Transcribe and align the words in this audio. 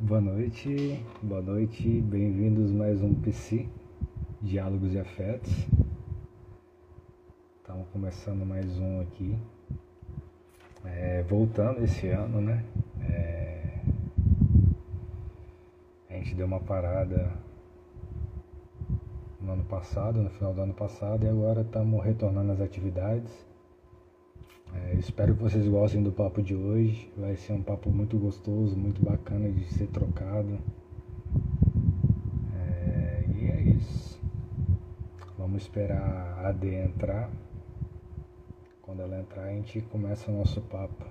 Boa 0.00 0.20
noite, 0.20 1.04
boa 1.22 1.40
noite, 1.40 2.00
bem-vindos 2.00 2.72
mais 2.72 3.00
um 3.00 3.14
PC, 3.14 3.68
Diálogos 4.42 4.94
e 4.94 4.98
Afetos. 4.98 5.52
Estamos 7.58 7.86
começando 7.92 8.44
mais 8.44 8.66
um 8.78 9.00
aqui, 9.00 9.38
é, 10.84 11.22
voltando 11.22 11.84
esse 11.84 12.08
ano, 12.08 12.40
né? 12.40 12.64
É, 13.08 13.35
a 16.16 16.18
gente 16.18 16.34
deu 16.34 16.46
uma 16.46 16.60
parada 16.60 17.30
no 19.38 19.52
ano 19.52 19.64
passado, 19.64 20.22
no 20.22 20.30
final 20.30 20.54
do 20.54 20.62
ano 20.62 20.72
passado, 20.72 21.26
e 21.26 21.28
agora 21.28 21.60
estamos 21.60 22.02
retornando 22.02 22.52
às 22.52 22.60
atividades. 22.60 23.30
É, 24.74 24.94
espero 24.94 25.34
que 25.34 25.42
vocês 25.42 25.68
gostem 25.68 26.02
do 26.02 26.10
papo 26.10 26.42
de 26.42 26.54
hoje. 26.54 27.12
Vai 27.16 27.36
ser 27.36 27.52
um 27.52 27.62
papo 27.62 27.90
muito 27.90 28.18
gostoso, 28.18 28.76
muito 28.76 29.04
bacana 29.04 29.50
de 29.50 29.64
ser 29.66 29.88
trocado. 29.88 30.58
É, 32.54 33.24
e 33.28 33.46
é 33.50 33.60
isso. 33.76 34.18
Vamos 35.38 35.62
esperar 35.62 36.00
a 36.00 36.48
AD 36.48 36.74
entrar. 36.74 37.30
Quando 38.80 39.02
ela 39.02 39.20
entrar, 39.20 39.44
a 39.44 39.52
gente 39.52 39.82
começa 39.82 40.30
o 40.30 40.34
nosso 40.34 40.62
papo. 40.62 41.04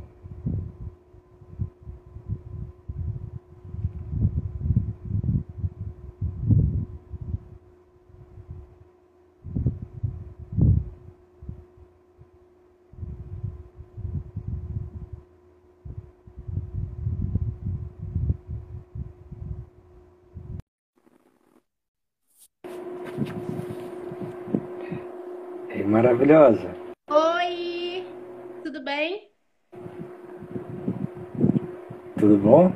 Ei, 25.75 25.83
maravilhosa. 26.25 26.75
Oi, 27.09 28.03
tudo 28.63 28.83
bem? 28.83 29.29
Tudo 32.17 32.37
bom? 32.37 32.71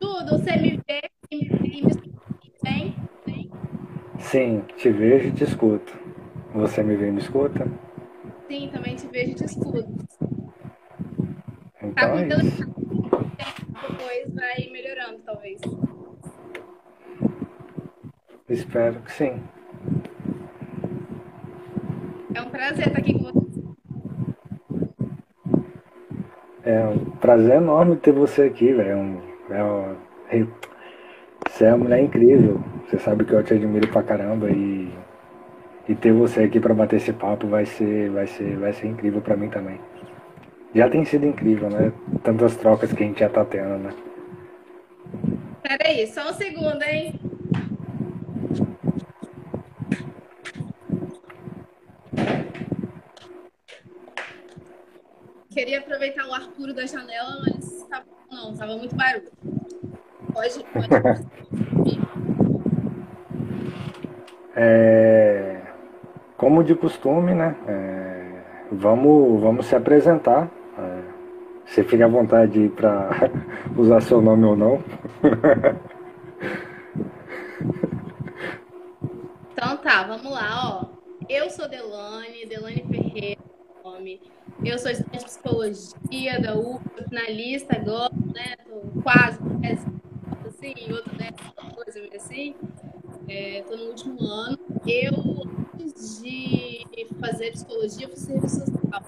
Tudo, 0.00 0.38
você 0.38 0.56
me 0.56 0.80
vê 0.88 1.00
e 1.30 1.36
me, 1.36 1.58
me 1.60 1.80
escuta 1.88 2.20
bem? 2.62 2.96
Bem? 3.24 3.50
Sim, 4.18 4.60
te 4.76 4.90
vejo 4.90 5.28
e 5.28 5.32
te 5.32 5.44
escuto. 5.44 5.92
Você 6.54 6.82
me 6.82 6.96
vê 6.96 7.08
e 7.08 7.12
me 7.12 7.20
escuta? 7.20 7.66
Sim, 8.48 8.70
também 8.72 8.96
te 8.96 9.06
vejo 9.06 9.32
e 9.32 9.34
te 9.34 9.44
escuto. 9.44 9.86
Tá 11.78 11.86
Então 11.86 12.10
com 12.10 12.18
é 12.18 12.24
depois 13.88 14.34
vai 14.34 14.70
melhorando, 14.72 15.18
talvez. 15.24 15.60
Espero 18.48 19.00
que 19.02 19.12
sim. 19.12 19.42
É 22.34 22.42
um 22.42 22.50
prazer 22.64 22.86
estar 22.86 22.98
aqui 22.98 23.12
com 23.12 23.24
você. 23.24 23.62
É 26.64 26.86
um 26.86 26.98
prazer 27.16 27.56
enorme 27.56 27.96
ter 27.96 28.12
você 28.12 28.42
aqui, 28.42 28.72
velho. 28.72 28.90
É 28.90 28.96
um, 28.96 29.96
é 30.30 30.46
você 31.46 31.66
é 31.66 31.68
uma 31.68 31.84
mulher 31.84 32.02
incrível. 32.02 32.62
Você 32.86 32.98
sabe 32.98 33.24
que 33.24 33.32
eu 33.32 33.42
te 33.42 33.54
admiro 33.54 33.86
pra 33.88 34.02
caramba 34.02 34.50
e, 34.50 34.90
e 35.88 35.94
ter 35.94 36.12
você 36.12 36.44
aqui 36.44 36.58
pra 36.58 36.72
bater 36.72 36.96
esse 36.96 37.12
papo 37.12 37.46
vai 37.46 37.66
ser, 37.66 38.10
vai 38.10 38.26
ser, 38.26 38.56
vai 38.56 38.72
ser 38.72 38.86
incrível 38.86 39.20
pra 39.20 39.36
mim 39.36 39.50
também. 39.50 39.78
Já 40.74 40.88
tem 40.88 41.04
sido 41.04 41.26
incrível, 41.26 41.68
né? 41.68 41.92
Tantas 42.22 42.56
trocas 42.56 42.92
que 42.92 43.04
a 43.04 43.06
gente 43.06 43.20
já 43.20 43.28
tá 43.28 43.44
tendo, 43.44 43.78
né? 43.78 43.94
Peraí, 45.62 46.06
só 46.06 46.30
um 46.30 46.32
segundo, 46.32 46.82
hein? 46.82 47.20
Queria 55.54 55.78
aproveitar 55.78 56.26
o 56.26 56.34
ar 56.34 56.48
puro 56.48 56.74
da 56.74 56.84
janela, 56.84 57.40
mas 57.46 57.86
tava, 57.88 58.06
não, 58.28 58.56
tava 58.56 58.76
muito 58.76 58.96
barulho. 58.96 59.30
Pode, 60.32 60.64
pode. 60.64 61.24
É, 64.56 65.60
como 66.36 66.62
de 66.62 66.76
costume, 66.76 67.34
né? 67.34 67.56
é, 67.66 68.42
vamos, 68.70 69.40
vamos 69.40 69.66
se 69.66 69.74
apresentar. 69.74 70.48
É, 70.78 71.02
você 71.66 71.82
fica 71.82 72.04
à 72.04 72.08
vontade 72.08 72.68
para 72.76 73.10
usar 73.76 74.00
seu 74.00 74.20
nome 74.20 74.44
ou 74.44 74.56
não. 74.56 74.84
Então 79.52 79.76
tá, 79.78 80.02
vamos 80.02 80.30
lá, 80.30 80.80
ó. 80.80 80.84
Eu 81.28 81.48
sou 81.48 81.68
Delane, 81.68 82.44
Delane 82.44 82.84
Ferreira, 82.90 83.40
nome. 83.84 84.20
Eu 84.62 84.78
sou 84.78 84.90
estudante 84.90 85.18
de 85.18 85.24
psicologia 85.24 86.40
da 86.40 86.56
UFA, 86.56 87.04
finalista 87.08 87.76
agora, 87.76 88.12
né? 88.34 88.56
Tô 88.64 89.00
quase, 89.02 89.38
assim, 90.46 90.92
outra 90.92 91.12
décima 91.16 91.70
coisa 91.74 92.00
assim. 92.14 92.54
É, 93.28 93.62
tô 93.62 93.76
no 93.76 93.84
último 93.86 94.22
ano. 94.22 94.58
Eu, 94.86 95.46
antes 95.74 96.22
de 96.22 96.86
fazer 97.20 97.52
psicologia, 97.52 98.08
fiz 98.08 98.20
serviço 98.20 98.60
social. 98.60 99.02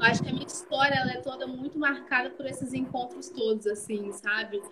Acho 0.00 0.22
que 0.22 0.30
a 0.30 0.32
minha 0.32 0.46
história 0.46 0.94
ela 0.94 1.12
é 1.12 1.20
toda 1.20 1.46
muito 1.46 1.78
marcada 1.78 2.30
por 2.30 2.46
esses 2.46 2.72
encontros 2.72 3.28
todos, 3.28 3.66
assim, 3.66 4.12
sabe? 4.12 4.62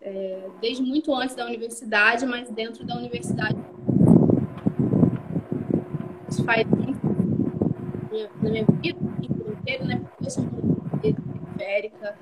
É, 0.00 0.48
desde 0.60 0.82
muito 0.82 1.14
antes 1.14 1.34
da 1.34 1.46
universidade, 1.46 2.24
mas 2.26 2.50
dentro 2.50 2.86
da 2.86 2.96
universidade 2.96 3.56
faz 6.44 6.66
muito 6.66 7.00
na 8.42 8.50
minha 8.50 8.64
vida 8.64 8.98
inteira, 9.70 9.84
né? 9.84 9.96
Porque 9.96 10.26
eu 10.26 10.30
sou 10.30 10.44
periférica 11.00 12.18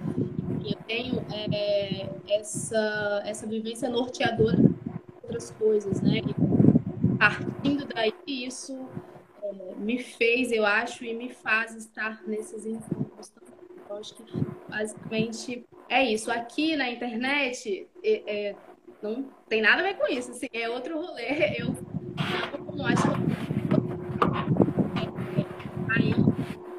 eu 0.64 0.74
tenho 0.86 1.24
é, 1.32 2.08
essa, 2.28 3.22
essa 3.24 3.46
vivência 3.46 3.88
norteadora 3.88 4.56
de 4.56 4.74
outras 5.22 5.50
coisas, 5.52 6.00
né? 6.02 6.18
E 6.18 7.16
partindo 7.16 7.86
daí, 7.86 8.12
isso 8.26 8.88
é, 9.42 9.74
me 9.76 9.98
fez, 9.98 10.52
eu 10.52 10.66
acho, 10.66 11.04
e 11.04 11.14
me 11.14 11.30
faz 11.30 11.74
estar 11.74 12.22
nesses 12.26 12.66
encontros 12.66 13.30
também. 13.30 13.54
Eu 13.88 13.96
acho 13.96 14.14
que 14.14 14.24
basicamente 14.68 15.64
é 15.88 16.04
isso. 16.04 16.30
Aqui 16.30 16.76
na 16.76 16.90
internet 16.90 17.88
é, 18.04 18.48
é, 18.48 18.56
não 19.00 19.24
tem 19.48 19.62
nada 19.62 19.80
a 19.80 19.84
ver 19.84 19.94
com 19.94 20.06
isso, 20.06 20.32
assim, 20.32 20.48
é 20.52 20.68
outro 20.68 21.00
rolê. 21.00 21.56
Eu 21.58 21.74
não 22.74 22.84
acho 22.84 23.02
aí 25.90 26.14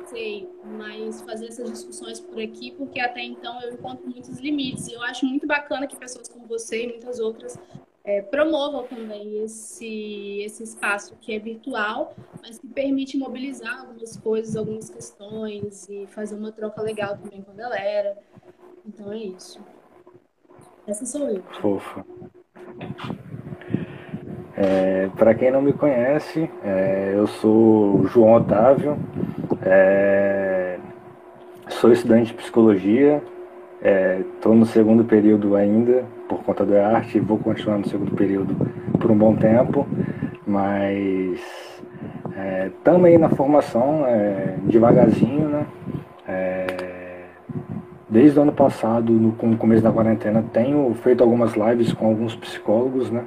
sei, 0.10 0.50
mas 0.80 1.22
fazer 1.22 1.48
essas 1.48 1.70
discussões 1.70 2.22
por 2.22 2.42
aqui, 2.42 2.72
porque 2.72 3.02
até 3.02 3.22
então 3.22 3.62
eu 3.62 3.74
encontro 3.74 4.06
muitos 4.10 4.40
limites. 4.40 4.88
E 4.88 4.94
eu 4.94 5.04
acho 5.04 5.26
muito 5.26 5.46
bacana 5.46 5.86
que 5.86 5.98
pessoas 5.98 6.30
como 6.30 6.48
você 6.48 6.86
e 6.86 6.88
muitas 6.88 7.20
outras 7.20 7.60
é, 8.06 8.22
promovam 8.22 8.84
também 8.84 9.44
esse, 9.44 10.42
esse 10.42 10.64
espaço 10.64 11.18
que 11.20 11.34
é 11.34 11.40
virtual, 11.40 12.16
mas 12.42 12.58
que 12.58 12.68
permite 12.68 13.18
mobilizar 13.18 13.82
algumas 13.82 14.16
coisas, 14.16 14.56
algumas 14.56 14.90
questões 14.90 15.88
e 15.90 16.08
fazer 16.08 16.36
uma 16.36 16.52
troca 16.52 16.82
legal 16.82 17.18
também 17.18 17.42
com 17.42 17.52
a 17.52 17.56
galera. 17.56 18.18
Então 18.88 19.12
é 19.12 19.18
isso. 19.18 19.60
Essa 20.88 21.06
sou 21.06 21.28
eu. 21.30 21.44
Fofa. 21.62 22.06
É, 24.56 25.08
para 25.10 25.34
quem 25.36 25.52
não 25.52 25.62
me 25.62 25.72
conhece, 25.72 26.50
é, 26.64 27.14
eu 27.16 27.28
sou 27.28 28.06
João 28.08 28.34
Otávio, 28.34 28.98
é, 29.62 30.49
sou 31.70 31.92
estudante 31.92 32.28
de 32.28 32.34
psicologia, 32.34 33.22
estou 34.36 34.54
no 34.54 34.66
segundo 34.66 35.04
período 35.06 35.56
ainda, 35.56 36.04
por 36.28 36.44
conta 36.44 36.66
da 36.66 36.88
arte, 36.88 37.18
e 37.18 37.22
vou 37.22 37.38
continuar 37.38 37.78
no 37.78 37.88
segundo 37.88 38.12
período 38.12 38.56
por 39.00 39.10
um 39.10 39.18
bom 39.18 39.36
tempo, 39.36 39.88
mas 40.46 41.40
estamos 42.68 43.06
aí 43.06 43.18
na 43.18 43.30
formação, 43.30 44.06
é, 44.06 44.56
devagarzinho, 44.64 45.48
né? 45.48 45.66
É, 46.28 46.68
desde 48.10 48.40
o 48.40 48.42
ano 48.42 48.52
passado, 48.52 49.12
no, 49.14 49.32
com 49.34 49.52
o 49.52 49.58
começo 49.58 49.84
da 49.84 49.92
quarentena, 49.92 50.44
tenho 50.52 50.94
feito 50.96 51.24
algumas 51.24 51.54
lives 51.54 51.94
com 51.94 52.08
alguns 52.08 52.36
psicólogos, 52.36 53.12
né? 53.12 53.24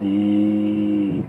E 0.00 1.22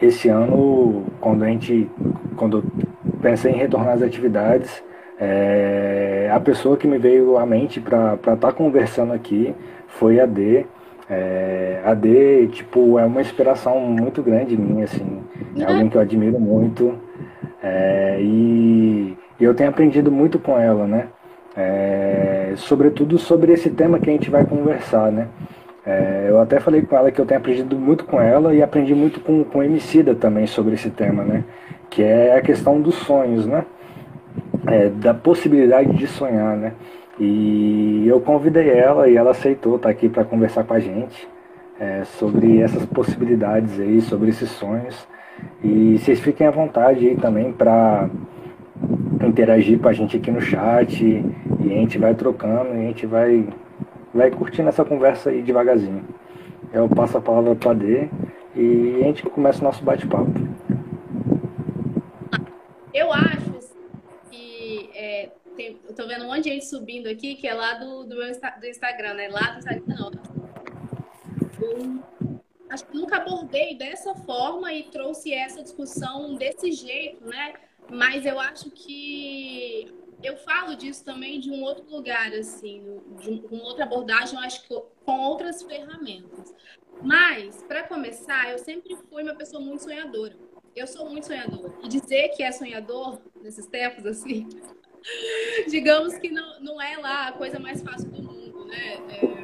esse 0.00 0.28
ano, 0.28 1.04
quando 1.20 1.42
a 1.44 1.48
gente, 1.48 1.90
quando 2.36 2.58
eu 2.58 2.64
pensei 3.20 3.52
em 3.52 3.56
retornar 3.56 3.94
às 3.94 4.02
atividades, 4.02 4.82
É, 5.20 6.30
a 6.32 6.38
pessoa 6.38 6.76
que 6.76 6.86
me 6.86 6.98
veio 6.98 7.36
à 7.36 7.44
mente 7.44 7.80
para 7.80 8.14
estar 8.14 8.36
tá 8.36 8.52
conversando 8.52 9.12
aqui 9.12 9.54
foi 9.88 10.20
a 10.20 10.26
D. 10.26 10.64
É, 11.10 11.80
a 11.84 11.94
D, 11.94 12.48
tipo, 12.48 12.98
é 12.98 13.04
uma 13.04 13.20
inspiração 13.20 13.80
muito 13.80 14.22
grande 14.22 14.56
minha, 14.56 14.84
assim. 14.84 15.22
É 15.56 15.64
alguém 15.64 15.88
que 15.88 15.96
eu 15.96 16.00
admiro 16.00 16.38
muito. 16.38 16.94
É, 17.62 18.18
e, 18.20 19.16
e, 19.40 19.44
eu 19.44 19.54
tenho 19.54 19.70
aprendido 19.70 20.12
muito 20.12 20.38
com 20.38 20.58
ela, 20.58 20.86
né? 20.86 21.08
É, 21.56 22.52
sobretudo 22.56 23.18
sobre 23.18 23.52
esse 23.52 23.70
tema 23.70 23.98
que 23.98 24.08
a 24.08 24.12
gente 24.12 24.30
vai 24.30 24.44
conversar, 24.44 25.10
né? 25.10 25.26
É, 25.84 26.26
eu 26.28 26.38
até 26.38 26.60
falei 26.60 26.82
com 26.82 26.94
ela 26.96 27.10
que 27.10 27.20
eu 27.20 27.24
tenho 27.24 27.40
aprendido 27.40 27.74
muito 27.76 28.04
com 28.04 28.20
ela 28.20 28.54
e 28.54 28.62
aprendi 28.62 28.94
muito 28.94 29.20
com, 29.20 29.42
com 29.42 29.60
o 29.60 29.62
Emicida 29.62 30.14
também 30.14 30.46
sobre 30.46 30.74
esse 30.74 30.90
tema, 30.90 31.24
né? 31.24 31.42
Que 31.88 32.02
é 32.02 32.36
a 32.36 32.42
questão 32.42 32.80
dos 32.80 32.94
sonhos, 32.96 33.46
né? 33.46 33.64
É, 34.70 34.88
da 34.90 35.14
possibilidade 35.14 35.96
de 35.96 36.06
sonhar, 36.06 36.56
né? 36.56 36.74
E 37.18 38.06
eu 38.06 38.20
convidei 38.20 38.70
ela 38.70 39.08
e 39.08 39.16
ela 39.16 39.30
aceitou 39.30 39.76
estar 39.76 39.88
aqui 39.88 40.08
para 40.08 40.24
conversar 40.24 40.62
com 40.64 40.74
a 40.74 40.78
gente 40.78 41.26
é, 41.80 42.04
sobre 42.04 42.60
essas 42.60 42.84
possibilidades 42.86 43.80
aí, 43.80 44.00
sobre 44.00 44.28
esses 44.30 44.50
sonhos. 44.50 45.08
E 45.62 45.98
vocês 45.98 46.20
fiquem 46.20 46.46
à 46.46 46.50
vontade 46.50 47.08
aí 47.08 47.16
também 47.16 47.52
para 47.52 48.08
interagir 49.26 49.78
com 49.78 49.88
a 49.88 49.92
gente 49.92 50.16
aqui 50.16 50.30
no 50.30 50.40
chat 50.40 51.02
e 51.02 51.24
a 51.60 51.74
gente 51.74 51.98
vai 51.98 52.14
trocando 52.14 52.74
e 52.74 52.78
a 52.78 52.86
gente 52.88 53.06
vai, 53.06 53.48
vai 54.12 54.30
curtindo 54.30 54.68
essa 54.68 54.84
conversa 54.84 55.30
aí 55.30 55.42
devagarzinho. 55.42 56.04
Eu 56.72 56.88
passo 56.88 57.18
a 57.18 57.20
palavra 57.20 57.54
para 57.54 57.70
a 57.70 57.74
D 57.74 58.08
e 58.54 58.98
a 59.00 59.04
gente 59.04 59.22
começa 59.24 59.60
o 59.60 59.64
nosso 59.64 59.82
bate-papo. 59.82 60.32
Eu 62.92 63.12
acho 63.12 63.57
é, 64.98 65.30
tem, 65.56 65.80
eu 65.88 65.94
tô 65.94 66.08
vendo 66.08 66.24
um 66.24 66.26
monte 66.26 66.42
de 66.42 66.50
gente 66.50 66.66
subindo 66.66 67.06
aqui 67.06 67.36
que 67.36 67.46
é 67.46 67.54
lá 67.54 67.74
do, 67.74 68.02
do 68.02 68.16
meu 68.16 68.32
do 68.32 68.66
Instagram, 68.66 69.14
né? 69.14 69.28
Lá 69.28 69.52
do 69.52 69.58
Instagram 69.58 69.84
não. 69.86 70.10
Eu 71.60 72.04
acho 72.68 72.84
que 72.84 72.96
nunca 72.96 73.18
abordei 73.18 73.76
dessa 73.76 74.12
forma 74.16 74.72
e 74.72 74.82
trouxe 74.90 75.32
essa 75.32 75.62
discussão 75.62 76.34
desse 76.34 76.72
jeito, 76.72 77.24
né? 77.24 77.54
Mas 77.88 78.26
eu 78.26 78.40
acho 78.40 78.72
que 78.72 79.94
eu 80.20 80.36
falo 80.38 80.74
disso 80.74 81.04
também 81.04 81.38
de 81.38 81.48
um 81.48 81.62
outro 81.62 81.88
lugar, 81.88 82.32
assim, 82.32 83.00
de 83.20 83.44
uma 83.52 83.64
outra 83.64 83.84
abordagem, 83.84 84.34
eu 84.36 84.44
acho 84.44 84.66
que 84.66 84.82
com 85.04 85.18
outras 85.20 85.62
ferramentas. 85.62 86.52
Mas, 87.00 87.62
para 87.62 87.84
começar, 87.84 88.50
eu 88.50 88.58
sempre 88.58 88.96
fui 89.08 89.22
uma 89.22 89.36
pessoa 89.36 89.62
muito 89.62 89.84
sonhadora. 89.84 90.36
Eu 90.74 90.88
sou 90.88 91.08
muito 91.08 91.26
sonhadora. 91.26 91.72
E 91.84 91.88
dizer 91.88 92.30
que 92.30 92.42
é 92.42 92.50
sonhador 92.50 93.20
nesses 93.40 93.66
tempos, 93.66 94.04
assim, 94.04 94.48
digamos 95.68 96.14
que 96.18 96.30
não, 96.30 96.60
não 96.60 96.80
é 96.80 96.96
lá 96.96 97.28
a 97.28 97.32
coisa 97.32 97.58
mais 97.58 97.82
fácil 97.82 98.10
do 98.10 98.22
mundo, 98.22 98.64
né? 98.66 98.98
É, 99.10 99.38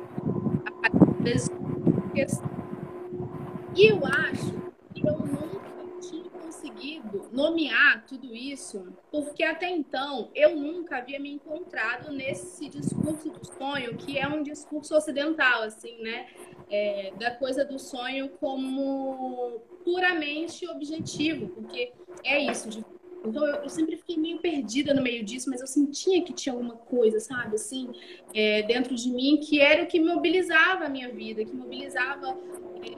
e 3.76 3.86
eu 3.88 4.06
acho 4.06 4.52
que 4.94 5.00
eu 5.00 5.18
nunca 5.18 6.00
tinha 6.00 6.30
conseguido 6.30 7.28
nomear 7.32 8.04
tudo 8.06 8.34
isso, 8.34 8.86
porque 9.10 9.42
até 9.42 9.68
então 9.68 10.30
eu 10.34 10.54
nunca 10.54 10.98
havia 10.98 11.18
me 11.18 11.32
encontrado 11.32 12.12
nesse 12.12 12.68
discurso 12.68 13.30
do 13.30 13.44
sonho, 13.44 13.96
que 13.96 14.16
é 14.16 14.28
um 14.28 14.42
discurso 14.42 14.94
ocidental, 14.94 15.62
assim, 15.62 16.00
né? 16.00 16.28
É, 16.70 17.12
da 17.18 17.32
coisa 17.32 17.64
do 17.64 17.78
sonho 17.78 18.28
como 18.40 19.60
puramente 19.84 20.68
objetivo, 20.68 21.48
porque 21.48 21.92
é 22.22 22.38
isso, 22.38 22.68
de 22.68 22.84
então 23.24 23.46
eu, 23.46 23.56
eu, 23.56 23.68
sempre 23.68 23.96
fiquei 23.96 24.18
meio 24.18 24.38
perdida 24.38 24.92
no 24.92 25.02
meio 25.02 25.24
disso, 25.24 25.48
mas 25.50 25.60
eu 25.60 25.66
sentia 25.66 26.22
que 26.22 26.32
tinha 26.32 26.52
alguma 26.52 26.76
coisa, 26.76 27.18
sabe, 27.20 27.54
assim, 27.54 27.90
é, 28.34 28.62
dentro 28.62 28.94
de 28.94 29.10
mim 29.10 29.38
que 29.38 29.60
era 29.60 29.82
o 29.82 29.86
que 29.86 29.98
mobilizava 29.98 30.84
a 30.84 30.88
minha 30.88 31.10
vida, 31.10 31.44
que 31.44 31.54
mobilizava 31.54 32.36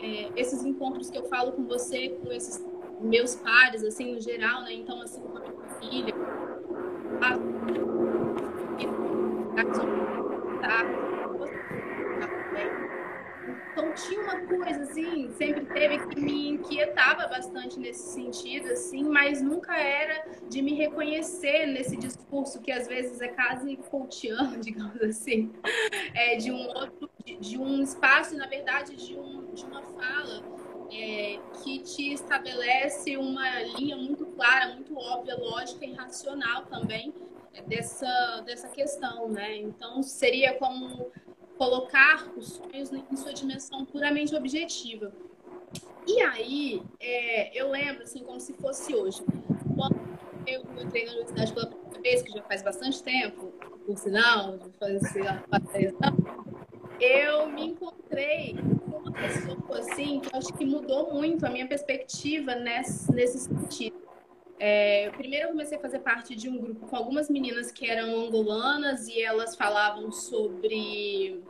é, 0.00 0.30
esses 0.36 0.64
encontros 0.64 1.08
que 1.08 1.18
eu 1.18 1.24
falo 1.24 1.52
com 1.52 1.64
você, 1.64 2.08
com 2.08 2.32
esses 2.32 2.64
meus 3.00 3.36
pares, 3.36 3.84
assim, 3.84 4.14
no 4.14 4.20
geral, 4.20 4.62
né? 4.62 4.72
Então, 4.72 5.00
assim, 5.00 5.20
com 5.20 5.38
a 5.38 5.40
minha 5.40 5.68
filha, 5.80 6.14
a... 7.22 7.36
Então 13.76 13.92
tinha 13.92 14.22
uma 14.22 14.40
coisa 14.46 14.84
assim, 14.84 15.30
sempre 15.32 15.66
teve 15.66 15.98
que 16.06 16.18
me 16.18 16.48
inquietava 16.48 17.28
bastante 17.28 17.78
nesse 17.78 18.14
sentido, 18.14 18.72
assim, 18.72 19.02
mas 19.02 19.42
nunca 19.42 19.76
era 19.76 20.24
de 20.48 20.62
me 20.62 20.72
reconhecer 20.72 21.66
nesse 21.66 21.94
discurso 21.94 22.58
que 22.62 22.72
às 22.72 22.88
vezes 22.88 23.20
é 23.20 23.28
quase 23.28 23.76
cultiano, 23.76 24.56
digamos 24.64 24.98
assim, 25.02 25.52
é, 26.14 26.36
de 26.36 26.50
um 26.50 26.68
outro, 26.68 27.10
de, 27.22 27.36
de 27.36 27.58
um 27.58 27.82
espaço, 27.82 28.34
na 28.34 28.46
verdade, 28.46 28.96
de, 28.96 29.14
um, 29.14 29.52
de 29.52 29.62
uma 29.66 29.82
fala 29.82 30.42
é, 30.90 31.38
que 31.62 31.80
te 31.80 32.14
estabelece 32.14 33.18
uma 33.18 33.60
linha 33.78 33.98
muito 33.98 34.24
clara, 34.24 34.72
muito 34.72 34.96
óbvia, 34.96 35.36
lógica 35.36 35.84
e 35.84 35.92
racional 35.92 36.64
também 36.64 37.12
é, 37.52 37.60
dessa, 37.60 38.40
dessa 38.46 38.68
questão, 38.68 39.28
né? 39.28 39.54
Então 39.58 40.02
seria 40.02 40.54
como 40.54 41.12
colocar 41.56 42.30
os 42.36 42.52
sonhos 42.52 42.92
em 42.92 43.16
sua 43.16 43.32
dimensão 43.32 43.84
puramente 43.84 44.34
objetiva. 44.34 45.12
E 46.06 46.20
aí, 46.20 46.82
é, 47.00 47.60
eu 47.60 47.70
lembro, 47.70 48.04
assim, 48.04 48.22
como 48.22 48.38
se 48.38 48.52
fosse 48.54 48.94
hoje. 48.94 49.22
Quando 49.74 49.98
eu 50.46 50.62
entrei 50.80 51.04
na 51.04 51.12
universidade 51.12 51.52
pela 51.52 51.66
primeira 51.66 52.00
vez, 52.00 52.22
que 52.22 52.32
já 52.32 52.42
faz 52.42 52.62
bastante 52.62 53.02
tempo, 53.02 53.52
por 53.84 53.98
sinal, 53.98 54.58
eu 57.00 57.48
me 57.48 57.66
encontrei 57.66 58.56
com 58.88 58.96
uma 58.98 59.12
pessoa, 59.12 59.78
assim, 59.78 60.20
que 60.20 60.32
eu 60.32 60.38
acho 60.38 60.52
que 60.52 60.64
mudou 60.64 61.12
muito 61.12 61.44
a 61.44 61.50
minha 61.50 61.66
perspectiva 61.66 62.54
nesse, 62.54 63.12
nesse 63.12 63.40
sentido. 63.40 64.05
É, 64.58 65.10
primeiro 65.10 65.46
eu 65.46 65.50
comecei 65.50 65.76
a 65.76 65.80
fazer 65.80 65.98
parte 65.98 66.34
de 66.34 66.48
um 66.48 66.56
grupo 66.58 66.86
com 66.86 66.96
algumas 66.96 67.28
meninas 67.28 67.70
que 67.70 67.86
eram 67.86 68.26
angolanas 68.26 69.06
e 69.06 69.20
elas 69.20 69.54
falavam 69.54 70.10
sobre. 70.10 71.42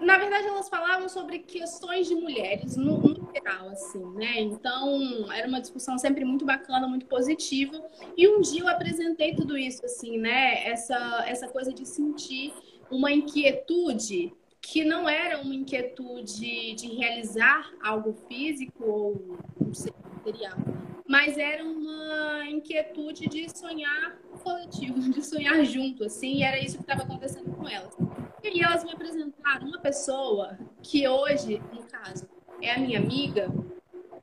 Na 0.00 0.18
verdade, 0.18 0.48
elas 0.48 0.68
falavam 0.68 1.08
sobre 1.08 1.40
questões 1.40 2.08
de 2.08 2.14
mulheres 2.14 2.76
no, 2.76 2.98
no 2.98 3.32
geral, 3.32 3.68
assim, 3.68 4.04
né? 4.14 4.40
Então, 4.40 5.32
era 5.32 5.46
uma 5.46 5.60
discussão 5.60 5.96
sempre 5.96 6.24
muito 6.24 6.44
bacana, 6.44 6.88
muito 6.88 7.06
positiva. 7.06 7.80
E 8.16 8.26
um 8.26 8.40
dia 8.40 8.62
eu 8.62 8.68
apresentei 8.68 9.34
tudo 9.34 9.56
isso, 9.56 9.84
assim, 9.84 10.18
né? 10.18 10.66
Essa, 10.66 11.24
essa 11.28 11.46
coisa 11.48 11.72
de 11.72 11.86
sentir 11.86 12.52
uma 12.90 13.12
inquietude 13.12 14.32
que 14.60 14.84
não 14.84 15.08
era 15.08 15.40
uma 15.40 15.54
inquietude 15.54 16.74
de 16.74 16.86
realizar 16.96 17.70
algo 17.82 18.12
físico 18.28 18.84
ou 18.84 19.38
material, 20.22 20.56
mas 21.12 21.36
era 21.36 21.62
uma 21.62 22.48
inquietude 22.48 23.28
de 23.28 23.46
sonhar 23.54 24.16
coletivo, 24.42 24.98
de 25.12 25.22
sonhar 25.22 25.62
junto, 25.62 26.04
assim, 26.04 26.36
e 26.36 26.42
era 26.42 26.58
isso 26.58 26.78
que 26.78 26.84
estava 26.84 27.02
acontecendo 27.02 27.54
com 27.54 27.68
elas. 27.68 27.94
E 28.42 28.64
elas 28.64 28.82
me 28.82 28.92
apresentaram 28.92 29.66
uma 29.66 29.78
pessoa 29.78 30.58
que 30.82 31.06
hoje, 31.06 31.60
no 31.70 31.82
caso, 31.82 32.26
é 32.62 32.72
a 32.72 32.78
minha 32.78 32.98
amiga 32.98 33.52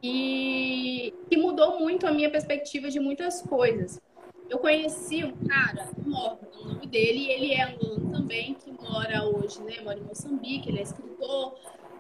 e 0.01 1.13
que 1.29 1.37
mudou 1.37 1.79
muito 1.79 2.07
a 2.07 2.11
minha 2.11 2.31
perspectiva 2.31 2.89
de 2.89 2.99
muitas 2.99 3.43
coisas. 3.43 4.01
Eu 4.49 4.57
conheci 4.57 5.23
um 5.23 5.33
cara, 5.45 5.91
um 5.95 6.09
Morgan, 6.09 6.47
o 6.59 6.69
nome 6.69 6.87
dele, 6.87 7.29
ele 7.29 7.53
é 7.53 7.65
angolano 7.65 8.11
também, 8.11 8.55
que 8.55 8.71
mora 8.71 9.25
hoje, 9.25 9.61
né? 9.61 9.79
Mora 9.83 9.99
em 9.99 10.03
Moçambique, 10.03 10.69
ele 10.69 10.79
é 10.79 10.81
escritor, 10.81 11.55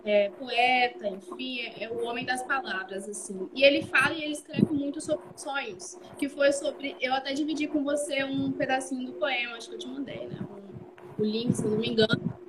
é, 0.05 0.29
poeta, 0.29 1.07
enfim, 1.07 1.59
é, 1.59 1.83
é, 1.83 1.89
o 1.89 2.05
homem 2.05 2.25
das 2.25 2.43
palavras, 2.43 3.07
assim. 3.07 3.49
E 3.53 3.63
ele 3.63 3.83
fala 3.83 4.13
e 4.13 4.23
ele 4.23 4.33
escreve 4.33 4.71
muito 4.71 5.01
sobre 5.01 5.25
sonhos, 5.35 5.97
que 6.17 6.29
foi 6.29 6.51
sobre. 6.51 6.95
Eu 7.01 7.13
até 7.13 7.33
dividi 7.33 7.67
com 7.67 7.83
você 7.83 8.23
um 8.23 8.51
pedacinho 8.51 9.05
do 9.07 9.13
poema, 9.13 9.55
acho 9.55 9.69
que 9.69 9.75
eu 9.75 9.79
te 9.79 9.87
mandei, 9.87 10.27
né? 10.27 10.37
Um, 10.41 11.21
o 11.21 11.25
link, 11.25 11.53
se 11.53 11.63
eu 11.63 11.71
não 11.71 11.77
me 11.77 11.89
engano. 11.89 12.39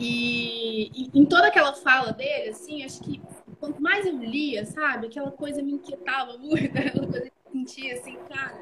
E, 0.00 0.90
e, 0.92 1.10
em 1.14 1.24
toda 1.24 1.46
aquela 1.46 1.72
fala 1.72 2.12
dele, 2.12 2.50
assim, 2.50 2.84
acho 2.84 3.00
que 3.00 3.20
quanto 3.60 3.80
mais 3.80 4.04
eu 4.04 4.18
lia, 4.18 4.64
sabe, 4.66 5.06
aquela 5.06 5.30
coisa 5.30 5.62
me 5.62 5.72
inquietava 5.72 6.36
muito, 6.38 6.76
aquela 6.76 7.06
coisa 7.06 7.30
que 7.30 7.32
eu 7.46 7.52
sentia 7.52 7.94
assim, 7.94 8.16
cara, 8.28 8.58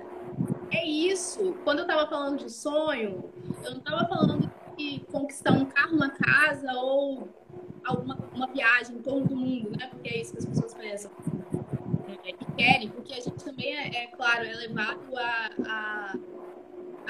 é 0.71 0.87
isso. 0.87 1.54
Quando 1.64 1.81
eu 1.81 1.87
tava 1.87 2.07
falando 2.09 2.38
de 2.38 2.52
sonho, 2.52 3.33
eu 3.64 3.75
não 3.75 3.81
tava 3.81 4.07
falando 4.07 4.52
de 4.76 5.00
conquistar 5.11 5.52
um 5.52 5.64
carro, 5.64 5.97
uma 5.97 6.11
casa 6.11 6.73
ou 6.75 7.28
alguma 7.85 8.16
uma 8.35 8.47
viagem 8.47 8.97
em 8.97 9.02
torno 9.02 9.26
do 9.26 9.37
mundo, 9.37 9.71
né? 9.71 9.88
Porque 9.88 10.09
é 10.09 10.21
isso 10.21 10.32
que 10.32 10.38
as 10.38 10.47
pessoas 10.47 10.75
pensam 10.75 11.11
é, 12.25 12.30
e 12.30 12.54
querem, 12.56 12.88
porque 12.88 13.14
a 13.14 13.21
gente 13.21 13.44
também 13.44 13.76
é, 13.76 14.04
é 14.04 14.06
claro, 14.09 14.44
é 14.44 14.54
levado 14.54 15.16
a, 15.16 15.50
a, 15.66 16.18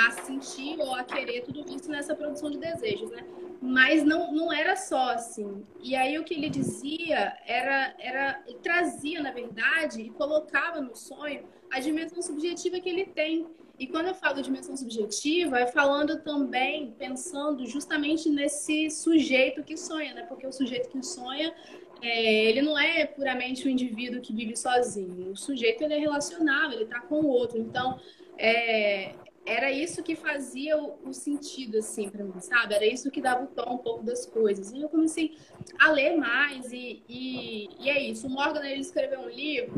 a, 0.06 0.10
sentir 0.10 0.78
ou 0.80 0.94
a 0.94 1.04
querer 1.04 1.42
tudo 1.42 1.64
isso 1.74 1.90
nessa 1.90 2.14
produção 2.14 2.50
de 2.50 2.58
desejos, 2.58 3.10
né? 3.10 3.24
Mas 3.60 4.02
não, 4.02 4.32
não 4.32 4.52
era 4.52 4.74
só 4.74 5.10
assim. 5.10 5.64
E 5.80 5.94
aí 5.94 6.18
o 6.18 6.24
que 6.24 6.34
ele 6.34 6.48
dizia 6.48 7.36
era, 7.46 7.94
era 7.98 8.42
ele 8.46 8.58
trazia, 8.58 9.22
na 9.22 9.30
verdade, 9.30 10.02
e 10.02 10.10
colocava 10.10 10.80
no 10.80 10.96
sonho 10.96 11.44
a 11.70 11.78
dimensão 11.78 12.20
subjetiva 12.22 12.80
que 12.80 12.88
ele 12.88 13.06
tem 13.06 13.46
E 13.82 13.88
quando 13.88 14.06
eu 14.06 14.14
falo 14.14 14.40
dimensão 14.40 14.76
subjetiva, 14.76 15.58
é 15.58 15.66
falando 15.66 16.22
também, 16.22 16.94
pensando 16.96 17.66
justamente 17.66 18.30
nesse 18.30 18.88
sujeito 18.88 19.64
que 19.64 19.76
sonha, 19.76 20.14
né? 20.14 20.22
Porque 20.22 20.46
o 20.46 20.52
sujeito 20.52 20.88
que 20.88 21.04
sonha, 21.04 21.52
é, 22.00 22.44
ele 22.44 22.62
não 22.62 22.78
é 22.78 23.04
puramente 23.06 23.64
o 23.64 23.66
um 23.66 23.72
indivíduo 23.72 24.20
que 24.20 24.32
vive 24.32 24.56
sozinho. 24.56 25.32
O 25.32 25.36
sujeito, 25.36 25.82
ele 25.82 25.94
é 25.94 25.98
relacional, 25.98 26.70
ele 26.70 26.84
está 26.84 27.00
com 27.00 27.22
o 27.22 27.26
outro. 27.26 27.58
Então, 27.58 27.98
é, 28.38 29.16
era 29.44 29.72
isso 29.72 30.00
que 30.00 30.14
fazia 30.14 30.78
o, 30.80 31.00
o 31.04 31.12
sentido, 31.12 31.78
assim, 31.78 32.08
para 32.08 32.22
mim, 32.22 32.38
sabe? 32.38 32.74
Era 32.74 32.86
isso 32.86 33.10
que 33.10 33.20
dava 33.20 33.42
o 33.42 33.48
tom 33.48 33.74
um 33.74 33.78
pouco 33.78 34.04
das 34.04 34.24
coisas. 34.24 34.70
E 34.70 34.80
eu 34.80 34.88
comecei 34.88 35.36
a 35.80 35.90
ler 35.90 36.16
mais, 36.16 36.72
e, 36.72 37.02
e, 37.08 37.68
e 37.80 37.90
é 37.90 38.00
isso. 38.00 38.28
O 38.28 38.30
Morgan, 38.30 38.64
ele 38.64 38.80
escreveu 38.80 39.22
um 39.22 39.28
livro, 39.28 39.74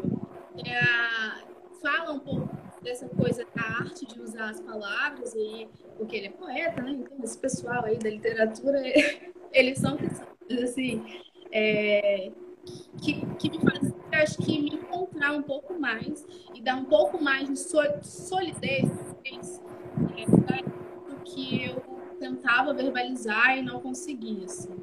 é, 0.58 1.80
fala 1.80 2.12
um 2.12 2.18
pouco 2.18 2.63
dessa 2.84 3.08
coisa 3.08 3.44
da 3.54 3.62
arte 3.62 4.06
de 4.06 4.20
usar 4.20 4.50
as 4.50 4.60
palavras, 4.60 5.34
e, 5.34 5.66
porque 5.96 6.16
ele 6.16 6.26
é 6.26 6.30
poeta, 6.30 6.82
né? 6.82 6.92
Então, 6.92 7.16
esse 7.24 7.38
pessoal 7.38 7.84
aí 7.84 7.98
da 7.98 8.10
literatura, 8.10 8.80
eles 9.52 9.78
são, 9.78 9.98
assim, 10.62 11.04
é, 11.50 12.30
que, 13.02 13.26
que 13.38 13.50
me 13.50 13.58
fazia, 13.60 13.94
acho 14.12 14.38
que, 14.38 14.60
me 14.60 14.70
encontrar 14.70 15.32
um 15.32 15.42
pouco 15.42 15.78
mais 15.80 16.26
e 16.54 16.60
dar 16.60 16.76
um 16.76 16.84
pouco 16.84 17.22
mais 17.22 17.48
de 17.48 17.58
solidez 17.58 18.90
é, 19.26 21.10
do 21.10 21.16
que 21.24 21.64
eu 21.64 21.82
tentava 22.18 22.72
verbalizar 22.72 23.58
e 23.58 23.62
não 23.62 23.80
conseguia, 23.80 24.44
assim. 24.44 24.76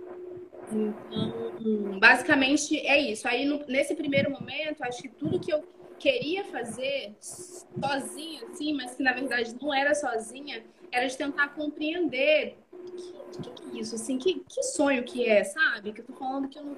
Então, 0.72 2.00
basicamente 2.00 2.78
é 2.80 3.00
isso. 3.00 3.28
Aí, 3.28 3.46
no, 3.46 3.64
nesse 3.68 3.94
primeiro 3.94 4.32
momento, 4.32 4.84
acho 4.84 5.02
que 5.02 5.10
tudo 5.10 5.40
que 5.40 5.52
eu 5.52 5.64
queria 6.02 6.44
fazer 6.46 7.16
sozinha, 7.20 8.42
assim, 8.52 8.74
mas 8.74 8.96
que 8.96 9.04
na 9.04 9.14
verdade 9.14 9.56
não 9.62 9.72
era 9.72 9.94
sozinha, 9.94 10.64
era 10.92 11.06
de 11.06 11.16
tentar 11.16 11.50
compreender 11.50 12.58
que, 12.72 13.42
que, 13.42 13.50
que 13.52 13.80
isso, 13.80 13.94
assim, 13.94 14.18
que, 14.18 14.44
que 14.50 14.64
sonho 14.64 15.04
que 15.04 15.30
é, 15.30 15.44
sabe? 15.44 15.94
Que 15.94 16.02
eu 16.02 16.06
tô 16.06 16.14
falando 16.14 16.50
que 16.50 16.58
eu 16.58 16.64
não. 16.64 16.78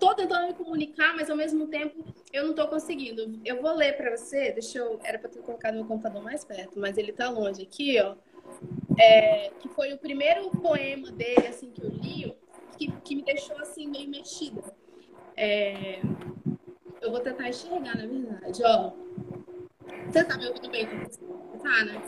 Tô 0.00 0.14
tentando 0.14 0.48
me 0.48 0.54
comunicar, 0.54 1.14
mas 1.14 1.28
ao 1.28 1.36
mesmo 1.36 1.66
tempo 1.66 2.04
eu 2.32 2.46
não 2.46 2.54
tô 2.54 2.66
conseguindo. 2.68 3.38
Eu 3.44 3.60
vou 3.60 3.74
ler 3.74 3.96
para 3.96 4.16
você, 4.16 4.50
deixa 4.52 4.78
eu. 4.78 4.98
Era 5.04 5.18
para 5.18 5.28
ter 5.28 5.40
colocado 5.40 5.74
meu 5.74 5.84
computador 5.84 6.22
mais 6.22 6.44
perto, 6.44 6.78
mas 6.78 6.96
ele 6.98 7.12
tá 7.12 7.28
longe 7.28 7.62
aqui, 7.62 8.00
ó. 8.00 8.16
É, 8.98 9.50
que 9.60 9.68
foi 9.68 9.92
o 9.92 9.98
primeiro 9.98 10.50
poema 10.50 11.12
dele, 11.12 11.46
assim, 11.46 11.70
que 11.70 11.84
eu 11.84 11.90
li, 11.90 12.34
que, 12.76 12.90
que 13.02 13.14
me 13.14 13.22
deixou, 13.22 13.58
assim, 13.58 13.86
meio 13.86 14.08
mexida. 14.08 14.62
É, 15.36 16.00
eu 17.00 17.10
vou 17.10 17.20
tentar 17.20 17.48
enxergar, 17.48 17.96
na 17.96 18.06
verdade, 18.06 18.62
ó. 18.64 18.92
Você 20.06 20.24
tá 20.24 20.36
me 20.36 20.46
ouvindo 20.46 20.70
bem? 20.70 20.86
Tá, 20.86 21.84
né? 21.84 22.02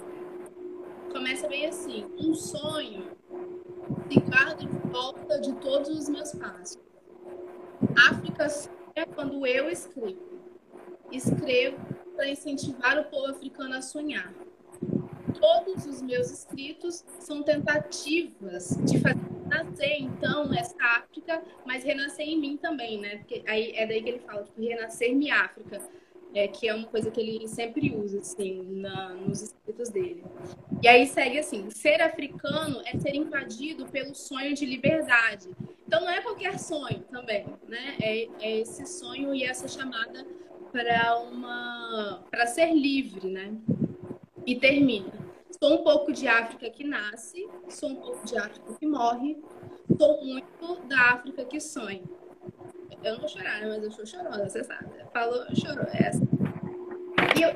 Começa 1.12 1.48
bem 1.48 1.66
assim. 1.66 2.06
Um 2.18 2.34
sonho 2.34 3.10
se 4.08 4.20
guarda 4.20 4.62
em 4.62 4.68
volta 4.90 5.40
de 5.40 5.52
todos 5.54 5.88
os 5.88 6.08
meus 6.08 6.32
passos. 6.32 6.78
África 8.08 8.46
é 8.94 9.04
quando 9.04 9.46
eu 9.46 9.68
escrevo. 9.68 10.40
Escrevo 11.10 11.78
para 12.14 12.28
incentivar 12.28 12.98
o 12.98 13.04
povo 13.04 13.26
africano 13.26 13.74
a 13.74 13.82
sonhar. 13.82 14.32
Todos 15.40 15.86
os 15.86 16.02
meus 16.02 16.30
escritos 16.30 17.04
são 17.18 17.42
tentativas 17.42 18.76
de 18.84 18.98
fazer 19.00 19.39
renascer, 19.50 20.02
então, 20.02 20.52
essa 20.54 20.76
África, 20.80 21.42
mas 21.66 21.84
renascer 21.84 22.26
em 22.26 22.38
mim 22.38 22.56
também, 22.56 22.98
né? 22.98 23.16
Porque 23.18 23.42
aí 23.46 23.72
é 23.74 23.86
daí 23.86 24.02
que 24.02 24.08
ele 24.08 24.20
fala, 24.20 24.44
tipo, 24.44 24.60
renascer 24.60 25.14
minha 25.14 25.36
África 25.42 25.80
é, 26.34 26.46
que 26.46 26.68
é 26.68 26.74
uma 26.74 26.86
coisa 26.86 27.10
que 27.10 27.20
ele 27.20 27.48
sempre 27.48 27.94
usa, 27.94 28.20
assim, 28.20 28.62
na, 28.76 29.10
nos 29.14 29.42
escritos 29.42 29.88
dele. 29.88 30.24
E 30.82 30.88
aí 30.88 31.06
segue 31.06 31.38
assim: 31.38 31.68
ser 31.70 32.00
africano 32.00 32.80
é 32.86 32.98
ser 32.98 33.14
invadido 33.14 33.86
pelo 33.86 34.14
sonho 34.14 34.54
de 34.54 34.64
liberdade. 34.64 35.48
Então 35.86 36.00
não 36.00 36.10
é 36.10 36.20
qualquer 36.20 36.58
sonho 36.58 37.00
também, 37.10 37.46
né? 37.68 37.96
É, 38.00 38.28
é 38.40 38.58
esse 38.60 38.86
sonho 38.86 39.34
e 39.34 39.42
essa 39.42 39.66
chamada 39.66 40.24
para 40.72 41.18
uma 41.18 42.24
para 42.30 42.46
ser 42.46 42.72
livre, 42.72 43.28
né? 43.28 43.52
E 44.46 44.54
termina. 44.54 45.12
Sou 45.62 45.74
um 45.74 45.84
pouco 45.84 46.10
de 46.10 46.26
África 46.26 46.70
que 46.70 46.82
nasce, 46.82 47.46
sou 47.68 47.90
um 47.90 47.96
pouco 47.96 48.24
de 48.24 48.34
África 48.38 48.72
que 48.80 48.86
morre, 48.86 49.36
sou 49.98 50.24
muito 50.24 50.80
da 50.88 51.10
África 51.10 51.44
que 51.44 51.60
sonha. 51.60 52.02
Eu 53.02 53.12
não 53.12 53.20
vou 53.20 53.28
chorar, 53.28 53.60
mas 53.66 53.84
eu 53.84 53.90
sou 53.90 54.06
chorosa, 54.06 54.48
você 54.48 54.64
sabe. 54.64 54.86
Falou, 55.12 55.44
chorou, 55.54 55.84
é 55.88 56.06
essa. 56.06 56.22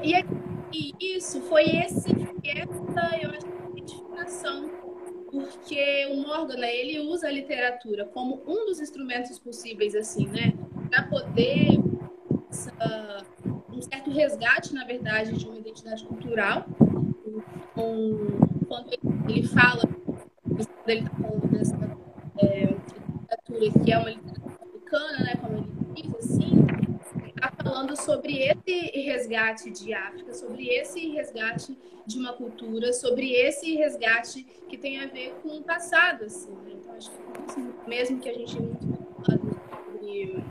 E, 0.02 0.20
e, 0.20 0.94
e 1.00 1.16
isso 1.16 1.40
foi 1.44 1.62
esse, 1.62 2.10
essa, 2.44 3.16
eu 3.22 3.30
acho, 3.30 3.46
identificação. 3.70 4.68
Porque 5.30 6.06
o 6.12 6.16
Morgan, 6.16 6.58
né, 6.58 6.76
ele 6.76 7.00
usa 7.00 7.28
a 7.28 7.30
literatura 7.30 8.04
como 8.04 8.42
um 8.46 8.66
dos 8.66 8.80
instrumentos 8.80 9.38
possíveis, 9.38 9.94
assim, 9.94 10.26
né? 10.26 10.52
Para 10.90 11.04
poder 11.04 11.68
essa, 12.50 13.24
um 13.72 13.80
certo 13.80 14.10
resgate, 14.10 14.74
na 14.74 14.84
verdade, 14.84 15.32
de 15.32 15.46
uma 15.46 15.56
identidade 15.56 16.04
cultural. 16.04 16.66
Quando 17.74 18.92
ele, 19.28 19.46
fala, 19.48 19.82
ele 20.86 21.00
está 21.00 21.10
falando 21.16 21.48
dessa 21.48 21.76
é, 22.38 22.76
literatura 23.20 23.84
que 23.84 23.92
é 23.92 23.98
uma 23.98 24.10
literatura 24.10 24.54
africana, 24.62 25.18
né, 25.18 25.36
como 25.40 25.58
ele 25.58 26.02
diz, 26.02 26.14
assim, 26.14 26.64
está 27.28 27.52
falando 27.62 27.96
sobre 27.96 28.38
esse 28.38 29.00
resgate 29.00 29.70
de 29.70 29.92
África, 29.92 30.32
sobre 30.32 30.68
esse 30.68 31.08
resgate 31.10 31.76
de 32.06 32.18
uma 32.18 32.32
cultura, 32.32 32.92
sobre 32.92 33.32
esse 33.32 33.74
resgate 33.74 34.44
que 34.68 34.78
tem 34.78 35.00
a 35.00 35.06
ver 35.06 35.34
com 35.42 35.58
o 35.58 35.62
passado, 35.62 36.24
assim. 36.24 36.52
Né? 36.52 36.74
Então, 36.74 36.94
acho 36.94 37.10
que 37.10 37.88
mesmo 37.88 38.20
que 38.20 38.28
a 38.28 38.34
gente 38.34 38.60
muito 38.60 38.86
sobre, 39.24 40.44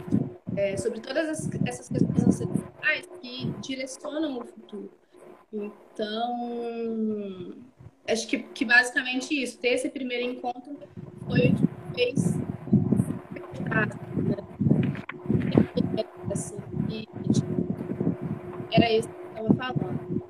é, 0.55 0.77
sobre 0.77 0.99
todas 0.99 1.29
as, 1.29 1.49
essas 1.65 1.89
questões 1.89 2.27
ancestrais 2.27 3.07
que 3.21 3.45
direcionam 3.61 4.39
o 4.39 4.45
futuro. 4.45 4.91
Então, 5.53 7.53
acho 8.09 8.27
que, 8.27 8.39
que 8.39 8.65
basicamente 8.65 9.41
isso, 9.41 9.57
ter 9.59 9.69
esse 9.69 9.89
primeiro 9.89 10.23
encontro 10.23 10.77
foi 11.25 11.49
o 11.49 11.55
que 11.55 11.67
fez 11.93 12.33
assim, 16.33 16.57
e, 16.89 17.07
era 18.71 18.91
isso 18.91 19.07
que 19.07 19.39
eu 19.39 19.47
estava 19.47 19.79
falando. 19.79 20.23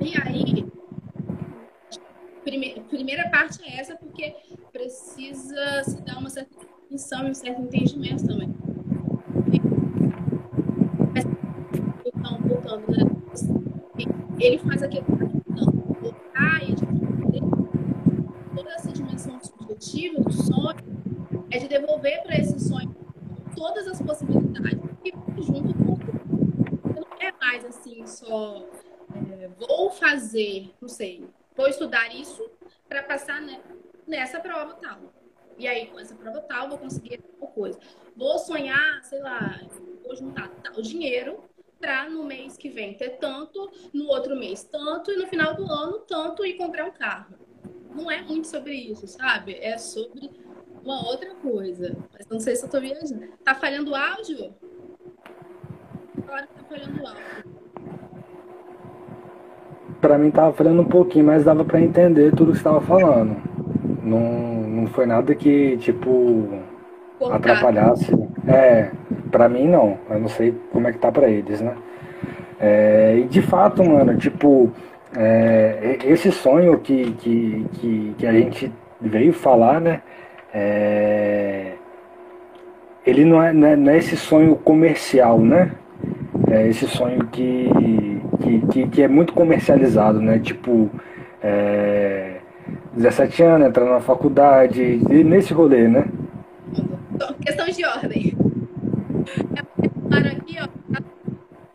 E 0.00 0.14
aí, 0.22 0.66
prime, 2.42 2.82
primeira 2.88 3.28
parte 3.28 3.62
é 3.62 3.80
essa, 3.80 3.94
porque 3.96 4.34
precisa 4.72 5.84
se 5.84 6.00
dar 6.02 6.18
uma 6.18 6.30
certa 6.30 6.56
definição 6.58 7.26
e 7.26 7.30
um 7.30 7.34
certo 7.34 7.60
entendimento 7.60 8.26
também. 8.26 8.54
Então, 12.06 12.38
voltando, 12.40 12.90
né? 12.90 13.10
Ele 14.40 14.58
faz 14.58 14.82
aquilo 14.82 15.04
então, 15.48 15.66
voltar 16.00 16.62
e 16.62 16.74
toda 18.56 18.70
essa 18.70 18.90
dimensão 18.90 19.38
subjetiva 19.42 20.20
do 20.22 20.32
sonho 20.32 20.76
é 21.50 21.58
de 21.58 21.68
devolver 21.68 22.22
para 22.22 22.36
esse 22.36 22.58
sonho 22.58 22.94
todas 23.54 23.86
as 23.86 24.00
possibilidades 24.00 24.80
e 25.04 25.12
junto 25.42 25.74
com 25.74 25.98
não 26.94 27.06
é 27.20 27.32
mais 27.38 27.64
assim 27.64 28.06
só 28.06 28.66
é, 29.14 29.48
vou 29.58 29.90
fazer, 29.90 30.72
não 30.80 30.88
sei, 30.88 31.28
vou 31.56 31.68
estudar 31.68 32.14
isso 32.14 32.48
para 32.88 33.02
passar 33.02 33.40
né, 33.40 33.60
nessa 34.06 34.40
prova 34.40 34.74
tal. 34.74 35.12
E 35.58 35.68
aí, 35.68 35.88
com 35.88 36.00
essa 36.00 36.14
prova 36.14 36.40
tal, 36.40 36.70
vou 36.70 36.78
conseguir 36.78 37.18
tal 37.18 37.48
coisa. 37.48 37.78
Vou 38.16 38.38
sonhar, 38.38 39.02
sei 39.04 39.20
lá, 39.20 39.60
vou 40.02 40.16
juntar 40.16 40.48
tal 40.62 40.80
dinheiro 40.80 41.44
para 41.80 42.08
no 42.08 42.22
mês 42.24 42.56
que 42.56 42.68
vem 42.68 42.94
ter 42.94 43.18
tanto, 43.18 43.70
no 43.92 44.06
outro 44.06 44.36
mês 44.36 44.62
tanto, 44.64 45.10
e 45.10 45.16
no 45.16 45.26
final 45.26 45.54
do 45.54 45.64
ano 45.64 46.00
tanto 46.00 46.44
e 46.44 46.52
comprar 46.52 46.84
um 46.84 46.90
carro. 46.90 47.34
Não 47.94 48.10
é 48.10 48.20
muito 48.20 48.46
sobre 48.46 48.74
isso, 48.74 49.08
sabe? 49.08 49.56
É 49.60 49.76
sobre 49.78 50.30
uma 50.84 51.08
outra 51.08 51.34
coisa. 51.36 51.96
Mas 52.12 52.26
não 52.28 52.38
sei 52.38 52.54
se 52.54 52.64
eu 52.64 52.70
tô 52.70 52.80
viajando. 52.80 53.28
Tá 53.44 53.54
falhando 53.54 53.90
o 53.90 53.94
áudio? 53.94 54.54
Agora 56.18 56.46
tá 56.46 56.62
falhando 56.68 57.02
o 57.02 57.06
áudio. 57.06 57.60
Pra 60.00 60.18
mim 60.18 60.30
tava 60.30 60.52
falhando 60.52 60.82
um 60.82 60.88
pouquinho, 60.88 61.26
mas 61.26 61.44
dava 61.44 61.64
pra 61.64 61.80
entender 61.80 62.34
tudo 62.34 62.52
que 62.52 62.58
você 62.58 62.64
tava 62.64 62.80
falando. 62.80 63.36
Não, 64.02 64.20
não 64.68 64.86
foi 64.86 65.04
nada 65.04 65.34
que, 65.34 65.76
tipo, 65.78 66.48
Cortado. 67.18 67.38
atrapalhasse. 67.38 68.12
É, 68.46 68.92
pra 69.30 69.48
mim 69.48 69.68
não. 69.68 69.98
Eu 70.08 70.20
não 70.20 70.28
sei 70.28 70.54
como 70.72 70.88
é 70.88 70.92
que 70.92 70.98
tá 70.98 71.10
pra 71.10 71.28
eles, 71.28 71.60
né? 71.60 71.74
É, 72.58 73.16
e 73.18 73.24
de 73.24 73.40
fato, 73.40 73.82
mano, 73.82 74.16
tipo, 74.16 74.70
é, 75.16 75.98
esse 76.04 76.30
sonho 76.30 76.78
que, 76.78 77.12
que, 77.12 77.66
que, 77.74 78.14
que 78.18 78.26
a 78.26 78.32
gente 78.32 78.72
veio 79.00 79.32
falar, 79.32 79.80
né? 79.80 80.02
É... 80.52 81.72
Ele 83.06 83.24
não 83.24 83.42
é, 83.42 83.52
não 83.52 83.66
é, 83.66 83.76
não 83.76 83.92
é, 83.92 83.98
esse 83.98 84.16
sonho 84.16 84.54
comercial, 84.56 85.40
né? 85.40 85.72
É 86.50 86.66
esse 86.68 86.86
sonho 86.86 87.26
que, 87.28 87.70
que, 88.42 88.66
que, 88.66 88.88
que 88.88 89.02
é 89.02 89.08
muito 89.08 89.32
comercializado, 89.32 90.20
né? 90.20 90.38
Tipo, 90.38 90.90
é, 91.42 92.36
17 92.92 93.42
anos, 93.42 93.68
entrando 93.68 93.90
na 93.90 94.00
faculdade, 94.00 94.82
e 94.82 95.24
nesse 95.24 95.54
rolê, 95.54 95.88
né? 95.88 96.04
Questão 97.40 97.66
de 97.66 97.84
ordem. 97.84 98.36
É 99.56 100.28
aqui, 100.28 100.58
ó, 100.60 100.66
tá 100.92 101.02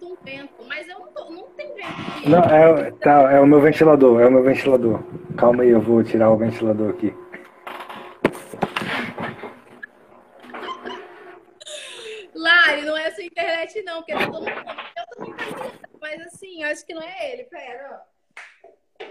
um 0.01 0.15
vento, 0.23 0.64
mas 0.75 0.89
eu 0.89 0.99
não, 0.99 1.07
tô, 1.07 1.29
não 1.31 1.43
tem 1.51 1.73
vento 1.73 1.87
aqui. 1.87 2.29
Não, 2.29 2.39
é, 2.39 2.91
tá, 2.91 3.31
é 3.31 3.39
o 3.39 3.47
meu 3.47 3.61
ventilador, 3.61 4.19
é 4.19 4.27
o 4.27 4.31
meu 4.31 4.43
ventilador. 4.43 5.01
Calma 5.37 5.63
aí, 5.63 5.69
eu 5.69 5.79
vou 5.79 6.03
tirar 6.03 6.29
o 6.29 6.37
ventilador 6.37 6.89
aqui. 6.89 7.15
Lari, 12.35 12.81
não 12.81 12.97
é 12.97 13.05
essa 13.05 13.23
internet 13.23 13.81
não, 13.83 14.03
porque 14.03 14.13
tá 14.13 14.27
todo 14.27 14.43
mundo 14.43 14.49
eu 14.49 15.25
tô 15.25 15.71
mas 16.01 16.21
assim, 16.21 16.61
acho 16.63 16.85
que 16.85 16.93
não 16.93 17.01
é 17.01 17.33
ele, 17.33 17.45
pera, 17.45 18.03
ó. 18.99 19.05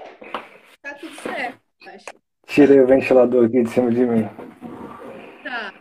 Tá 0.83 0.95
tudo 0.95 1.15
certo, 1.17 1.59
acho. 1.89 2.05
Tirei 2.47 2.81
o 2.81 2.87
ventilador 2.87 3.47
aqui 3.47 3.63
de 3.63 3.71
cima 3.71 3.91
de 3.91 4.05
mim. 4.05 4.29
Tá. 5.43 5.73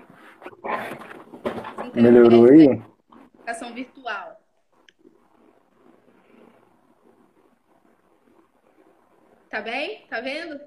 Melhorou 1.93 2.45
aí? 2.45 2.81
Educação 3.35 3.73
virtual. 3.73 4.42
Tá 9.53 9.62
bem? 9.62 10.00
Tá 10.10 10.19
vendo? 10.19 10.60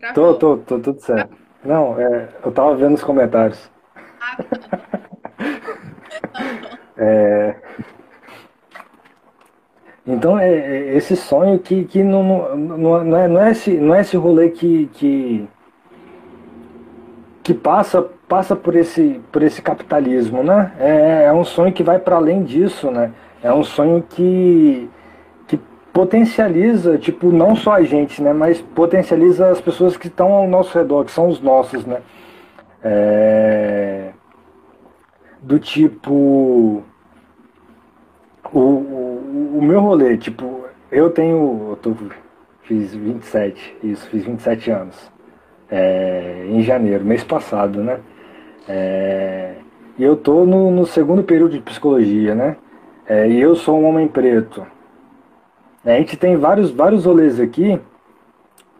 Travou. 0.00 0.38
Tô, 0.38 0.56
tô, 0.56 0.62
tô 0.62 0.78
tudo 0.80 1.00
certo. 1.02 1.36
Não, 1.62 2.00
é, 2.00 2.30
eu 2.42 2.50
tava 2.50 2.74
vendo 2.74 2.94
os 2.94 3.04
comentários. 3.04 3.70
Ah, 4.18 4.36
tá. 4.42 4.80
é... 6.96 7.56
Então 10.06 10.38
é, 10.38 10.48
é 10.50 10.96
esse 10.96 11.14
sonho 11.14 11.58
que, 11.58 11.84
que 11.84 12.02
não, 12.02 12.56
não, 12.56 13.04
não, 13.04 13.16
é, 13.18 13.28
não, 13.28 13.38
é 13.38 13.50
esse, 13.50 13.72
não 13.76 13.94
é 13.94 14.00
esse 14.00 14.16
rolê 14.16 14.48
que, 14.48 14.86
que, 14.94 15.46
que 17.42 17.52
passa, 17.52 18.00
passa 18.26 18.56
por, 18.56 18.74
esse, 18.76 19.20
por 19.30 19.42
esse 19.42 19.60
capitalismo, 19.60 20.42
né? 20.42 20.72
É, 20.80 21.24
é 21.24 21.32
um 21.34 21.44
sonho 21.44 21.70
que 21.70 21.82
vai 21.82 21.98
para 21.98 22.16
além 22.16 22.44
disso, 22.44 22.90
né? 22.90 23.12
É 23.42 23.52
um 23.52 23.62
sonho 23.62 24.02
que, 24.02 24.88
que 24.88 24.95
potencializa, 25.96 26.98
tipo, 26.98 27.32
não 27.32 27.56
só 27.56 27.72
a 27.72 27.82
gente, 27.82 28.22
né? 28.22 28.30
Mas 28.34 28.60
potencializa 28.60 29.48
as 29.48 29.60
pessoas 29.62 29.96
que 29.96 30.08
estão 30.08 30.30
ao 30.30 30.46
nosso 30.46 30.76
redor, 30.76 31.06
que 31.06 31.10
são 31.10 31.28
os 31.28 31.40
nossos, 31.40 31.86
né? 31.86 32.02
É 32.84 34.12
do 35.46 35.58
tipo. 35.58 36.82
O, 38.52 38.58
o, 38.58 39.56
o, 39.58 39.62
meu 39.62 39.80
rolê, 39.80 40.16
tipo, 40.18 40.64
eu 40.90 41.08
tenho. 41.10 41.68
Eu 41.70 41.76
tô, 41.76 41.94
fiz 42.62 42.94
27, 42.94 43.76
isso, 43.82 44.08
fiz 44.08 44.24
27 44.24 44.70
anos. 44.70 45.10
É, 45.70 46.46
em 46.48 46.62
janeiro, 46.62 47.04
mês 47.04 47.24
passado, 47.24 47.82
né? 47.82 48.00
É, 48.68 49.54
e 49.98 50.04
eu 50.04 50.16
tô 50.16 50.44
no, 50.44 50.70
no, 50.70 50.86
segundo 50.86 51.22
período 51.22 51.52
de 51.52 51.60
psicologia, 51.60 52.34
né? 52.34 52.56
É, 53.08 53.28
e 53.28 53.40
eu 53.40 53.54
sou 53.56 53.80
um 53.80 53.84
homem 53.84 54.08
preto. 54.08 54.66
A 55.86 55.98
gente 55.98 56.16
tem 56.16 56.36
vários, 56.36 56.70
vários 56.70 57.04
rolês 57.04 57.38
aqui 57.40 57.80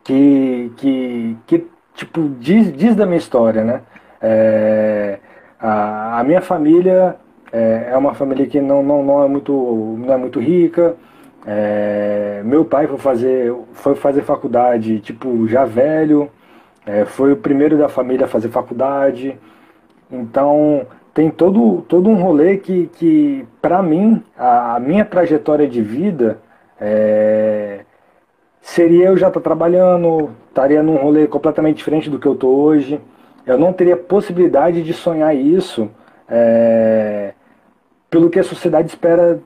que, 0.03 0.73
que, 0.77 1.37
que 1.47 1.67
tipo, 1.95 2.29
diz, 2.41 2.77
diz 2.77 2.97
da 2.97 3.07
minha 3.07 3.19
história, 3.19 3.65
né? 3.65 3.83
É, 4.21 5.19
a, 5.59 6.21
a 6.21 6.25
minha 6.25 6.41
família 6.41 7.17
é, 7.53 7.91
é, 7.93 7.97
uma 7.97 8.15
família 8.15 8.47
que 8.47 8.61
não, 8.61 8.83
não, 8.83 9.03
não, 9.03 9.25
é, 9.25 9.29
muito, 9.29 9.53
não 9.99 10.13
é 10.13 10.17
muito 10.17 10.41
rica. 10.41 10.97
É, 11.47 12.43
meu 12.45 12.65
pai 12.65 12.87
foi 12.87 12.99
fazer, 12.99 13.55
foi 13.73 13.95
fazer 13.95 14.23
faculdade, 14.23 15.01
tipo, 15.01 15.47
já 15.49 15.65
velho. 15.65 16.31
É, 16.85 17.05
foi 17.05 17.33
o 17.33 17.37
primeiro 17.37 17.79
da 17.79 17.89
família 17.89 18.27
a 18.27 18.29
fazer 18.29 18.49
faculdade. 18.49 19.39
Então, 20.11 20.87
tem 21.15 21.31
todo, 21.31 21.83
todo 21.89 22.11
um 22.11 22.15
rolê 22.15 22.59
que, 22.59 22.89
que 22.89 23.47
para 23.63 23.83
mim, 23.83 24.23
a, 24.37 24.77
a, 24.77 24.81
minha 24.81 25.05
trajetória 25.05 25.67
de 25.67 25.81
vida 25.81 26.39
é, 26.81 27.81
seria 28.61 29.07
eu 29.07 29.17
já 29.17 29.29
estar 29.29 29.41
trabalhando, 29.41 30.31
estaria 30.49 30.83
num 30.83 30.97
rolê 30.97 31.27
completamente 31.27 31.77
diferente 31.77 32.11
do 32.11 32.19
que 32.19 32.27
eu 32.27 32.35
estou 32.35 32.55
hoje 32.55 33.01
eu 33.47 33.57
não 33.57 33.73
teria 33.73 33.97
possibilidade 33.97 34.83
de 34.83 34.93
sonhar 34.93 35.35
isso 35.35 35.89
é, 36.29 37.33
pelo 38.11 38.29
que 38.29 38.41
a 38.41 38.45
sociedade 38.45 38.89
espera 38.89 39.39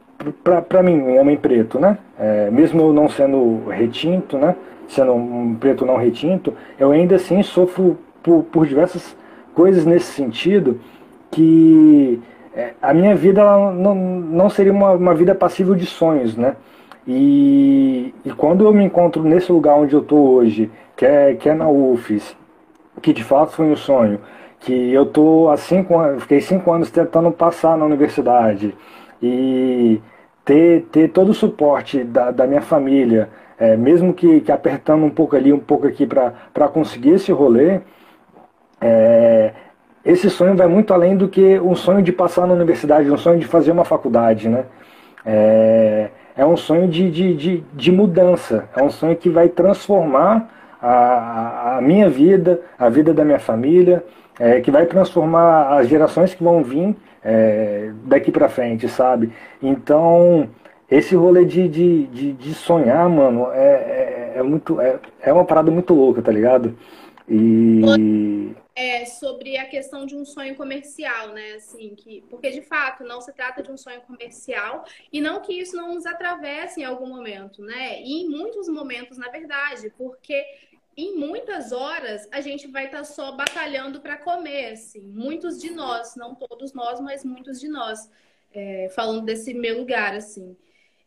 para 0.69 0.83
mim, 0.83 1.01
um 1.01 1.19
homem 1.19 1.37
preto, 1.37 1.79
né? 1.79 1.99
É, 2.19 2.51
mesmo 2.51 2.81
eu 2.81 2.93
não 2.93 3.09
sendo 3.09 3.66
retinto, 3.69 4.38
né? 4.38 4.57
Sendo 4.88 5.12
um 5.12 5.55
preto 5.55 5.87
não 5.87 5.97
retinto, 5.97 6.55
eu 6.79 6.90
ainda 6.90 7.16
assim 7.16 7.43
sofro 7.43 7.99
por, 8.23 8.43
por 8.45 8.66
diversas 8.66 9.16
coisas 9.55 9.85
nesse 9.85 10.12
sentido 10.12 10.81
que 11.31 12.21
é, 12.55 12.73
a 12.83 12.93
minha 12.93 13.14
vida 13.14 13.43
não, 13.43 13.95
não 13.95 14.51
seria 14.51 14.73
uma, 14.73 14.93
uma 14.93 15.14
vida 15.14 15.35
passível 15.35 15.75
de 15.75 15.87
sonhos, 15.87 16.37
né? 16.37 16.57
E, 17.07 18.15
e 18.25 18.31
quando 18.33 18.65
eu 18.65 18.73
me 18.73 18.85
encontro 18.85 19.23
nesse 19.23 19.51
lugar 19.51 19.75
onde 19.75 19.95
eu 19.95 20.01
estou 20.01 20.35
hoje, 20.35 20.71
que 20.97 21.07
é, 21.07 21.35
que 21.35 21.49
é 21.49 21.55
na 21.55 21.69
UFES, 21.69 22.37
que 23.01 23.13
de 23.13 23.25
fato 23.25 23.53
foi 23.53 23.67
um 23.67 23.77
sonho, 23.77 24.21
que 24.61 24.93
eu 24.93 25.07
tô 25.07 25.49
há 25.49 25.57
cinco 25.57 25.99
anos, 25.99 26.23
fiquei 26.23 26.41
cinco 26.41 26.71
anos 26.73 26.91
tentando 26.91 27.31
passar 27.33 27.77
na 27.77 27.85
universidade 27.85 28.75
e 29.23 30.01
ter, 30.45 30.83
ter 30.93 31.09
todo 31.09 31.31
o 31.31 31.35
suporte 31.35 32.05
da, 32.05 32.31
da 32.31 32.47
minha 32.47 32.61
família, 32.61 33.31
é, 33.59 33.77
mesmo 33.77 34.13
que, 34.13 34.41
que, 34.41 34.53
apertando 34.53 35.05
um 35.05 35.11
pouco 35.11 35.37
ali, 35.37 35.53
um 35.53 35.59
pouco 35.59 35.87
aqui 35.87 36.07
para 36.07 36.69
conseguir 36.69 37.11
esse 37.11 37.33
rolê, 37.33 37.81
é, 38.81 39.53
esse 40.05 40.31
sonho 40.31 40.57
vai 40.57 40.67
muito 40.67 40.95
além 40.95 41.17
do 41.17 41.29
que 41.29 41.59
um 41.61 41.75
sonho 41.75 42.03
de 42.03 42.13
passar 42.13 42.47
na 42.47 42.55
universidade, 42.55 43.11
um 43.11 43.19
sonho 43.19 43.39
de 43.39 43.47
fazer 43.47 43.71
uma 43.71 43.85
faculdade, 43.85 44.49
né? 44.49 44.65
É, 45.25 46.11
é 46.40 46.46
um 46.46 46.57
sonho 46.57 46.88
de, 46.88 47.11
de, 47.11 47.35
de, 47.35 47.64
de 47.74 47.92
mudança, 47.92 48.66
é 48.74 48.83
um 48.83 48.88
sonho 48.88 49.14
que 49.14 49.29
vai 49.29 49.46
transformar 49.50 50.48
a, 50.81 51.76
a 51.76 51.81
minha 51.83 52.09
vida, 52.09 52.62
a 52.79 52.88
vida 52.88 53.12
da 53.12 53.26
minha 53.26 53.38
família, 53.38 54.03
é, 54.38 54.59
que 54.59 54.70
vai 54.70 54.87
transformar 54.87 55.79
as 55.79 55.87
gerações 55.87 56.33
que 56.33 56.42
vão 56.42 56.64
vir 56.64 56.96
é, 57.22 57.90
daqui 58.05 58.33
para 58.33 58.48
frente, 58.48 58.88
sabe? 58.88 59.31
Então, 59.62 60.48
esse 60.90 61.14
rolê 61.14 61.44
de, 61.44 61.68
de, 61.68 62.07
de, 62.07 62.33
de 62.33 62.55
sonhar, 62.55 63.07
mano, 63.07 63.48
é, 63.53 63.59
é, 63.59 64.33
é, 64.37 64.42
muito. 64.42 64.81
É, 64.81 64.98
é 65.20 65.31
uma 65.35 65.44
parada 65.44 65.70
muito 65.70 65.92
louca, 65.92 66.22
tá 66.22 66.33
ligado? 66.33 66.74
E. 67.29 68.55
É 68.83 69.05
sobre 69.05 69.59
a 69.59 69.66
questão 69.66 70.07
de 70.07 70.16
um 70.16 70.25
sonho 70.25 70.57
comercial, 70.57 71.35
né? 71.35 71.53
Assim, 71.53 71.95
que, 71.95 72.23
porque 72.31 72.51
de 72.51 72.62
fato 72.62 73.05
não 73.05 73.21
se 73.21 73.31
trata 73.31 73.62
de 73.62 73.71
um 73.71 73.77
sonho 73.77 74.01
comercial 74.03 74.87
e 75.12 75.21
não 75.21 75.43
que 75.43 75.53
isso 75.53 75.77
não 75.77 75.95
nos 75.95 76.07
atravesse 76.07 76.81
em 76.81 76.85
algum 76.85 77.07
momento, 77.07 77.62
né? 77.62 78.01
E 78.01 78.23
em 78.23 78.29
muitos 78.29 78.69
momentos, 78.69 79.19
na 79.19 79.29
verdade, 79.29 79.93
porque 79.99 80.43
em 80.97 81.14
muitas 81.14 81.73
horas 81.73 82.27
a 82.33 82.40
gente 82.40 82.66
vai 82.69 82.87
estar 82.87 82.99
tá 82.99 83.05
só 83.05 83.33
batalhando 83.33 84.01
para 84.01 84.16
comer, 84.16 84.73
assim. 84.73 85.01
Muitos 85.01 85.61
de 85.61 85.71
nós, 85.71 86.16
não 86.16 86.35
todos 86.35 86.73
nós, 86.73 87.01
mas 87.01 87.23
muitos 87.23 87.61
de 87.61 87.69
nós, 87.69 88.11
é, 88.51 88.88
falando 88.95 89.27
desse 89.27 89.53
meu 89.53 89.79
lugar, 89.79 90.14
assim. 90.14 90.57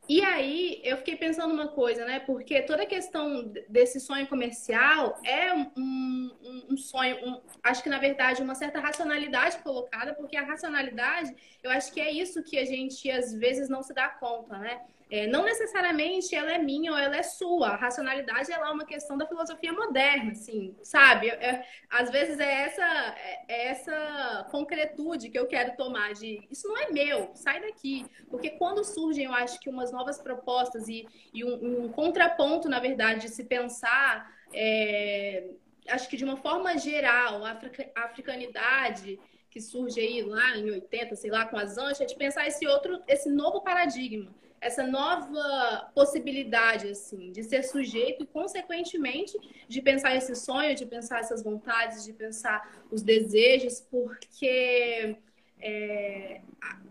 E 0.07 0.21
aí 0.21 0.81
eu 0.83 0.97
fiquei 0.97 1.15
pensando 1.15 1.53
uma 1.53 1.69
coisa, 1.69 2.05
né? 2.05 2.19
Porque 2.19 2.61
toda 2.63 2.83
a 2.83 2.85
questão 2.85 3.51
desse 3.69 4.01
sonho 4.01 4.27
comercial 4.27 5.17
é 5.23 5.53
um, 5.53 5.71
um, 5.77 6.65
um 6.71 6.77
sonho, 6.77 7.17
um, 7.25 7.41
acho 7.63 7.81
que 7.81 7.89
na 7.89 7.99
verdade 7.99 8.41
uma 8.41 8.53
certa 8.53 8.79
racionalidade 8.79 9.59
colocada, 9.59 10.13
porque 10.13 10.35
a 10.35 10.43
racionalidade, 10.43 11.33
eu 11.63 11.71
acho 11.71 11.93
que 11.93 12.01
é 12.01 12.11
isso 12.11 12.43
que 12.43 12.57
a 12.57 12.65
gente 12.65 13.09
às 13.09 13.33
vezes 13.33 13.69
não 13.69 13.81
se 13.81 13.93
dá 13.93 14.09
conta, 14.09 14.57
né? 14.57 14.81
É, 15.13 15.27
não 15.27 15.43
necessariamente 15.45 16.33
ela 16.33 16.53
é 16.53 16.57
minha 16.57 16.91
ou 16.91 16.97
ela 16.97 17.15
é 17.15 17.21
sua. 17.21 17.67
A 17.67 17.75
racionalidade 17.75 18.51
ela 18.51 18.69
é 18.69 18.71
uma 18.71 18.83
questão 18.83 19.15
da 19.15 19.27
filosofia 19.27 19.71
moderna, 19.71 20.31
assim, 20.31 20.75
sabe? 20.81 21.29
É, 21.29 21.63
às 21.87 22.09
vezes 22.09 22.39
é 22.39 22.51
essa, 22.63 22.83
é, 22.83 23.45
é 23.47 23.67
essa 23.67 24.47
concretude 24.49 25.29
que 25.29 25.37
eu 25.37 25.45
quero 25.45 25.77
tomar 25.77 26.13
de 26.15 26.41
isso 26.49 26.67
não 26.67 26.75
é 26.79 26.89
meu, 26.89 27.29
sai 27.35 27.61
daqui. 27.61 28.07
Porque 28.27 28.49
quando 28.57 28.83
surgem, 28.83 29.25
eu 29.25 29.33
acho 29.33 29.59
que 29.59 29.69
umas 29.69 29.91
novas 29.91 30.19
propostas 30.19 30.87
e, 30.87 31.05
e 31.31 31.45
um, 31.45 31.83
um, 31.83 31.89
contraponto, 31.89 32.67
na 32.67 32.79
verdade, 32.79 33.27
de 33.27 33.29
se 33.29 33.43
pensar, 33.43 34.35
é, 34.51 35.47
acho 35.89 36.09
que 36.09 36.17
de 36.17 36.23
uma 36.23 36.37
forma 36.37 36.75
geral, 36.75 37.45
a 37.45 37.55
africanidade 37.97 39.19
que 39.51 39.61
surge 39.61 39.99
aí 39.99 40.23
lá 40.23 40.57
em 40.57 40.71
80, 40.71 41.15
sei 41.15 41.29
lá, 41.29 41.45
com 41.45 41.55
as 41.55 41.77
anchas, 41.77 42.07
de 42.07 42.15
pensar 42.15 42.47
esse 42.47 42.65
outro, 42.65 42.99
esse 43.07 43.29
novo 43.29 43.61
paradigma 43.61 44.33
essa 44.63 44.87
nova 44.87 45.91
possibilidade, 45.93 46.87
assim, 46.87 47.31
de 47.31 47.43
ser 47.43 47.63
sujeito 47.63 48.23
e, 48.23 48.25
consequentemente, 48.25 49.37
de 49.67 49.81
pensar 49.81 50.15
esse 50.15 50.35
sonho, 50.35 50.73
de 50.73 50.85
pensar 50.85 51.19
essas 51.19 51.43
vontades, 51.43 52.05
de 52.05 52.13
pensar 52.13 52.83
os 52.89 53.01
desejos, 53.01 53.81
porque 53.81 55.17
é, 55.59 56.41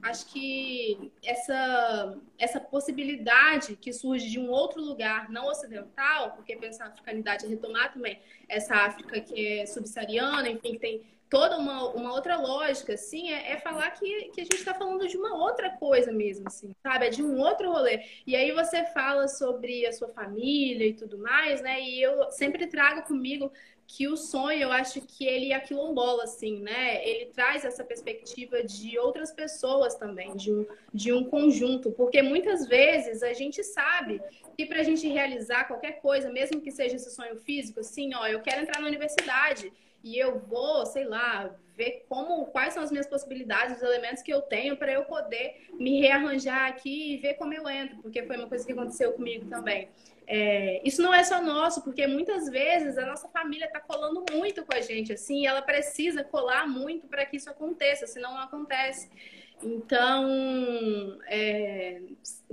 acho 0.03 0.27
que 0.27 1.13
essa, 1.25 2.19
essa 2.39 2.61
possibilidade 2.61 3.77
que 3.77 3.93
surge 3.93 4.31
de 4.31 4.39
um 4.39 4.51
outro 4.51 4.83
lugar 4.83 5.31
não 5.31 5.47
ocidental, 5.47 6.33
porque 6.33 6.57
pensar 6.57 6.85
a 6.85 6.89
africanidade 6.89 7.47
é 7.47 7.49
retomar 7.49 7.93
também 7.93 8.21
essa 8.49 8.75
África 8.75 9.21
que 9.21 9.61
é 9.61 9.67
subsaariana, 9.67 10.49
enfim, 10.49 10.73
que 10.73 10.79
tem 10.79 11.03
toda 11.33 11.57
uma, 11.57 11.89
uma 11.95 12.13
outra 12.13 12.37
lógica, 12.37 12.93
assim, 12.93 13.33
é, 13.33 13.53
é 13.53 13.57
falar 13.57 13.91
que, 13.93 14.29
que 14.35 14.43
a 14.43 14.45
gente 14.45 14.57
está 14.57 14.75
falando 14.75 15.09
de 15.09 15.17
uma 15.17 15.35
outra 15.35 15.71
coisa 15.71 16.13
mesmo, 16.13 16.47
assim, 16.47 16.75
sabe? 16.83 17.07
É 17.07 17.09
de 17.09 17.23
um 17.23 17.39
outro 17.41 17.73
rolê. 17.73 18.03
E 18.27 18.37
aí 18.37 18.53
você 18.53 18.85
fala 18.93 19.27
sobre 19.27 19.87
a 19.87 19.93
sua 19.95 20.09
família 20.09 20.87
e 20.87 20.93
tudo 20.93 21.17
mais, 21.17 21.63
né? 21.63 21.81
E 21.81 22.03
eu 22.03 22.31
sempre 22.31 22.67
trago 22.67 23.05
comigo 23.05 23.51
que 23.87 24.07
o 24.09 24.15
sonho, 24.15 24.61
eu 24.61 24.73
acho 24.73 25.01
que 25.01 25.25
ele 25.25 25.55
é 25.55 25.61
quilombola, 25.61 26.25
assim, 26.25 26.61
né? 26.61 27.03
Ele 27.09 27.25
traz 27.33 27.65
essa 27.65 27.83
perspectiva 27.83 28.63
de 28.63 28.99
outras 28.99 29.33
pessoas 29.33 29.95
também, 29.95 30.37
de 30.37 30.53
um, 30.53 30.67
de 30.93 31.15
um 31.15 31.25
conjunto, 31.25 31.91
porque 31.93 32.21
muitas 32.21 32.67
vezes 32.67 33.23
a 33.23 33.33
gente 33.33 33.65
sabe 33.65 34.21
que 34.55 34.67
para 34.67 34.81
a 34.81 34.85
gente 34.85 35.09
realizar 35.09 35.65
qualquer 35.65 35.93
coisa, 35.93 36.31
mesmo 36.31 36.61
que 36.61 36.71
seja 36.71 36.97
esse 36.97 37.11
sonho 37.11 37.37
físico, 37.37 37.81
assim, 37.81 38.15
ó, 38.15 38.27
eu 38.27 38.41
quero 38.41 38.61
entrar 38.61 38.83
na 38.83 38.87
universidade 38.87 39.73
e 40.03 40.19
eu 40.19 40.39
vou, 40.41 40.85
sei 40.87 41.05
lá, 41.05 41.55
ver 41.77 42.05
como, 42.09 42.47
quais 42.47 42.75
são 42.75 42.83
as 42.83 42.91
minhas 42.91 43.07
possibilidades, 43.07 43.77
os 43.77 43.83
elementos 43.83 44.23
que 44.23 44.33
eu 44.33 44.43
tenho 44.43 44.77
para 44.77 44.93
eu 44.93 45.05
poder 45.05 45.69
me 45.73 46.01
rearranjar 46.01 46.69
aqui 46.69 47.15
e 47.15 47.17
ver 47.19 47.35
como 47.35 47.55
eu 47.55 47.69
entro, 47.69 47.97
porque 47.99 48.23
foi 48.23 48.37
uma 48.37 48.49
coisa 48.49 48.67
que 48.67 48.73
aconteceu 48.73 49.13
comigo 49.13 49.49
também. 49.49 49.89
É, 50.27 50.81
isso 50.85 51.03
não 51.03 51.13
é 51.13 51.25
só 51.25 51.43
nosso, 51.43 51.83
porque 51.83 52.07
muitas 52.07 52.49
vezes 52.49 52.97
a 52.97 53.07
nossa 53.07 53.29
família 53.29 53.67
está 53.67 53.81
colando 53.81 54.25
muito 54.31 54.65
com 54.65 54.75
a 54.75 54.81
gente, 54.81 55.13
assim, 55.13 55.43
e 55.43 55.47
ela 55.47 55.63
precisa 55.63 56.23
colar 56.23 56.67
muito 56.69 57.07
para 57.07 57.27
que 57.27 57.37
isso 57.37 57.51
aconteça, 57.51 58.07
senão 58.07 58.35
não 58.35 58.43
acontece. 58.43 59.11
Então, 59.63 60.29
é, 61.27 62.03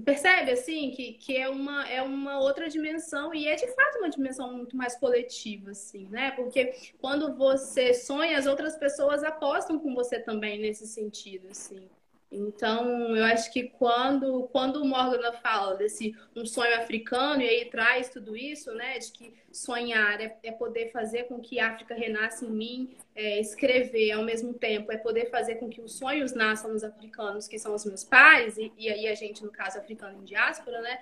percebe 0.05 0.51
assim 0.51 0.91
que, 0.91 1.13
que 1.13 1.35
é, 1.35 1.49
uma, 1.49 1.87
é 1.89 2.01
uma 2.03 2.39
outra 2.39 2.69
dimensão 2.69 3.33
e 3.33 3.47
é 3.47 3.55
de 3.55 3.67
fato 3.73 3.97
uma 3.97 4.09
dimensão 4.09 4.53
muito 4.55 4.77
mais 4.77 4.95
coletiva, 4.95 5.71
assim, 5.71 6.07
né? 6.09 6.31
Porque 6.31 6.71
quando 6.99 7.35
você 7.35 7.93
sonha, 7.95 8.37
as 8.37 8.45
outras 8.45 8.75
pessoas 8.77 9.23
apostam 9.23 9.79
com 9.79 9.95
você 9.95 10.19
também 10.19 10.59
nesse 10.59 10.85
sentido, 10.85 11.47
assim. 11.49 11.89
Então, 12.31 13.15
eu 13.15 13.25
acho 13.25 13.51
que 13.51 13.63
quando, 13.69 14.43
quando 14.51 14.83
o 14.83 14.85
Morgana 14.85 15.33
fala 15.33 15.75
desse 15.75 16.15
um 16.35 16.45
sonho 16.45 16.75
africano, 16.75 17.41
e 17.41 17.49
aí 17.49 17.65
traz 17.65 18.09
tudo 18.09 18.37
isso, 18.37 18.71
né, 18.75 18.99
de 18.99 19.11
que 19.11 19.33
sonhar 19.51 20.21
é, 20.21 20.37
é 20.43 20.51
poder 20.51 20.91
fazer 20.91 21.23
com 21.23 21.39
que 21.39 21.59
a 21.59 21.71
África 21.71 21.95
renasça 21.95 22.45
em 22.45 22.51
mim, 22.51 22.97
é, 23.15 23.39
escrever 23.39 24.11
ao 24.11 24.23
mesmo 24.23 24.53
tempo, 24.53 24.91
é 24.91 24.97
poder 24.97 25.31
fazer 25.31 25.55
com 25.55 25.69
que 25.69 25.81
os 25.81 25.97
sonhos 25.97 26.33
nasçam 26.33 26.71
nos 26.71 26.83
africanos, 26.83 27.47
que 27.47 27.57
são 27.57 27.73
os 27.73 27.83
meus 27.83 28.03
pais, 28.03 28.57
e, 28.57 28.71
e 28.77 28.89
aí 28.89 29.07
a 29.07 29.15
gente, 29.15 29.43
no 29.43 29.51
caso, 29.51 29.79
africano 29.79 30.21
em 30.21 30.23
diáspora, 30.23 30.81
né, 30.81 30.99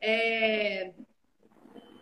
é, 0.00 0.92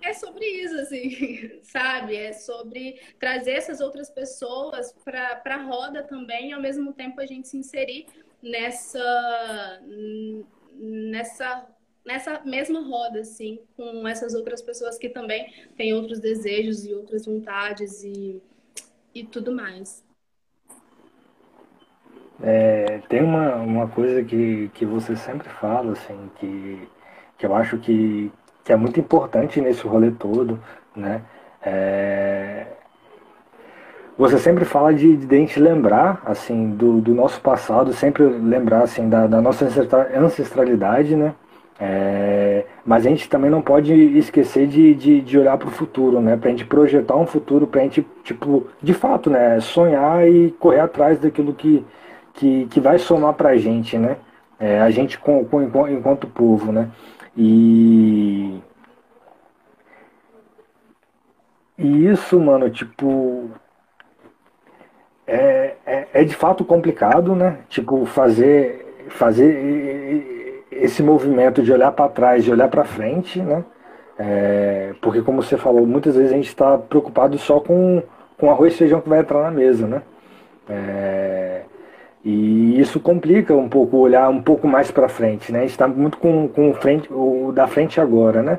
é 0.03 0.13
sobre 0.13 0.45
isso, 0.45 0.79
assim, 0.79 1.61
sabe? 1.65 2.15
É 2.15 2.35
sobre 2.35 3.01
trazer 3.19 3.53
essas 3.53 3.81
outras 3.81 4.11
pessoas 4.11 4.95
para 5.03 5.41
a 5.45 5.63
roda 5.63 6.03
também, 6.03 6.51
e 6.51 6.53
ao 6.53 6.61
mesmo 6.61 6.93
tempo 6.93 7.23
a 7.23 7.27
gente 7.27 7.49
se 7.49 7.57
inserir 7.57 8.07
nessa 8.43 9.81
nessa 10.79 11.67
nessa 12.05 12.41
mesma 12.45 12.81
roda 12.81 13.21
assim 13.21 13.59
com 13.77 14.07
essas 14.07 14.35
outras 14.35 14.63
pessoas 14.63 14.97
que 14.97 15.09
também 15.09 15.53
têm 15.77 15.93
outros 15.93 16.21
desejos 16.21 16.87
e 16.87 16.95
outras 16.95 17.27
vontades 17.27 18.05
e, 18.05 18.41
e 19.15 19.25
tudo 19.25 19.53
mais. 19.53 20.05
É, 22.43 22.99
tem 23.09 23.23
uma, 23.23 23.57
uma 23.57 23.89
coisa 23.89 24.23
que, 24.23 24.69
que 24.75 24.85
você 24.85 25.17
sempre 25.17 25.49
fala 25.49 25.93
assim 25.93 26.31
que, 26.39 26.87
que 27.39 27.47
eu 27.47 27.55
acho 27.55 27.79
que, 27.79 28.31
que 28.63 28.73
é 28.73 28.77
muito 28.77 29.01
importante 29.01 29.61
nesse 29.61 29.87
rolê 29.87 30.11
todo 30.11 30.63
né? 30.95 31.23
É, 31.63 32.67
você 34.17 34.39
sempre 34.39 34.65
fala 34.65 34.95
de, 34.95 35.17
de 35.17 35.35
a 35.35 35.39
gente 35.39 35.61
lembrar 35.61 36.23
assim 36.25 36.71
do, 36.71 37.01
do 37.01 37.15
nosso 37.15 37.41
passado, 37.41 37.93
sempre 37.93 38.25
lembrar 38.25 38.83
assim 38.83 39.09
da, 39.09 39.27
da 39.27 39.41
nossa 39.41 39.67
ancestralidade, 40.17 41.15
né? 41.15 41.35
É, 41.79 42.65
mas 42.87 43.05
a 43.05 43.11
gente 43.11 43.29
também 43.29 43.51
não 43.51 43.61
pode 43.61 43.93
esquecer 43.93 44.67
de, 44.67 44.95
de, 44.95 45.21
de 45.21 45.39
olhar 45.39 45.59
para 45.59 45.69
o 45.69 45.71
futuro, 45.71 46.21
né? 46.21 46.37
Para 46.37 46.49
a 46.49 46.51
gente 46.53 46.65
projetar 46.65 47.17
um 47.17 47.27
futuro, 47.27 47.67
para 47.67 47.83
a 47.83 47.85
gente, 47.85 48.07
tipo, 48.25 48.67
de 48.83 48.95
fato, 48.95 49.29
né? 49.29 49.61
Sonhar 49.61 50.27
e 50.27 50.53
correr 50.53 50.81
atrás 50.81 51.19
daquilo 51.19 51.53
que, 51.53 51.85
que, 52.35 52.67
que 52.67 52.81
vai 52.81 52.99
somar 52.99 53.35
para 53.35 53.51
a 53.51 53.57
gente, 53.59 53.99
né? 53.99 54.17
É, 54.59 54.81
a 54.81 54.91
gente 54.91 55.19
com, 55.19 55.45
com, 55.45 55.63
enquanto 55.89 56.27
povo, 56.27 56.73
né? 56.73 56.89
E, 57.37 58.59
e 61.79 62.07
isso, 62.07 62.41
mano, 62.41 62.71
tipo, 62.71 63.51
é, 65.27 65.75
é, 65.85 66.07
é, 66.13 66.25
de 66.25 66.35
fato 66.35 66.65
complicado, 66.65 67.35
né? 67.35 67.59
Tipo, 67.69 68.07
fazer, 68.07 68.87
fazer 69.09 70.65
esse 70.71 71.03
movimento 71.03 71.63
de 71.63 71.73
olhar 71.73 71.93
para 71.93 72.09
trás, 72.09 72.45
de 72.45 72.51
olhar 72.53 72.69
para 72.69 72.85
frente, 72.85 73.41
né? 73.41 73.65
É, 74.19 74.95
porque, 75.01 75.21
como 75.23 75.43
você 75.43 75.57
falou, 75.57 75.87
muitas 75.87 76.15
vezes 76.17 76.33
a 76.33 76.37
gente 76.37 76.49
está 76.49 76.79
preocupado 76.79 77.37
só 77.39 77.61
com, 77.61 78.03
com 78.39 78.51
arroz 78.51 78.75
e 78.75 78.79
feijão 78.79 79.01
que 79.01 79.09
vai 79.09 79.21
entrar 79.21 79.43
na 79.43 79.51
mesa, 79.51 79.87
né? 79.87 80.03
É, 80.69 81.63
e 82.25 82.81
isso 82.81 82.99
complica 82.99 83.55
um 83.55 83.69
pouco 83.69 83.99
olhar 83.99 84.29
um 84.29 84.43
pouco 84.43 84.67
mais 84.67 84.91
para 84.91 85.09
frente, 85.09 85.53
né? 85.53 85.61
A 85.61 85.63
gente 85.63 85.71
está 85.73 85.87
muito 85.87 86.19
com, 86.19 86.49
com 86.49 86.73
frente, 86.75 87.09
o 87.13 87.53
da 87.53 87.67
frente 87.67 88.01
agora, 88.01 88.43
né? 88.43 88.59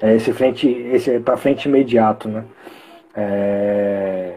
É, 0.00 0.14
esse 0.14 0.32
frente, 0.32 0.68
esse 0.68 1.18
para 1.20 1.36
frente 1.36 1.68
imediato, 1.68 2.28
né? 2.28 2.44
É, 3.14 4.34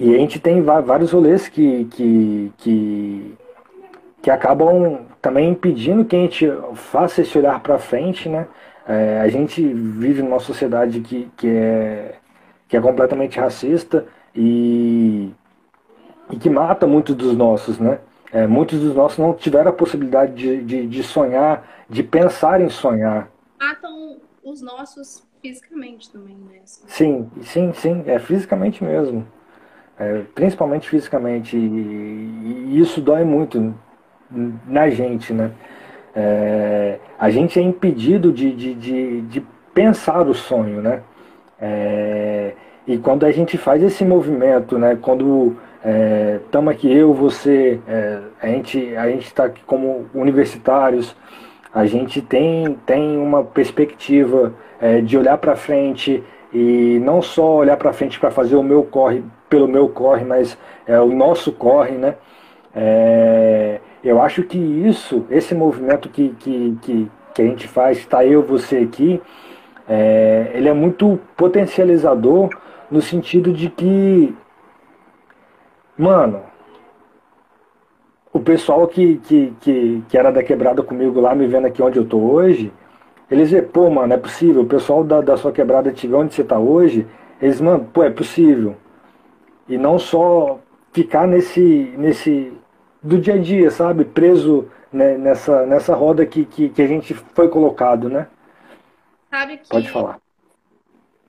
e 0.00 0.14
a 0.14 0.18
gente 0.18 0.38
tem 0.38 0.62
vários 0.62 1.10
rolês 1.10 1.48
que, 1.48 1.84
que, 1.86 2.52
que, 2.56 3.34
que 4.22 4.30
acabam 4.30 5.00
também 5.20 5.50
impedindo 5.50 6.04
que 6.04 6.14
a 6.14 6.20
gente 6.20 6.46
faça 6.74 7.22
esse 7.22 7.36
olhar 7.36 7.60
para 7.60 7.78
frente, 7.78 8.28
né? 8.28 8.46
É, 8.86 9.20
a 9.20 9.28
gente 9.28 9.60
vive 9.60 10.22
numa 10.22 10.38
sociedade 10.38 11.00
que, 11.00 11.28
que, 11.36 11.48
é, 11.48 12.14
que 12.68 12.76
é 12.76 12.80
completamente 12.80 13.40
racista 13.40 14.06
e, 14.34 15.30
e 16.30 16.36
que 16.36 16.48
mata 16.48 16.86
muitos 16.86 17.16
dos 17.16 17.36
nossos, 17.36 17.78
né? 17.80 17.98
É, 18.32 18.46
muitos 18.46 18.78
dos 18.78 18.94
nossos 18.94 19.18
não 19.18 19.34
tiveram 19.34 19.70
a 19.70 19.74
possibilidade 19.74 20.32
de, 20.34 20.62
de, 20.62 20.86
de 20.86 21.02
sonhar, 21.02 21.66
de 21.90 22.04
pensar 22.04 22.60
em 22.60 22.68
sonhar. 22.68 23.28
Matam 23.60 24.18
os 24.44 24.62
nossos 24.62 25.26
fisicamente 25.42 26.10
também, 26.12 26.36
né? 26.36 26.60
Sim, 26.64 27.28
sim, 27.42 27.72
sim, 27.72 28.04
é 28.06 28.18
fisicamente 28.20 28.84
mesmo 28.84 29.26
é, 29.98 30.22
principalmente 30.34 30.88
fisicamente, 30.88 31.56
e, 31.56 31.60
e, 32.70 32.80
isso 32.80 33.00
dói 33.00 33.24
muito 33.24 33.74
na 34.66 34.88
gente, 34.90 35.32
né? 35.32 35.50
É, 36.14 36.98
a 37.18 37.30
gente 37.30 37.58
é 37.58 37.62
impedido 37.62 38.32
de, 38.32 38.52
de, 38.52 38.74
de, 38.74 39.20
de 39.22 39.46
pensar 39.74 40.26
o 40.26 40.34
sonho, 40.34 40.80
né? 40.80 41.00
É, 41.60 42.52
e 42.86 42.96
quando 42.96 43.26
a 43.26 43.32
gente 43.32 43.58
faz 43.58 43.82
esse 43.82 44.04
movimento, 44.04 44.78
né? 44.78 44.96
Quando 45.00 45.56
estamos 46.44 46.72
é, 46.72 46.74
aqui, 46.74 46.92
eu, 46.92 47.12
você, 47.14 47.80
é, 47.86 48.18
a 48.40 48.46
gente 48.46 48.96
a 48.96 49.10
está 49.10 49.44
aqui 49.44 49.62
como 49.64 50.06
universitários, 50.14 51.14
a 51.72 51.86
gente 51.86 52.20
tem, 52.20 52.74
tem 52.86 53.16
uma 53.18 53.44
perspectiva 53.44 54.54
é, 54.80 55.00
de 55.00 55.16
olhar 55.16 55.38
para 55.38 55.54
frente 55.54 56.22
e 56.52 56.98
não 57.02 57.20
só 57.20 57.56
olhar 57.56 57.76
para 57.76 57.92
frente 57.92 58.18
para 58.18 58.30
fazer 58.30 58.56
o 58.56 58.62
meu 58.62 58.82
corre 58.82 59.22
pelo 59.48 59.68
meu 59.68 59.88
corre, 59.88 60.24
mas 60.24 60.56
é 60.86 61.00
o 61.00 61.08
nosso 61.08 61.52
corre, 61.52 61.92
né? 61.92 62.16
É, 62.74 63.80
eu 64.04 64.20
acho 64.20 64.42
que 64.42 64.58
isso, 64.58 65.26
esse 65.30 65.54
movimento 65.54 66.08
que, 66.08 66.30
que, 66.38 66.78
que, 66.82 67.10
que 67.34 67.42
a 67.42 67.44
gente 67.44 67.66
faz, 67.66 67.98
está 67.98 68.24
eu, 68.24 68.42
você 68.42 68.78
aqui, 68.78 69.20
é, 69.88 70.50
ele 70.54 70.68
é 70.68 70.72
muito 70.72 71.18
potencializador 71.36 72.50
no 72.90 73.00
sentido 73.00 73.52
de 73.52 73.68
que, 73.68 74.34
mano, 75.96 76.42
o 78.32 78.40
pessoal 78.40 78.86
que, 78.86 79.16
que, 79.18 79.52
que, 79.60 80.02
que 80.08 80.18
era 80.18 80.30
da 80.30 80.42
quebrada 80.42 80.82
comigo 80.82 81.20
lá, 81.20 81.34
me 81.34 81.46
vendo 81.46 81.66
aqui 81.66 81.82
onde 81.82 81.98
eu 81.98 82.06
tô 82.06 82.18
hoje, 82.18 82.72
eles 83.30 83.50
dizem, 83.50 83.64
pô, 83.66 83.90
mano, 83.90 84.12
é 84.12 84.16
possível, 84.16 84.62
o 84.62 84.66
pessoal 84.66 85.04
da, 85.04 85.20
da 85.20 85.36
sua 85.36 85.52
quebrada 85.52 85.90
vê 85.90 86.14
onde 86.14 86.34
você 86.34 86.44
tá 86.44 86.58
hoje, 86.58 87.06
eles, 87.40 87.60
mano, 87.60 87.84
pô, 87.92 88.02
é 88.02 88.10
possível 88.10 88.76
e 89.68 89.76
não 89.76 89.98
só 89.98 90.60
ficar 90.92 91.26
nesse, 91.26 91.60
nesse 91.98 92.52
do 93.02 93.20
dia 93.20 93.34
a 93.34 93.38
dia, 93.38 93.70
sabe? 93.70 94.04
Preso 94.04 94.70
né, 94.92 95.18
nessa, 95.18 95.66
nessa 95.66 95.94
roda 95.94 96.24
que, 96.24 96.44
que, 96.44 96.70
que, 96.70 96.82
a 96.82 96.86
gente 96.86 97.14
foi 97.14 97.48
colocado, 97.48 98.08
né? 98.08 98.28
Sabe 99.30 99.58
que. 99.58 99.68
Pode 99.68 99.90
falar. 99.90 100.20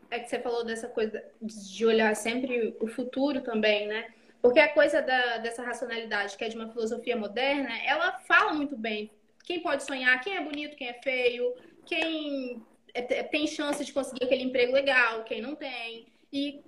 É 0.09 0.19
que 0.19 0.29
você 0.29 0.39
falou 0.39 0.63
dessa 0.63 0.87
coisa 0.87 1.21
de 1.41 1.85
olhar 1.85 2.15
sempre 2.15 2.75
o 2.79 2.87
futuro 2.87 3.41
também, 3.41 3.87
né? 3.87 4.05
Porque 4.41 4.59
a 4.59 4.73
coisa 4.73 5.01
da, 5.01 5.37
dessa 5.37 5.61
racionalidade, 5.61 6.35
que 6.37 6.45
é 6.45 6.47
de 6.47 6.55
uma 6.55 6.69
filosofia 6.69 7.15
moderna, 7.15 7.69
ela 7.85 8.13
fala 8.19 8.53
muito 8.53 8.75
bem. 8.75 9.11
Quem 9.43 9.61
pode 9.61 9.83
sonhar, 9.83 10.19
quem 10.21 10.35
é 10.35 10.41
bonito, 10.41 10.77
quem 10.77 10.87
é 10.87 10.93
feio, 10.93 11.53
quem 11.89 12.61
é, 12.93 13.23
tem 13.23 13.47
chance 13.47 13.83
de 13.83 13.91
conseguir 13.91 14.23
aquele 14.23 14.43
emprego 14.43 14.71
legal, 14.71 15.23
quem 15.23 15.41
não 15.41 15.55
tem. 15.55 16.07
E, 16.31 16.61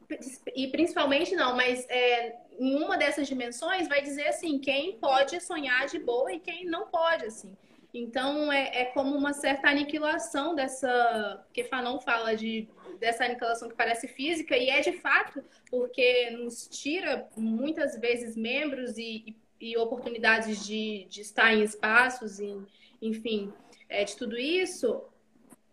e 0.55 0.67
principalmente 0.69 1.35
não, 1.35 1.55
mas 1.55 1.87
é, 1.87 2.35
em 2.59 2.75
uma 2.75 2.97
dessas 2.97 3.27
dimensões 3.27 3.87
vai 3.87 4.01
dizer 4.01 4.27
assim, 4.27 4.57
quem 4.57 4.97
pode 4.97 5.39
sonhar 5.39 5.85
de 5.85 5.99
boa 5.99 6.33
e 6.33 6.39
quem 6.39 6.65
não 6.65 6.87
pode, 6.87 7.25
assim. 7.25 7.55
Então 7.93 8.51
é, 8.51 8.81
é 8.81 8.85
como 8.85 9.15
uma 9.15 9.33
certa 9.33 9.69
aniquilação 9.69 10.55
dessa. 10.55 11.45
Que 11.53 11.65
Fanon 11.65 11.99
fala 11.99 12.35
de 12.35 12.67
dessa 12.99 13.25
aniquilação 13.25 13.67
que 13.67 13.75
parece 13.75 14.07
física, 14.07 14.55
e 14.55 14.69
é 14.69 14.79
de 14.79 14.93
fato, 14.93 15.43
porque 15.69 16.29
nos 16.31 16.67
tira 16.67 17.27
muitas 17.35 17.99
vezes 17.99 18.37
membros 18.37 18.97
e, 18.97 19.35
e 19.59 19.75
oportunidades 19.75 20.65
de, 20.65 21.05
de 21.09 21.21
estar 21.21 21.53
em 21.53 21.63
espaços, 21.63 22.39
e, 22.39 22.55
enfim, 23.01 23.51
é, 23.89 24.03
de 24.03 24.15
tudo 24.15 24.37
isso. 24.37 25.03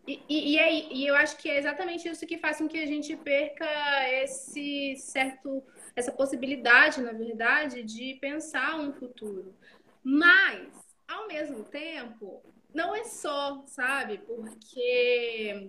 E, 0.08 0.22
e, 0.26 0.52
e, 0.54 0.58
é, 0.58 0.94
e 0.94 1.06
eu 1.06 1.14
acho 1.14 1.36
que 1.36 1.50
é 1.50 1.58
exatamente 1.58 2.08
isso 2.08 2.26
que 2.26 2.38
faz 2.38 2.56
com 2.56 2.66
que 2.66 2.78
a 2.78 2.86
gente 2.86 3.14
perca 3.14 3.66
esse 4.22 4.96
certo, 4.96 5.62
essa 5.94 6.10
possibilidade, 6.10 7.02
na 7.02 7.12
verdade, 7.12 7.82
de 7.82 8.14
pensar 8.14 8.80
um 8.80 8.90
futuro. 8.90 9.54
Mas, 10.02 10.66
ao 11.06 11.28
mesmo 11.28 11.62
tempo, 11.62 12.42
não 12.72 12.96
é 12.96 13.04
só, 13.04 13.62
sabe? 13.66 14.16
Porque 14.26 15.68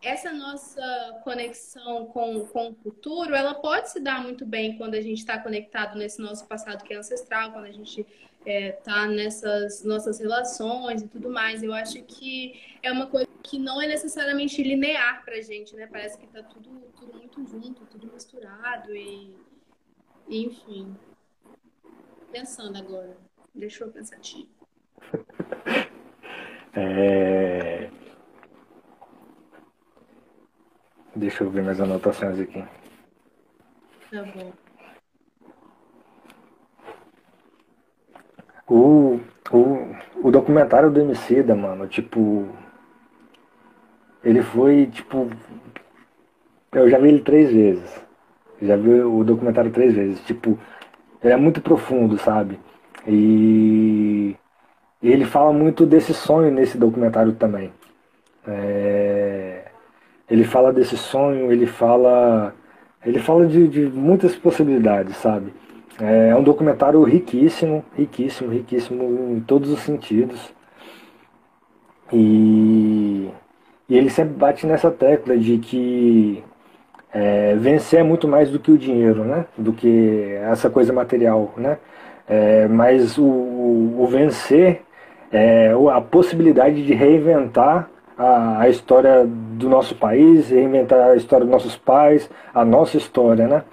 essa 0.00 0.32
nossa 0.32 1.20
conexão 1.22 2.06
com, 2.06 2.46
com 2.46 2.70
o 2.70 2.74
futuro, 2.76 3.34
ela 3.34 3.52
pode 3.52 3.90
se 3.90 4.00
dar 4.00 4.22
muito 4.22 4.46
bem 4.46 4.78
quando 4.78 4.94
a 4.94 5.02
gente 5.02 5.18
está 5.18 5.38
conectado 5.38 5.98
nesse 5.98 6.22
nosso 6.22 6.46
passado 6.46 6.82
que 6.82 6.94
é 6.94 6.96
ancestral, 6.96 7.52
quando 7.52 7.66
a 7.66 7.72
gente 7.72 8.00
está 8.00 8.50
é, 8.50 8.72
tá 8.72 9.06
nessas 9.06 9.84
nossas 9.84 10.18
relações 10.18 11.02
e 11.02 11.08
tudo 11.08 11.28
mais. 11.28 11.62
Eu 11.62 11.74
acho 11.74 12.02
que 12.04 12.58
é 12.82 12.90
uma 12.90 13.06
coisa 13.06 13.28
que 13.42 13.58
não 13.58 13.80
é 13.80 13.86
necessariamente 13.86 14.62
linear 14.62 15.24
para 15.24 15.36
a 15.36 15.40
gente, 15.40 15.74
né? 15.74 15.86
Parece 15.86 16.18
que 16.18 16.26
está 16.26 16.42
tudo, 16.42 16.70
tudo 16.98 17.18
muito 17.18 17.46
junto, 17.46 17.84
tudo 17.86 18.12
misturado 18.12 18.94
e, 18.94 19.34
enfim. 20.28 20.96
Pensando 22.30 22.78
agora, 22.78 23.16
deixa 23.54 23.84
eu 23.84 23.90
pensar 23.90 24.16
aqui. 24.16 24.48
É... 26.72 27.90
Deixa 31.16 31.42
eu 31.42 31.50
ver 31.50 31.62
minhas 31.62 31.80
anotações 31.80 32.38
aqui. 32.38 32.64
Tá 34.08 34.22
bom. 34.22 34.52
O, 38.68 39.20
o, 39.50 40.28
o 40.28 40.30
documentário 40.30 40.92
do 40.92 41.00
Emicida, 41.00 41.56
mano, 41.56 41.88
tipo. 41.88 42.48
Ele 44.24 44.42
foi, 44.42 44.86
tipo. 44.86 45.28
Eu 46.72 46.88
já 46.88 46.98
vi 46.98 47.08
ele 47.08 47.20
três 47.20 47.50
vezes. 47.52 48.02
Já 48.62 48.76
vi 48.76 49.00
o 49.00 49.24
documentário 49.24 49.70
três 49.70 49.94
vezes. 49.94 50.20
Tipo, 50.20 50.58
ele 51.22 51.32
é 51.32 51.36
muito 51.36 51.60
profundo, 51.60 52.18
sabe? 52.18 52.58
E, 53.06 54.36
e 55.02 55.10
ele 55.10 55.24
fala 55.24 55.52
muito 55.52 55.86
desse 55.86 56.12
sonho 56.14 56.50
nesse 56.50 56.78
documentário 56.78 57.32
também. 57.32 57.72
É, 58.46 59.64
ele 60.28 60.44
fala 60.44 60.72
desse 60.72 60.96
sonho, 60.96 61.50
ele 61.52 61.66
fala. 61.66 62.54
Ele 63.04 63.18
fala 63.18 63.46
de, 63.46 63.66
de 63.66 63.86
muitas 63.86 64.36
possibilidades, 64.36 65.16
sabe? 65.16 65.52
É 65.98 66.34
um 66.34 66.42
documentário 66.42 67.02
riquíssimo, 67.02 67.84
riquíssimo, 67.96 68.50
riquíssimo 68.50 69.36
em 69.36 69.40
todos 69.40 69.70
os 69.70 69.80
sentidos. 69.80 70.52
E, 72.12 72.16
e 73.90 73.98
ele 73.98 74.08
sempre 74.08 74.34
bate 74.34 74.66
nessa 74.66 74.90
tecla 74.90 75.36
de 75.36 75.58
que 75.58 76.42
é, 77.12 77.54
vencer 77.56 78.00
é 78.00 78.02
muito 78.02 78.28
mais 78.28 78.50
do 78.50 78.58
que 78.60 78.70
o 78.70 78.78
dinheiro, 78.78 79.24
né? 79.24 79.46
Do 79.58 79.72
que 79.72 80.38
essa 80.44 80.70
coisa 80.70 80.92
material, 80.92 81.52
né? 81.56 81.78
É, 82.28 82.68
mas 82.68 83.18
o, 83.18 83.24
o 83.24 84.06
vencer 84.08 84.82
é 85.32 85.72
a 85.92 86.00
possibilidade 86.00 86.86
de 86.86 86.94
reinventar 86.94 87.90
a, 88.16 88.60
a, 88.60 88.68
história 88.68 89.26
do 89.26 89.68
nosso 89.68 89.96
país, 89.96 90.50
reinventar 90.50 91.10
a 91.10 91.16
história 91.16 91.44
dos 91.44 91.52
nossos 91.52 91.76
pais, 91.76 92.30
a 92.54 92.64
nossa 92.64 92.96
história, 92.96 93.48
né? 93.48 93.64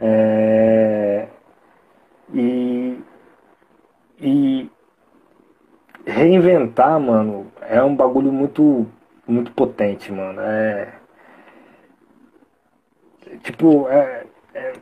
É, 0.00 1.26
e, 2.32 2.98
e 4.18 4.70
reinventar, 6.06 6.98
mano, 6.98 7.46
é 7.68 7.82
um 7.82 7.94
bagulho 7.94 8.32
muito, 8.32 8.86
muito 9.32 9.52
potente, 9.52 10.12
mano. 10.12 10.40
É. 10.40 11.00
Tipo, 13.42 13.88
é, 13.88 14.26
é 14.54 14.72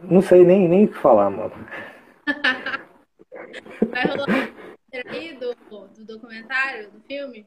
não 0.00 0.20
sei 0.20 0.44
nem, 0.44 0.68
nem 0.68 0.84
o 0.84 0.88
que 0.88 0.98
falar, 0.98 1.30
mano. 1.30 1.52
Vai 3.90 4.04
rolar 4.06 4.26
um 4.28 5.10
aí 5.10 5.32
do, 5.34 5.54
do 5.96 6.04
documentário, 6.04 6.90
do 6.90 7.00
filme? 7.00 7.46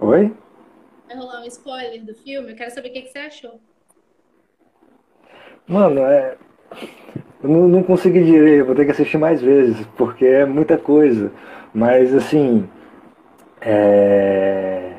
Oi? 0.00 0.34
Vai 1.06 1.16
rolar 1.16 1.40
um 1.40 1.46
spoiler 1.46 2.04
do 2.04 2.14
filme? 2.14 2.52
Eu 2.52 2.56
quero 2.56 2.70
saber 2.70 2.90
o 2.90 2.92
que, 2.92 3.02
que 3.02 3.08
você 3.08 3.18
achou. 3.18 3.60
Mano, 5.66 6.00
é. 6.00 6.36
Eu 7.42 7.48
não, 7.48 7.68
não 7.68 7.82
consegui 7.82 8.24
direito, 8.24 8.66
vou 8.66 8.74
ter 8.74 8.84
que 8.84 8.90
assistir 8.90 9.18
mais 9.18 9.40
vezes, 9.40 9.86
porque 9.96 10.24
é 10.24 10.44
muita 10.44 10.78
coisa. 10.78 11.32
Mas 11.74 12.14
assim. 12.14 12.68
É... 13.60 14.92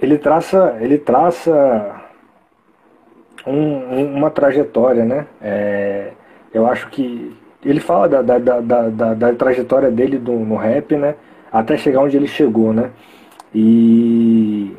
Ele 0.00 0.18
traça. 0.18 0.76
Ele 0.80 0.98
traça 0.98 2.02
um, 3.46 4.16
uma 4.16 4.30
trajetória, 4.30 5.04
né? 5.04 5.26
É... 5.40 6.12
Eu 6.52 6.66
acho 6.66 6.88
que. 6.90 7.36
Ele 7.64 7.80
fala 7.80 8.08
da, 8.08 8.22
da, 8.22 8.38
da, 8.38 8.88
da, 8.88 9.14
da 9.14 9.34
trajetória 9.34 9.90
dele 9.90 10.18
do, 10.18 10.32
no 10.32 10.56
rap, 10.56 10.96
né? 10.96 11.14
Até 11.50 11.76
chegar 11.76 12.00
onde 12.00 12.16
ele 12.16 12.26
chegou, 12.26 12.72
né? 12.72 12.90
E 13.54 14.74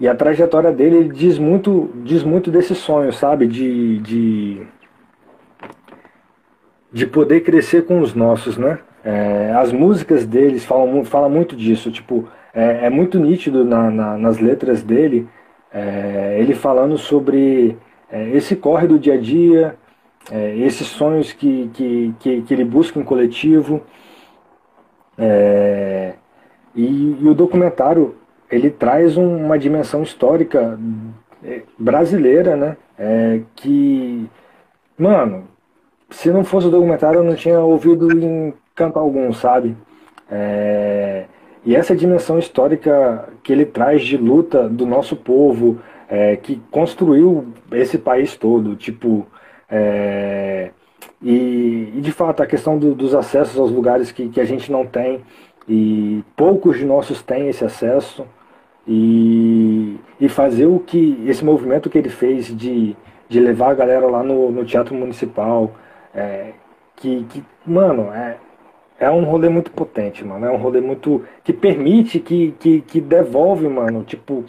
e 0.00 0.08
a 0.08 0.14
trajetória 0.14 0.72
dele 0.72 0.96
ele 0.96 1.08
diz 1.10 1.38
muito, 1.38 1.90
diz 1.96 2.22
muito 2.24 2.50
desse 2.50 2.74
sonho, 2.74 3.12
sabe? 3.12 3.46
De, 3.46 3.98
de, 3.98 4.66
de 6.92 7.06
poder 7.06 7.40
crescer 7.42 7.84
com 7.86 8.00
os 8.00 8.14
nossos, 8.14 8.56
né? 8.56 8.78
É, 9.04 9.52
as 9.56 9.72
músicas 9.72 10.26
deles 10.26 10.64
falam, 10.64 11.04
falam 11.04 11.30
muito 11.30 11.56
disso, 11.56 11.90
tipo, 11.90 12.28
é, 12.52 12.86
é 12.86 12.90
muito 12.90 13.18
nítido 13.18 13.64
na, 13.64 13.90
na, 13.90 14.18
nas 14.18 14.38
letras 14.38 14.82
dele, 14.82 15.26
é, 15.72 16.36
ele 16.38 16.54
falando 16.54 16.98
sobre 16.98 17.76
é, 18.10 18.28
esse 18.30 18.56
corre 18.56 18.86
do 18.86 18.98
dia 18.98 19.14
a 19.14 19.16
dia, 19.16 19.76
é, 20.30 20.56
esses 20.58 20.86
sonhos 20.86 21.32
que, 21.32 21.70
que, 21.72 22.14
que, 22.18 22.42
que, 22.42 22.54
ele 22.54 22.64
busca 22.64 22.98
em 22.98 23.04
coletivo. 23.04 23.82
É, 25.16 26.14
e, 26.74 27.16
e 27.20 27.28
o 27.28 27.34
documentário 27.34 28.16
ele 28.50 28.70
traz 28.70 29.16
uma 29.16 29.58
dimensão 29.58 30.02
histórica 30.02 30.78
brasileira, 31.78 32.56
né? 32.56 32.76
Que, 33.54 34.28
mano, 34.98 35.48
se 36.10 36.30
não 36.30 36.44
fosse 36.44 36.66
o 36.66 36.70
documentário 36.70 37.20
eu 37.20 37.24
não 37.24 37.34
tinha 37.34 37.60
ouvido 37.60 38.12
em 38.12 38.52
canto 38.74 38.98
algum, 38.98 39.32
sabe? 39.32 39.76
É, 40.30 41.24
e 41.64 41.76
essa 41.76 41.94
dimensão 41.94 42.38
histórica 42.38 43.28
que 43.42 43.52
ele 43.52 43.66
traz 43.66 44.02
de 44.02 44.16
luta 44.16 44.68
do 44.68 44.86
nosso 44.86 45.16
povo, 45.16 45.78
é, 46.08 46.36
que 46.36 46.60
construiu 46.70 47.48
esse 47.72 47.98
país 47.98 48.36
todo, 48.36 48.76
tipo, 48.76 49.26
é, 49.68 50.70
e, 51.22 51.92
e, 51.96 52.00
de 52.00 52.12
fato 52.12 52.42
a 52.42 52.46
questão 52.46 52.78
do, 52.78 52.94
dos 52.94 53.14
acessos 53.14 53.58
aos 53.58 53.70
lugares 53.70 54.10
que, 54.10 54.28
que 54.28 54.40
a 54.40 54.44
gente 54.44 54.72
não 54.72 54.86
tem, 54.86 55.20
e 55.68 56.24
poucos 56.34 56.78
de 56.78 56.84
nossos 56.84 57.22
têm 57.22 57.48
esse 57.48 57.64
acesso, 57.64 58.26
e, 58.86 59.96
e 60.20 60.28
fazer 60.28 60.66
o 60.66 60.80
que 60.80 61.22
esse 61.26 61.44
movimento 61.44 61.90
que 61.90 61.98
ele 61.98 62.08
fez 62.08 62.46
de, 62.46 62.96
de 63.28 63.38
levar 63.38 63.70
a 63.70 63.74
galera 63.74 64.06
lá 64.06 64.22
no, 64.22 64.50
no 64.50 64.64
Teatro 64.64 64.94
Municipal, 64.94 65.72
é, 66.14 66.52
que, 66.96 67.24
que, 67.24 67.44
mano, 67.66 68.12
é, 68.12 68.38
é 68.98 69.10
um 69.10 69.24
rolê 69.24 69.48
muito 69.48 69.70
potente, 69.70 70.24
mano. 70.24 70.46
É 70.46 70.50
um 70.50 70.56
rolê 70.56 70.80
muito. 70.80 71.24
que 71.42 71.52
permite, 71.52 72.20
que, 72.20 72.52
que, 72.52 72.80
que 72.82 73.00
devolve, 73.00 73.66
mano, 73.68 74.04
tipo, 74.04 74.44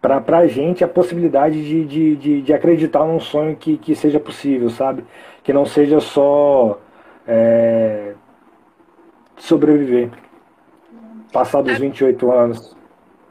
pra, 0.00 0.20
pra 0.20 0.46
gente 0.46 0.84
a 0.84 0.88
possibilidade 0.88 1.64
de, 1.64 1.84
de, 1.86 2.16
de, 2.16 2.42
de 2.42 2.52
acreditar 2.52 3.06
num 3.06 3.18
sonho 3.18 3.56
que, 3.56 3.78
que 3.78 3.96
seja 3.96 4.20
possível, 4.20 4.68
sabe? 4.68 5.04
Que 5.42 5.52
não 5.52 5.64
seja 5.64 5.98
só 6.00 6.78
é, 7.26 8.14
sobreviver. 9.38 10.10
Passar 11.32 11.62
dos 11.62 11.78
28 11.78 12.30
anos. 12.30 12.76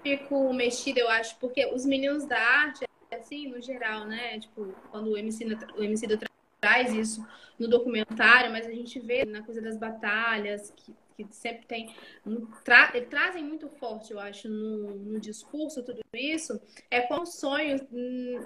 fico 0.01 0.51
mexida, 0.51 0.99
eu 0.99 1.09
acho, 1.09 1.37
porque 1.39 1.65
os 1.67 1.85
meninos 1.85 2.25
da 2.25 2.37
arte, 2.37 2.85
assim, 3.13 3.47
no 3.47 3.61
geral, 3.61 4.05
né? 4.05 4.39
Tipo, 4.39 4.67
quando 4.91 5.11
o 5.11 5.17
MC, 5.17 5.45
o 5.77 5.83
MC 5.83 6.07
traz 6.63 6.93
isso 6.93 7.27
no 7.59 7.67
documentário, 7.67 8.49
mas 8.49 8.65
a 8.65 8.71
gente 8.71 8.97
vê 9.01 9.25
na 9.25 9.43
coisa 9.43 9.61
das 9.61 9.77
batalhas, 9.77 10.71
que, 10.71 10.95
que 11.17 11.27
sempre 11.35 11.65
tem. 11.65 11.93
Tra, 12.63 12.89
trazem 13.09 13.43
muito 13.43 13.67
forte, 13.67 14.13
eu 14.13 14.19
acho, 14.19 14.47
no, 14.47 14.95
no 14.95 15.19
discurso, 15.19 15.83
tudo 15.83 16.01
isso, 16.13 16.59
é 16.89 17.01
com 17.01 17.15
o 17.15 17.25
sonho. 17.25 17.85
Hum, 17.91 18.45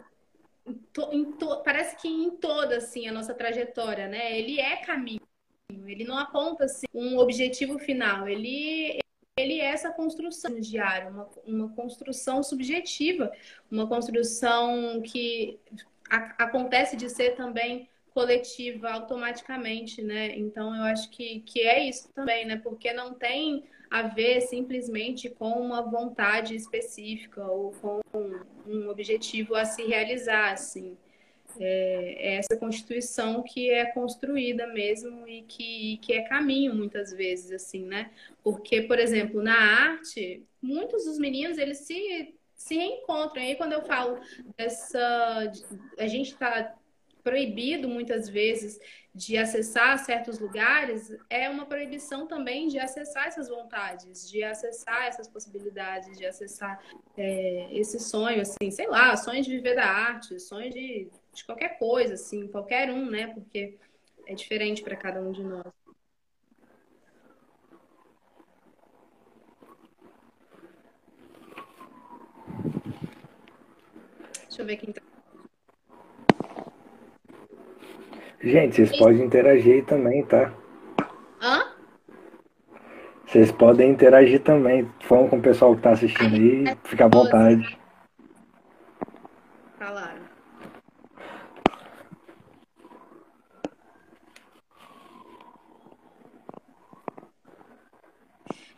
to, 0.92 1.62
parece 1.64 1.96
que 1.98 2.08
em 2.08 2.32
toda 2.32 2.78
assim, 2.78 3.08
a 3.08 3.12
nossa 3.12 3.36
trajetória, 3.36 4.08
né? 4.08 4.38
Ele 4.38 4.60
é 4.60 4.78
caminho. 4.78 5.22
Ele 5.86 6.04
não 6.04 6.18
aponta 6.18 6.66
assim, 6.66 6.88
um 6.94 7.20
objetivo 7.20 7.78
final. 7.78 8.28
Ele, 8.28 9.00
ele 9.38 9.60
é 9.60 9.66
essa 9.66 9.92
construção 9.92 10.60
diária, 10.60 11.10
uma, 11.10 11.30
uma 11.46 11.70
construção 11.70 12.42
subjetiva, 12.42 13.32
uma 13.70 13.88
construção 13.88 15.02
que 15.04 15.60
a, 16.10 16.46
acontece 16.46 16.98
de 16.98 17.10
ser 17.10 17.36
também 17.36 17.88
coletiva 18.18 18.90
automaticamente, 18.90 20.02
né? 20.02 20.36
Então 20.36 20.76
eu 20.76 20.82
acho 20.86 21.08
que, 21.12 21.42
que 21.42 21.62
é 21.62 21.88
isso 21.88 22.12
também, 22.16 22.48
né? 22.48 22.58
Porque 22.58 22.92
não 22.92 23.14
tem 23.14 23.64
a 23.92 24.02
ver 24.02 24.42
simplesmente 24.42 25.30
com 25.30 25.52
uma 25.52 25.84
vontade 25.84 26.56
específica 26.56 27.46
ou 27.46 27.74
com 27.74 28.02
um 28.66 28.90
objetivo 28.90 29.54
a 29.54 29.66
se 29.66 29.84
realizar, 29.84 30.54
assim. 30.54 30.98
É, 31.60 32.16
é 32.18 32.36
essa 32.38 32.58
constituição 32.58 33.44
que 33.44 33.70
é 33.70 33.86
construída 33.86 34.66
mesmo 34.66 35.28
e 35.28 35.44
que, 35.44 35.98
que 35.98 36.14
é 36.14 36.24
caminho 36.24 36.74
muitas 36.74 37.14
vezes, 37.14 37.52
assim, 37.52 37.86
né? 37.86 38.10
Porque, 38.44 38.82
por 38.82 38.98
exemplo, 38.98 39.44
na 39.44 39.56
arte, 39.92 40.44
muitos 40.60 41.06
dos 41.06 41.20
meninos, 41.20 41.60
eles 41.60 41.78
se, 41.82 42.34
se 42.56 42.74
reencontram. 42.74 43.44
E 43.44 43.50
aí, 43.50 43.56
quando 43.56 43.74
eu 43.74 43.84
falo 43.84 44.20
dessa... 44.58 45.52
A 46.00 46.08
gente 46.08 46.32
está 46.32 46.76
proibido 47.28 47.90
muitas 47.90 48.30
vezes 48.30 48.80
de 49.14 49.36
acessar 49.38 50.00
certos 50.00 50.40
lugares, 50.40 51.14
é 51.30 51.50
uma 51.50 51.66
proibição 51.66 52.26
também 52.26 52.70
de 52.70 52.80
acessar 52.80 53.28
essas 53.28 53.50
vontades, 53.50 54.30
de 54.30 54.46
acessar 54.46 55.08
essas 55.08 55.28
possibilidades, 55.28 56.18
de 56.18 56.26
acessar 56.26 56.82
é, 57.18 57.68
esse 57.72 58.00
sonho, 58.00 58.42
assim, 58.42 58.72
sei 58.72 58.88
lá, 58.88 59.18
sonho 59.18 59.44
de 59.44 59.50
viver 59.50 59.76
da 59.76 59.84
arte, 59.84 60.40
sonho 60.40 60.72
de, 60.72 61.10
de 61.34 61.44
qualquer 61.44 61.78
coisa, 61.78 62.14
assim, 62.14 62.48
qualquer 62.48 62.90
um, 62.90 63.10
né? 63.10 63.28
Porque 63.34 63.78
é 64.26 64.34
diferente 64.34 64.82
para 64.82 64.96
cada 64.96 65.20
um 65.20 65.34
de 65.34 65.44
nós. 65.44 65.66
Deixa 74.48 74.62
eu 74.62 74.66
ver 74.66 74.78
quem 74.78 74.94
tá. 74.94 75.07
Gente, 78.42 78.76
vocês 78.76 78.98
podem 78.98 79.24
interagir 79.24 79.74
aí 79.76 79.82
também, 79.82 80.24
tá? 80.24 80.54
Hã? 81.42 81.74
Vocês 83.26 83.52
podem 83.52 83.90
interagir 83.92 84.42
também. 84.42 84.90
Falam 85.02 85.28
com 85.28 85.38
o 85.38 85.42
pessoal 85.42 85.76
que 85.76 85.82
tá 85.82 85.92
assistindo 85.92 86.36
aí, 86.36 86.78
fica 86.84 87.06
à 87.06 87.08
vontade. 87.10 87.78
Falaram. 89.78 90.22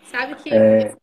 Sabe 0.03 0.35
que 0.35 0.49
É, 0.51 0.95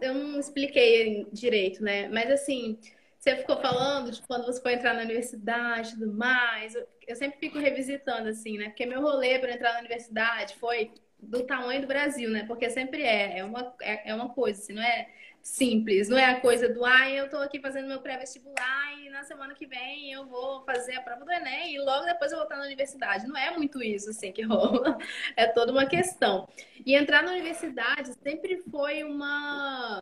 eu 0.00 0.14
não 0.14 0.38
expliquei 0.38 1.26
direito, 1.32 1.82
né? 1.82 2.08
Mas 2.08 2.30
assim, 2.30 2.78
você 3.20 3.36
ficou 3.36 3.58
falando 3.58 4.10
de 4.10 4.22
quando 4.22 4.46
você 4.46 4.62
foi 4.62 4.72
entrar 4.72 4.94
na 4.94 5.02
universidade 5.02 5.90
e 5.90 5.98
tudo 5.98 6.14
mais. 6.14 6.74
Eu, 7.06 7.14
sempre 7.14 7.38
fico 7.38 7.58
revisitando, 7.58 8.30
assim, 8.30 8.56
né? 8.56 8.70
Porque 8.70 8.86
meu 8.86 9.02
rolê 9.02 9.38
para 9.38 9.52
entrar 9.52 9.74
na 9.74 9.80
universidade 9.80 10.54
foi 10.56 10.90
do 11.18 11.42
tamanho 11.42 11.82
do 11.82 11.86
Brasil, 11.86 12.30
né? 12.30 12.44
Porque 12.46 12.70
sempre 12.70 13.02
é. 13.02 13.40
É 13.40 13.44
uma, 13.44 13.74
é, 13.82 14.10
é 14.10 14.14
uma 14.14 14.30
coisa, 14.30 14.58
assim, 14.58 14.72
não 14.72 14.82
é 14.82 15.10
simples. 15.42 16.08
Não 16.08 16.16
é 16.16 16.24
a 16.24 16.40
coisa 16.40 16.66
do, 16.70 16.82
ah, 16.82 17.10
eu 17.10 17.28
tô 17.28 17.36
aqui 17.36 17.60
fazendo 17.60 17.88
meu 17.88 18.00
pré-vestibular 18.00 18.98
e 19.02 19.10
na 19.10 19.22
semana 19.22 19.54
que 19.54 19.66
vem 19.66 20.10
eu 20.10 20.26
vou 20.26 20.64
fazer 20.64 20.94
a 20.96 21.02
prova 21.02 21.22
do 21.22 21.30
Enem 21.30 21.74
e 21.74 21.78
logo 21.78 22.06
depois 22.06 22.32
eu 22.32 22.38
vou 22.38 22.46
estar 22.46 22.56
na 22.56 22.64
universidade. 22.64 23.26
Não 23.26 23.36
é 23.36 23.50
muito 23.50 23.82
isso, 23.82 24.08
assim, 24.08 24.32
que 24.32 24.40
rola. 24.44 24.96
É 25.36 25.46
toda 25.46 25.72
uma 25.72 25.84
questão. 25.84 26.48
E 26.86 26.94
entrar 26.94 27.22
na 27.22 27.32
universidade 27.32 28.14
sempre 28.22 28.62
foi 28.70 29.04
uma 29.04 30.00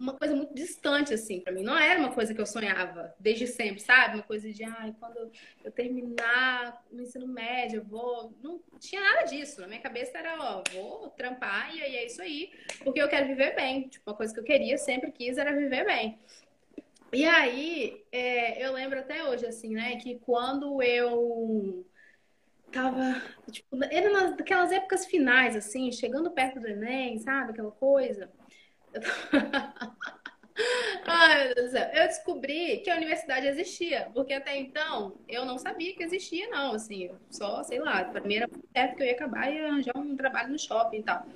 uma 0.00 0.14
coisa 0.14 0.34
muito 0.34 0.54
distante, 0.54 1.12
assim, 1.12 1.40
para 1.40 1.52
mim. 1.52 1.62
Não 1.62 1.76
era 1.76 2.00
uma 2.00 2.10
coisa 2.10 2.34
que 2.34 2.40
eu 2.40 2.46
sonhava 2.46 3.14
desde 3.20 3.46
sempre, 3.46 3.80
sabe? 3.80 4.14
Uma 4.14 4.22
coisa 4.22 4.50
de, 4.50 4.64
ai, 4.64 4.94
quando 4.98 5.30
eu 5.62 5.70
terminar 5.70 6.82
o 6.90 6.98
ensino 6.98 7.28
médio, 7.28 7.80
eu 7.80 7.84
vou. 7.84 8.34
Não 8.42 8.58
tinha 8.78 9.00
nada 9.02 9.24
disso. 9.24 9.60
Na 9.60 9.66
minha 9.66 9.80
cabeça 9.80 10.16
era, 10.16 10.38
ó, 10.40 10.62
vou 10.72 11.10
trampar 11.10 11.76
e 11.76 11.82
aí 11.82 11.96
é 11.96 12.06
isso 12.06 12.22
aí, 12.22 12.50
porque 12.82 13.00
eu 13.00 13.08
quero 13.08 13.26
viver 13.26 13.54
bem. 13.54 13.88
Tipo, 13.88 14.10
uma 14.10 14.16
coisa 14.16 14.32
que 14.32 14.40
eu 14.40 14.44
queria, 14.44 14.78
sempre 14.78 15.12
quis, 15.12 15.36
era 15.36 15.52
viver 15.52 15.84
bem. 15.84 16.18
E 17.12 17.26
aí, 17.26 18.02
é, 18.10 18.64
eu 18.64 18.72
lembro 18.72 19.00
até 19.00 19.22
hoje, 19.24 19.44
assim, 19.44 19.74
né, 19.74 19.96
que 19.96 20.18
quando 20.20 20.80
eu 20.80 21.84
tava, 22.72 23.20
tipo, 23.50 23.76
era 23.90 24.30
naquelas 24.30 24.72
épocas 24.72 25.04
finais, 25.04 25.56
assim, 25.56 25.90
chegando 25.92 26.30
perto 26.30 26.60
do 26.60 26.68
Enem, 26.68 27.18
sabe? 27.18 27.50
Aquela 27.50 27.72
coisa. 27.72 28.30
Ai, 31.06 31.46
meu 31.46 31.54
Deus 31.54 31.70
do 31.70 31.72
céu. 31.72 31.90
Eu 31.92 32.06
descobri 32.06 32.78
que 32.78 32.90
a 32.90 32.96
universidade 32.96 33.46
existia, 33.46 34.10
porque 34.12 34.32
até 34.32 34.56
então 34.58 35.14
eu 35.28 35.44
não 35.44 35.58
sabia 35.58 35.94
que 35.94 36.02
existia, 36.02 36.48
não. 36.48 36.74
Assim, 36.74 37.10
só, 37.30 37.62
sei 37.62 37.78
lá, 37.78 38.04
primeira 38.04 38.48
certo 38.72 38.96
que 38.96 39.02
eu 39.02 39.06
ia 39.06 39.12
acabar 39.12 39.52
e 39.52 39.58
arranjar 39.58 39.96
um 39.96 40.16
trabalho 40.16 40.52
no 40.52 40.58
shopping 40.58 40.98
e 40.98 41.02
tal. 41.02 41.26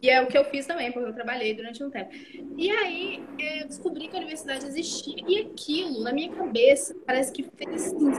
E 0.00 0.08
é 0.08 0.22
o 0.22 0.26
que 0.26 0.38
eu 0.38 0.44
fiz 0.44 0.66
também, 0.66 0.90
porque 0.90 1.08
eu 1.08 1.12
trabalhei 1.12 1.54
durante 1.54 1.82
um 1.84 1.90
tempo. 1.90 2.10
E 2.56 2.70
aí 2.70 3.22
eu 3.38 3.66
descobri 3.66 4.08
que 4.08 4.16
a 4.16 4.20
universidade 4.20 4.64
existia. 4.64 5.16
E 5.28 5.40
aquilo, 5.40 6.02
na 6.02 6.12
minha 6.12 6.32
cabeça, 6.32 6.96
parece 7.04 7.32
que 7.32 7.42
fez 7.42 7.86
assim, 7.86 8.10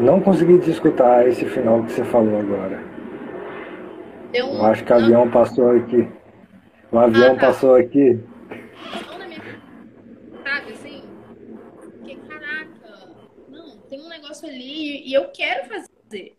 não 0.00 0.20
consegui 0.20 0.58
te 0.60 0.70
escutar 0.70 1.26
esse 1.28 1.44
final 1.46 1.82
que 1.84 1.92
você 1.92 2.04
falou 2.04 2.38
agora. 2.38 2.82
deu 4.32 4.46
um. 4.46 4.56
Eu 4.58 4.64
acho 4.66 4.84
que 4.84 4.92
o 4.92 4.96
avião 4.96 5.30
passou 5.30 5.70
aqui. 5.70 6.08
O 6.90 6.98
avião 6.98 7.32
Ah, 7.32 7.38
tá. 7.38 7.46
passou 7.46 7.74
aqui. 7.76 8.20
Não 9.10 9.18
na 9.18 9.26
minha. 9.26 9.40
Sabe 10.42 10.72
assim? 10.72 11.02
Porque, 11.80 12.16
caraca, 12.16 13.08
não, 13.48 13.76
tem 13.88 14.00
um 14.00 14.08
negócio 14.08 14.48
ali 14.48 15.06
e 15.08 15.12
eu 15.14 15.28
quero 15.28 15.68
fazer. 15.68 16.36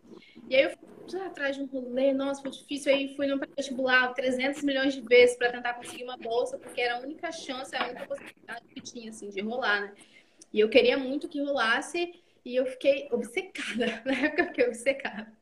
E 0.50 0.56
aí 0.56 0.64
eu 0.64 0.70
fui 1.10 1.20
atrás 1.22 1.56
de 1.56 1.62
um 1.64 1.66
rolê, 1.66 2.14
nossa, 2.14 2.42
foi 2.42 2.52
difícil. 2.52 2.92
Aí 2.94 3.16
fui 3.16 3.28
no 3.28 3.40
vestibular 3.58 4.14
300 4.14 4.64
milhões 4.64 4.94
de 4.94 5.02
vezes 5.02 5.36
para 5.38 5.52
tentar 5.52 5.74
conseguir 5.74 6.04
uma 6.04 6.18
bolsa, 6.18 6.58
porque 6.58 6.82
era 6.82 6.98
a 6.98 7.00
única 7.02 7.32
chance, 7.32 7.76
a 7.76 7.84
única 7.86 8.06
possibilidade 8.06 8.62
que 8.74 8.82
tinha, 8.82 9.10
assim, 9.10 9.30
de 9.30 9.42
rolar, 9.42 9.82
né? 9.82 9.92
E 10.54 10.60
eu 10.60 10.70
queria 10.70 10.98
muito 10.98 11.28
que 11.28 11.42
rolasse 11.44 12.14
e 12.46 12.56
eu 12.56 12.66
fiquei 12.68 13.10
obcecada. 13.12 14.02
Na 14.06 14.14
época 14.14 14.44
eu 14.44 14.48
fiquei 14.48 14.68
obcecada. 14.68 15.34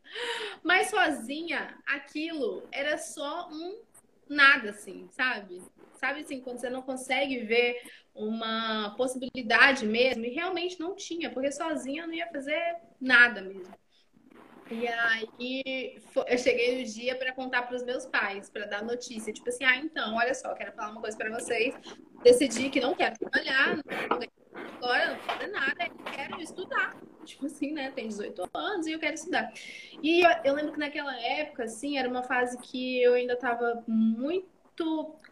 Mas 0.63 0.89
sozinha, 0.89 1.77
aquilo 1.85 2.63
era 2.71 2.97
só 2.97 3.49
um 3.51 3.81
nada, 4.29 4.69
assim, 4.69 5.07
sabe? 5.11 5.61
Sabe 5.95 6.21
assim, 6.21 6.39
quando 6.41 6.59
você 6.59 6.69
não 6.69 6.81
consegue 6.81 7.39
ver 7.39 7.81
uma 8.15 8.93
possibilidade 8.95 9.85
mesmo, 9.85 10.25
e 10.25 10.29
realmente 10.29 10.79
não 10.79 10.95
tinha, 10.95 11.29
porque 11.29 11.51
sozinha 11.51 12.03
eu 12.03 12.07
não 12.07 12.13
ia 12.13 12.27
fazer 12.27 12.77
nada 12.99 13.41
mesmo. 13.41 13.73
E 14.71 14.87
aí 14.87 15.95
eu 16.27 16.37
cheguei 16.37 16.79
no 16.79 16.83
dia 16.85 17.15
para 17.15 17.33
contar 17.33 17.63
para 17.63 17.75
os 17.75 17.83
meus 17.83 18.05
pais, 18.05 18.49
para 18.49 18.65
dar 18.65 18.83
notícia, 18.83 19.33
tipo 19.33 19.49
assim, 19.49 19.63
ah, 19.63 19.77
então, 19.77 20.15
olha 20.15 20.33
só, 20.33 20.53
quero 20.53 20.71
falar 20.73 20.91
uma 20.91 21.01
coisa 21.01 21.17
para 21.17 21.29
vocês. 21.37 21.75
Decidi 22.23 22.69
que 22.69 22.79
não 22.79 22.95
quero 22.95 23.17
trabalhar, 23.17 23.75
não 23.75 23.83
ganho 23.83 24.31
agora, 24.77 25.11
não 25.11 25.19
fazer 25.19 25.47
nada, 25.47 25.85
eu 25.85 26.11
quero 26.11 26.41
estudar. 26.41 26.95
Tipo 27.25 27.45
assim, 27.45 27.71
né? 27.71 27.91
Tem 27.91 28.07
18 28.07 28.49
anos 28.53 28.85
e 28.85 28.91
eu 28.91 28.99
quero 28.99 29.13
estudar. 29.13 29.51
E 30.01 30.21
eu, 30.21 30.29
eu 30.43 30.53
lembro 30.53 30.73
que 30.73 30.79
naquela 30.79 31.17
época, 31.21 31.63
assim, 31.63 31.97
era 31.97 32.07
uma 32.07 32.23
fase 32.23 32.57
que 32.57 33.01
eu 33.01 33.13
ainda 33.13 33.33
estava 33.33 33.83
muito 33.87 34.52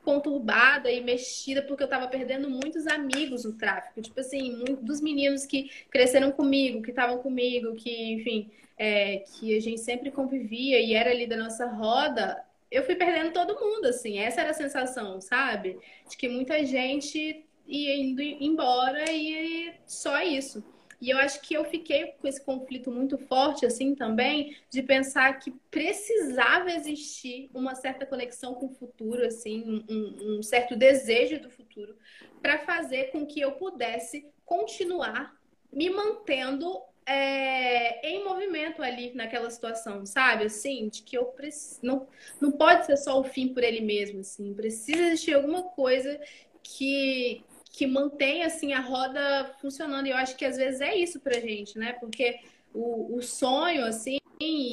conturbada 0.03 0.91
e 0.91 1.01
mexida, 1.01 1.61
porque 1.61 1.83
eu 1.83 1.85
estava 1.85 2.07
perdendo 2.07 2.49
muitos 2.49 2.87
amigos 2.87 3.45
no 3.45 3.53
tráfico. 3.53 4.01
Tipo 4.01 4.19
assim, 4.19 4.55
muitos 4.55 4.83
dos 4.83 5.01
meninos 5.01 5.45
que 5.45 5.69
cresceram 5.89 6.31
comigo, 6.31 6.81
que 6.81 6.89
estavam 6.89 7.19
comigo, 7.19 7.75
que, 7.75 8.13
enfim, 8.13 8.51
é, 8.77 9.17
que 9.17 9.55
a 9.55 9.61
gente 9.61 9.79
sempre 9.81 10.11
convivia 10.11 10.79
e 10.79 10.93
era 10.93 11.11
ali 11.11 11.27
da 11.27 11.37
nossa 11.37 11.67
roda, 11.67 12.43
eu 12.71 12.83
fui 12.83 12.95
perdendo 12.95 13.33
todo 13.33 13.59
mundo, 13.59 13.85
assim. 13.85 14.17
Essa 14.17 14.41
era 14.41 14.51
a 14.51 14.55
sensação, 14.55 15.21
sabe? 15.21 15.77
De 16.09 16.17
que 16.17 16.27
muita 16.27 16.65
gente 16.65 17.45
ia 17.67 17.95
indo 17.95 18.21
embora 18.21 19.11
e 19.11 19.73
só 19.85 20.21
isso. 20.21 20.63
E 21.01 21.09
eu 21.09 21.17
acho 21.17 21.41
que 21.41 21.55
eu 21.55 21.65
fiquei 21.65 22.13
com 22.21 22.27
esse 22.27 22.39
conflito 22.39 22.91
muito 22.91 23.17
forte, 23.17 23.65
assim, 23.65 23.95
também, 23.95 24.55
de 24.69 24.83
pensar 24.83 25.39
que 25.39 25.51
precisava 25.71 26.71
existir 26.71 27.49
uma 27.53 27.73
certa 27.73 28.05
conexão 28.05 28.53
com 28.53 28.67
o 28.67 28.73
futuro, 28.75 29.25
assim, 29.25 29.83
um, 29.89 30.37
um 30.37 30.43
certo 30.43 30.75
desejo 30.75 31.41
do 31.41 31.49
futuro, 31.49 31.97
para 32.41 32.59
fazer 32.59 33.11
com 33.11 33.25
que 33.25 33.41
eu 33.41 33.53
pudesse 33.53 34.27
continuar 34.45 35.35
me 35.73 35.89
mantendo 35.89 36.81
é, 37.05 38.07
em 38.07 38.23
movimento 38.23 38.81
ali 38.83 39.13
naquela 39.13 39.49
situação, 39.49 40.05
sabe? 40.05 40.45
Assim, 40.45 40.87
de 40.87 41.01
que 41.01 41.17
eu 41.17 41.25
preciso. 41.25 41.79
Não, 41.81 42.07
não 42.39 42.51
pode 42.51 42.85
ser 42.85 42.97
só 42.97 43.19
o 43.19 43.23
fim 43.23 43.53
por 43.53 43.63
ele 43.63 43.81
mesmo, 43.81 44.19
assim. 44.19 44.53
Precisa 44.53 45.01
existir 45.07 45.33
alguma 45.33 45.63
coisa 45.63 46.19
que, 46.61 47.43
que 47.71 47.87
mantenha, 47.87 48.47
assim, 48.47 48.73
a 48.73 48.81
roda 48.81 49.55
funcionando. 49.61 50.07
E 50.07 50.09
eu 50.09 50.17
acho 50.17 50.35
que 50.35 50.45
às 50.45 50.57
vezes 50.57 50.81
é 50.81 50.95
isso 50.95 51.19
pra 51.19 51.39
gente, 51.39 51.77
né? 51.77 51.93
Porque 51.93 52.39
o, 52.73 53.15
o 53.15 53.21
sonho, 53.21 53.85
assim, 53.85 54.19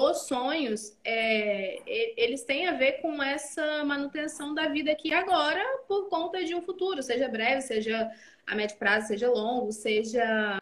os 0.00 0.26
sonhos, 0.26 0.96
é, 1.04 1.82
eles 2.16 2.42
têm 2.44 2.66
a 2.66 2.72
ver 2.72 3.00
com 3.00 3.22
essa 3.22 3.84
manutenção 3.84 4.54
da 4.54 4.68
vida 4.68 4.90
aqui 4.90 5.12
agora 5.12 5.62
por 5.86 6.08
conta 6.08 6.42
de 6.42 6.54
um 6.54 6.62
futuro, 6.62 7.02
seja 7.02 7.28
breve, 7.28 7.60
seja 7.60 8.10
a 8.46 8.54
médio 8.54 8.78
prazo, 8.78 9.08
seja 9.08 9.30
longo, 9.30 9.70
seja. 9.70 10.58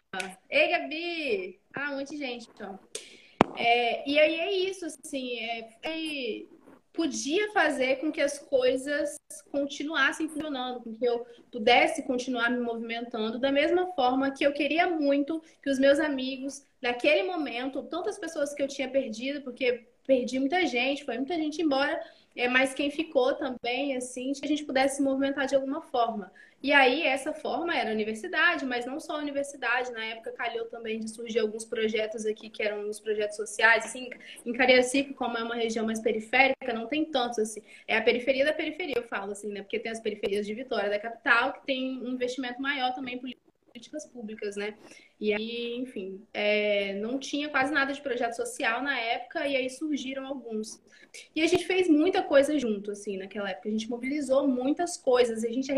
Ei, 0.49 0.69
Gabi! 0.69 1.59
Ah, 1.73 1.91
um 1.91 1.97
monte 1.97 2.09
de 2.09 2.17
gente, 2.17 2.49
então. 2.53 2.77
É, 3.55 4.07
e 4.07 4.19
aí 4.19 4.39
é 4.39 4.51
isso, 4.51 4.85
assim, 4.85 5.39
é, 5.39 5.69
é, 5.83 6.45
podia 6.97 7.51
fazer 7.51 7.97
com 7.97 8.11
que 8.11 8.19
as 8.19 8.39
coisas 8.39 9.15
continuassem 9.51 10.27
funcionando, 10.27 10.81
com 10.81 10.95
que 10.95 11.05
eu 11.05 11.23
pudesse 11.51 12.01
continuar 12.01 12.49
me 12.49 12.59
movimentando 12.59 13.37
da 13.37 13.51
mesma 13.51 13.85
forma 13.93 14.31
que 14.31 14.43
eu 14.43 14.51
queria 14.51 14.89
muito 14.89 15.39
que 15.61 15.69
os 15.69 15.77
meus 15.77 15.99
amigos, 15.99 16.65
naquele 16.81 17.21
momento, 17.21 17.83
tantas 17.83 18.17
pessoas 18.17 18.51
que 18.51 18.63
eu 18.63 18.67
tinha 18.67 18.89
perdido, 18.89 19.41
porque 19.43 19.87
perdi 20.07 20.39
muita 20.39 20.65
gente, 20.65 21.05
foi 21.05 21.17
muita 21.17 21.35
gente 21.35 21.61
embora, 21.61 22.01
é, 22.37 22.47
mas 22.47 22.73
quem 22.73 22.91
ficou 22.91 23.33
também, 23.33 23.95
assim, 23.97 24.31
que 24.33 24.45
a 24.45 24.47
gente 24.47 24.63
pudesse 24.63 24.97
se 24.97 25.01
movimentar 25.01 25.47
de 25.47 25.55
alguma 25.55 25.81
forma. 25.81 26.31
E 26.61 26.71
aí, 26.71 27.03
essa 27.03 27.33
forma 27.33 27.75
era 27.75 27.89
a 27.89 27.93
universidade, 27.93 28.65
mas 28.65 28.85
não 28.85 28.99
só 28.99 29.15
a 29.15 29.19
universidade. 29.19 29.91
Na 29.91 30.03
época, 30.03 30.31
calhou 30.31 30.65
também 30.65 30.99
de 30.99 31.09
surgir 31.09 31.39
alguns 31.39 31.65
projetos 31.65 32.25
aqui, 32.25 32.49
que 32.49 32.63
eram 32.63 32.89
os 32.89 32.99
projetos 32.99 33.35
sociais. 33.35 33.85
Assim, 33.85 34.09
em 34.45 34.53
Cariacica, 34.53 35.13
como 35.13 35.37
é 35.37 35.43
uma 35.43 35.55
região 35.55 35.85
mais 35.85 35.99
periférica, 35.99 36.73
não 36.73 36.87
tem 36.87 37.05
tantos, 37.05 37.39
assim. 37.39 37.61
É 37.87 37.97
a 37.97 38.01
periferia 38.01 38.45
da 38.45 38.53
periferia, 38.53 38.95
eu 38.97 39.03
falo, 39.03 39.31
assim, 39.31 39.49
né? 39.51 39.61
Porque 39.61 39.79
tem 39.79 39.91
as 39.91 39.99
periferias 39.99 40.45
de 40.45 40.53
Vitória, 40.53 40.89
da 40.89 40.99
capital, 40.99 41.53
que 41.53 41.65
tem 41.65 42.01
um 42.01 42.09
investimento 42.09 42.61
maior 42.61 42.93
também 42.93 43.15
em 43.15 43.19
políticas 43.77 44.05
públicas, 44.07 44.55
né? 44.55 44.75
E 45.19 45.33
aí, 45.33 45.75
enfim, 45.77 46.25
é, 46.33 46.95
não 46.95 47.19
tinha 47.19 47.49
quase 47.49 47.71
nada 47.71 47.93
de 47.93 48.01
projeto 48.01 48.33
social 48.33 48.81
na 48.81 48.99
época, 48.99 49.47
e 49.47 49.55
aí 49.55 49.69
surgiram 49.69 50.25
alguns. 50.25 50.81
E 51.35 51.41
a 51.41 51.47
gente 51.47 51.65
fez 51.65 51.87
muita 51.87 52.23
coisa 52.23 52.57
junto, 52.57 52.91
assim, 52.91 53.17
naquela 53.17 53.49
época. 53.49 53.69
A 53.69 53.71
gente 53.71 53.89
mobilizou 53.89 54.47
muitas 54.47 54.97
coisas, 54.97 55.43
a 55.43 55.49
gente 55.49 55.75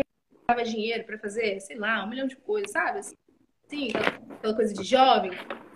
dava 0.48 0.64
dinheiro 0.64 1.04
para 1.04 1.18
fazer, 1.18 1.60
sei 1.60 1.76
lá, 1.76 2.04
um 2.04 2.08
milhão 2.08 2.26
de 2.26 2.36
coisas, 2.36 2.70
sabe? 2.72 3.00
Assim, 3.00 3.88
aquela, 4.34 4.54
coisa 4.54 4.74
de 4.74 4.82
jovem, 4.82 5.30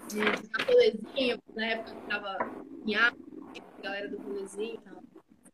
de, 0.08 0.18
de 0.18 1.40
na 1.54 1.66
época 1.66 1.94
que 1.94 2.08
tava 2.08 2.38
em 2.86 2.94
a 2.96 3.12
galera 3.82 4.08
do 4.08 4.18
rolezinho 4.18 4.74
e 4.74 4.78
tal. 4.78 5.03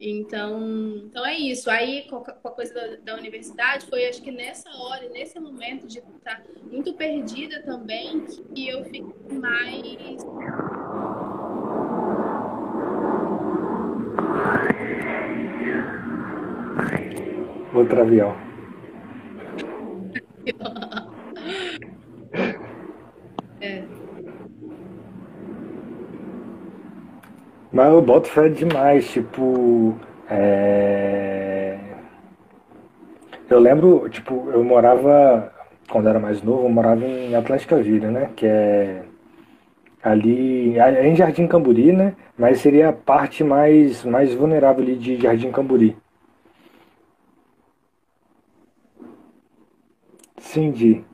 Então, 0.00 1.02
então 1.04 1.26
é 1.26 1.36
isso. 1.36 1.70
Aí, 1.70 2.08
com 2.08 2.16
a 2.16 2.50
coisa 2.50 2.72
da, 2.72 3.12
da, 3.12 3.18
universidade, 3.18 3.84
foi 3.84 4.08
acho 4.08 4.22
que 4.22 4.30
nessa 4.30 4.70
hora, 4.70 5.06
nesse 5.10 5.38
momento 5.38 5.86
de 5.86 5.98
estar 5.98 6.42
muito 6.62 6.94
perdida 6.94 7.62
também, 7.62 8.24
que 8.54 8.66
eu 8.66 8.82
fiquei 8.84 9.04
mais. 9.38 10.24
Outro 17.74 18.00
avião. 18.00 18.34
é. 23.60 23.89
Mas 27.72 27.92
eu 27.92 28.02
boto 28.02 28.28
fé 28.28 28.48
demais, 28.48 29.08
tipo. 29.10 29.94
É... 30.28 31.78
Eu 33.48 33.58
lembro, 33.58 34.08
tipo, 34.08 34.48
eu 34.52 34.62
morava, 34.64 35.52
quando 35.90 36.08
era 36.08 36.20
mais 36.20 36.42
novo, 36.42 36.64
eu 36.64 36.68
morava 36.70 37.04
em 37.04 37.34
Atlântica 37.34 37.76
Vila, 37.82 38.10
né? 38.10 38.30
Que 38.36 38.46
é 38.46 39.02
ali 40.02 40.78
é 40.78 41.06
em 41.06 41.16
Jardim 41.16 41.46
Camburi, 41.46 41.92
né? 41.92 42.14
Mas 42.38 42.60
seria 42.60 42.88
a 42.90 42.92
parte 42.92 43.44
mais, 43.44 44.04
mais 44.04 44.34
vulnerável 44.34 44.82
ali 44.82 44.96
de 44.96 45.16
Jardim 45.20 45.50
Camburi. 45.52 45.96
Cindy. 50.38 51.04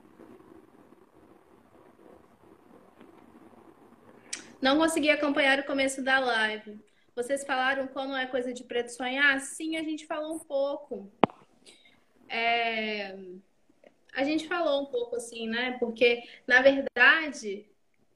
Não 4.61 4.79
consegui 4.79 5.11
acompanhar 5.11 5.59
o 5.59 5.65
começo 5.65 6.03
da 6.03 6.19
live. 6.19 6.81
Vocês 7.15 7.45
falaram 7.45 7.87
como 7.87 8.15
é 8.15 8.27
coisa 8.27 8.53
de 8.53 8.65
preto 8.65 8.89
sonhar? 8.89 9.41
Sim, 9.41 9.77
a 9.77 9.83
gente 9.83 10.07
falou 10.07 10.35
um 10.35 10.39
pouco. 10.39 11.11
É... 12.29 13.17
A 14.15 14.25
gente 14.25 14.49
falou 14.49 14.83
um 14.83 14.87
pouco 14.87 15.17
assim, 15.17 15.47
né? 15.47 15.77
Porque, 15.79 16.23
na 16.47 16.63
verdade, 16.63 17.67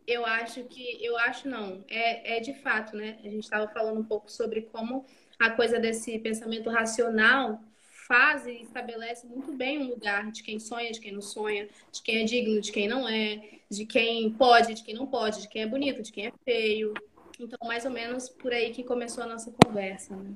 eu 0.06 0.24
acho 0.26 0.64
que. 0.64 1.04
Eu 1.04 1.16
acho 1.18 1.48
não. 1.48 1.84
É, 1.88 2.36
é 2.36 2.40
de 2.40 2.54
fato, 2.54 2.96
né? 2.96 3.18
A 3.20 3.28
gente 3.28 3.44
estava 3.44 3.68
falando 3.68 4.00
um 4.00 4.04
pouco 4.04 4.30
sobre 4.30 4.62
como 4.62 5.04
a 5.38 5.50
coisa 5.50 5.78
desse 5.78 6.18
pensamento 6.18 6.70
racional 6.70 7.62
faz 8.10 8.44
e 8.44 8.62
estabelece 8.62 9.24
muito 9.28 9.52
bem 9.52 9.78
um 9.78 9.90
lugar 9.90 10.32
de 10.32 10.42
quem 10.42 10.58
sonha, 10.58 10.90
de 10.90 10.98
quem 10.98 11.12
não 11.12 11.22
sonha, 11.22 11.68
de 11.92 12.02
quem 12.02 12.22
é 12.22 12.24
digno, 12.24 12.60
de 12.60 12.72
quem 12.72 12.88
não 12.88 13.08
é, 13.08 13.40
de 13.70 13.86
quem 13.86 14.28
pode, 14.32 14.74
de 14.74 14.82
quem 14.82 14.96
não 14.96 15.06
pode, 15.06 15.42
de 15.42 15.48
quem 15.48 15.62
é 15.62 15.66
bonito, 15.66 16.02
de 16.02 16.10
quem 16.10 16.26
é 16.26 16.32
feio. 16.44 16.92
Então, 17.38 17.56
mais 17.68 17.84
ou 17.84 17.92
menos 17.92 18.28
por 18.28 18.52
aí 18.52 18.72
que 18.72 18.82
começou 18.82 19.22
a 19.22 19.28
nossa 19.28 19.54
conversa, 19.64 20.16
né? 20.16 20.32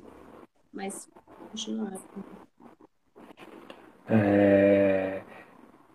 Mas, 0.72 1.10
continuar. 1.50 1.94
É... 4.08 5.20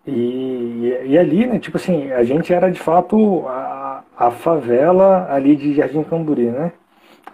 E, 0.06 0.98
e 1.06 1.18
ali, 1.18 1.46
né, 1.46 1.58
tipo 1.58 1.78
assim, 1.78 2.12
a 2.12 2.22
gente 2.24 2.52
era 2.52 2.70
de 2.70 2.78
fato 2.78 3.48
a, 3.48 4.04
a 4.18 4.30
favela 4.30 5.32
ali 5.32 5.56
de 5.56 5.74
Jardim 5.74 6.02
Camburi, 6.02 6.50
né? 6.50 6.72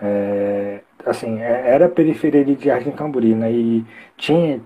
É, 0.01 0.83
assim, 1.07 1.41
é, 1.41 1.71
era 1.71 1.89
periferia 1.89 2.45
de 2.45 2.63
Jardim 2.63 2.91
Camburi, 2.91 3.35
né? 3.35 3.51
E 3.53 3.85
tinha, 4.17 4.61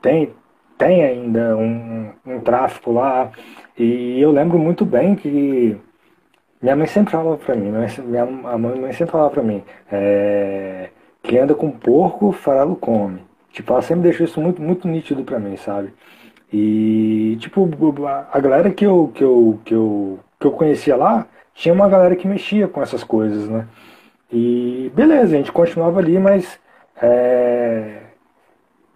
tem, 0.00 0.30
tem 0.78 1.04
ainda 1.04 1.56
um, 1.56 2.10
um 2.26 2.40
tráfico 2.40 2.92
lá. 2.92 3.30
E 3.78 4.20
eu 4.20 4.30
lembro 4.30 4.58
muito 4.58 4.84
bem 4.84 5.14
que 5.16 5.76
minha 6.62 6.76
mãe 6.76 6.86
sempre 6.86 7.12
falava 7.12 7.36
pra 7.36 7.54
mim, 7.54 7.70
minha, 8.06 8.22
a 8.22 8.58
mãe 8.58 8.92
sempre 8.92 9.12
falava 9.12 9.30
pra 9.30 9.42
mim, 9.42 9.62
é, 9.92 10.88
que 11.22 11.36
anda 11.38 11.54
com 11.54 11.70
porco, 11.70 12.32
farelo 12.32 12.76
come. 12.76 13.20
Tipo, 13.52 13.72
ela 13.72 13.82
sempre 13.82 14.04
deixou 14.04 14.24
isso 14.26 14.40
muito, 14.40 14.62
muito 14.62 14.88
nítido 14.88 15.22
pra 15.24 15.38
mim, 15.38 15.56
sabe? 15.56 15.92
E, 16.52 17.36
tipo, 17.40 17.68
a 18.32 18.40
galera 18.40 18.70
que 18.70 18.86
eu, 18.86 19.10
que 19.14 19.22
eu, 19.24 19.60
que 19.64 19.74
eu, 19.74 20.20
que 20.40 20.46
eu 20.46 20.52
conhecia 20.52 20.96
lá, 20.96 21.26
tinha 21.54 21.74
uma 21.74 21.88
galera 21.88 22.16
que 22.16 22.26
mexia 22.28 22.68
com 22.68 22.82
essas 22.82 23.04
coisas, 23.04 23.48
né? 23.48 23.66
E 24.32 24.90
beleza, 24.94 25.34
a 25.34 25.38
gente 25.38 25.52
continuava 25.52 26.00
ali, 26.00 26.18
mas 26.18 26.58
é, 27.00 28.02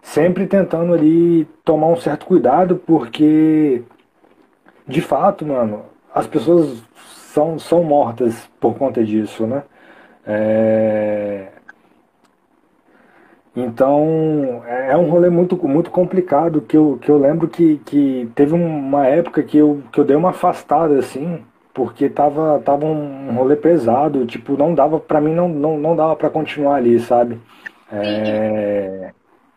sempre 0.01 0.47
tentando 0.47 0.93
ali 0.93 1.45
tomar 1.63 1.87
um 1.87 1.97
certo 1.97 2.25
cuidado, 2.25 2.75
porque 2.77 3.83
de 4.87 5.01
fato, 5.01 5.45
mano, 5.45 5.85
as 6.13 6.27
pessoas 6.27 6.81
são, 7.33 7.59
são 7.59 7.83
mortas 7.83 8.49
por 8.59 8.75
conta 8.77 9.03
disso, 9.03 9.45
né? 9.47 9.63
É, 10.25 11.49
então 13.55 14.63
é, 14.65 14.91
é 14.91 14.97
um 14.97 15.09
rolê 15.09 15.29
muito, 15.29 15.55
muito 15.67 15.91
complicado 15.91 16.61
que 16.61 16.77
eu, 16.77 16.97
que 17.01 17.09
eu 17.09 17.17
lembro 17.17 17.47
que, 17.47 17.77
que 17.85 18.29
teve 18.35 18.53
uma 18.53 19.05
época 19.07 19.43
que 19.43 19.57
eu, 19.57 19.83
que 19.91 19.99
eu 19.99 20.05
dei 20.05 20.15
uma 20.15 20.29
afastada 20.31 20.97
assim 20.99 21.43
porque 21.73 22.09
tava, 22.09 22.59
tava 22.59 22.85
um 22.85 23.33
rolê 23.35 23.55
pesado, 23.55 24.25
tipo, 24.25 24.57
não 24.57 24.73
dava, 24.73 24.99
para 24.99 25.21
mim 25.21 25.33
não, 25.33 25.47
não, 25.47 25.77
não 25.77 25.95
dava 25.95 26.15
para 26.15 26.29
continuar 26.29 26.75
ali, 26.75 26.99
sabe? 26.99 27.39
É... 27.91 29.13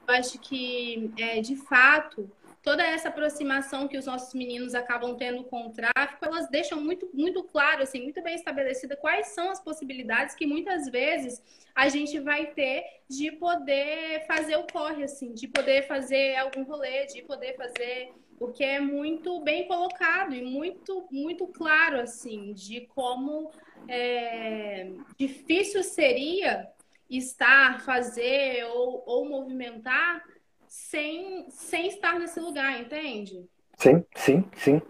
Eu 0.07 0.15
acho 0.15 0.39
que, 0.39 1.11
é, 1.19 1.41
de 1.41 1.57
fato, 1.57 2.31
toda 2.63 2.83
essa 2.83 3.09
aproximação 3.09 3.89
que 3.89 3.99
os 3.99 4.07
nossos 4.07 4.33
meninos 4.35 4.75
acabam 4.75 5.17
tendo 5.17 5.43
com 5.45 5.67
o 5.67 5.73
tráfico, 5.73 6.25
elas 6.25 6.49
deixam 6.49 6.81
muito, 6.81 7.09
muito 7.13 7.43
claro, 7.43 7.83
assim, 7.83 8.03
muito 8.03 8.23
bem 8.23 8.35
estabelecida 8.35 8.97
quais 8.97 9.29
são 9.29 9.51
as 9.51 9.61
possibilidades 9.61 10.35
que 10.35 10.47
muitas 10.47 10.89
vezes 10.89 11.43
a 11.75 11.89
gente 11.89 12.21
vai 12.21 12.47
ter 12.47 12.85
de 13.09 13.33
poder 13.33 14.25
fazer 14.27 14.57
o 14.57 14.67
corre, 14.71 15.03
assim, 15.03 15.33
de 15.33 15.49
poder 15.49 15.87
fazer 15.87 16.37
algum 16.37 16.63
rolê, 16.63 17.07
de 17.07 17.23
poder 17.23 17.57
fazer 17.57 18.13
porque 18.39 18.65
é 18.65 18.81
muito 18.81 19.41
bem 19.41 19.67
colocado 19.67 20.35
e 20.35 20.43
muito, 20.43 21.07
muito 21.11 21.47
claro, 21.47 22.01
assim, 22.01 22.53
de 22.53 22.83
como 22.89 23.51
é, 23.89 24.91
difícil 25.19 25.83
seria 25.83 26.69
estar, 27.09 27.81
fazer 27.81 28.65
ou, 28.67 29.03
ou 29.07 29.29
movimentar 29.29 30.25
sem, 30.67 31.49
sem 31.51 31.89
estar 31.89 32.19
nesse 32.19 32.41
lugar, 32.41 32.81
entende? 32.81 33.49
Sim, 33.77 34.05
sim, 34.15 34.45
sim. 34.57 34.83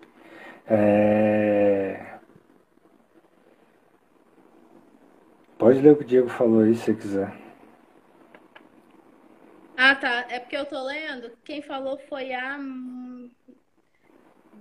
É... 0.66 2.18
Pode 5.59 5.80
ler 5.80 5.93
o 5.93 5.97
que 5.97 6.03
o 6.03 6.07
Diego 6.07 6.28
falou 6.28 6.61
aí, 6.61 6.74
se 6.74 6.84
você 6.84 6.95
quiser. 6.95 7.43
Ah, 9.76 9.95
tá. 9.95 10.26
É 10.28 10.38
porque 10.38 10.57
eu 10.57 10.64
tô 10.64 10.82
lendo. 10.82 11.32
Quem 11.45 11.62
falou 11.62 11.99
foi 12.09 12.32
a 12.32 12.59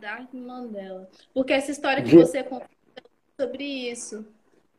Dark 0.02 0.34
Mandela. 0.34 1.08
Porque 1.34 1.54
essa 1.54 1.72
história 1.72 2.04
que 2.04 2.16
você 2.16 2.43
contou 2.43 2.68
sobre 3.39 3.64
isso. 3.64 4.26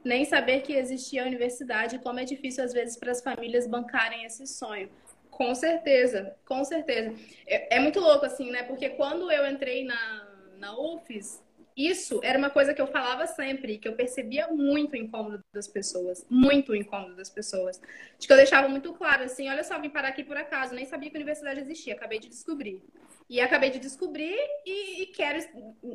Nem 0.04 0.24
saber 0.24 0.62
que 0.62 0.72
existia 0.72 1.22
a 1.22 1.26
universidade 1.26 2.00
como 2.00 2.18
é 2.18 2.24
difícil, 2.24 2.64
às 2.64 2.72
vezes, 2.72 2.96
para 2.96 3.12
as 3.12 3.22
famílias 3.22 3.68
bancarem 3.68 4.24
esse 4.24 4.46
sonho. 4.48 4.90
Com 5.30 5.54
certeza, 5.54 6.36
com 6.44 6.64
certeza. 6.64 7.14
É, 7.46 7.76
é, 7.76 7.80
muito 7.80 8.00
louco, 8.00 8.26
assim, 8.26 8.50
né? 8.50 8.64
Porque 8.64 8.90
quando 8.90 9.30
eu 9.30 9.48
entrei 9.48 9.84
na, 9.84 10.28
na 10.58 10.78
UFES, 10.78 11.40
isso 11.76 12.20
era 12.22 12.38
uma 12.38 12.50
coisa 12.50 12.74
que 12.74 12.80
eu 12.80 12.86
falava 12.86 13.26
sempre, 13.26 13.78
que 13.78 13.88
eu 13.88 13.94
percebia 13.94 14.48
muito 14.48 14.92
o 14.92 14.96
incômodo 14.96 15.42
das 15.52 15.66
pessoas, 15.66 16.26
muito 16.28 16.72
o 16.72 16.76
incômodo 16.76 17.16
das 17.16 17.30
pessoas. 17.30 17.80
De 18.18 18.26
que 18.26 18.32
eu 18.32 18.36
deixava 18.36 18.68
muito 18.68 18.92
claro, 18.92 19.24
assim, 19.24 19.48
olha 19.48 19.64
só, 19.64 19.78
vim 19.78 19.90
parar 19.90 20.08
aqui 20.08 20.22
por 20.22 20.36
acaso, 20.36 20.74
nem 20.74 20.84
sabia 20.84 21.10
que 21.10 21.16
a 21.16 21.20
universidade 21.20 21.60
existia, 21.60 21.94
acabei 21.94 22.18
de 22.18 22.28
descobrir. 22.28 22.82
E 23.28 23.40
acabei 23.40 23.70
de 23.70 23.78
descobrir 23.78 24.36
e, 24.66 25.02
e 25.02 25.06
quero, 25.06 25.38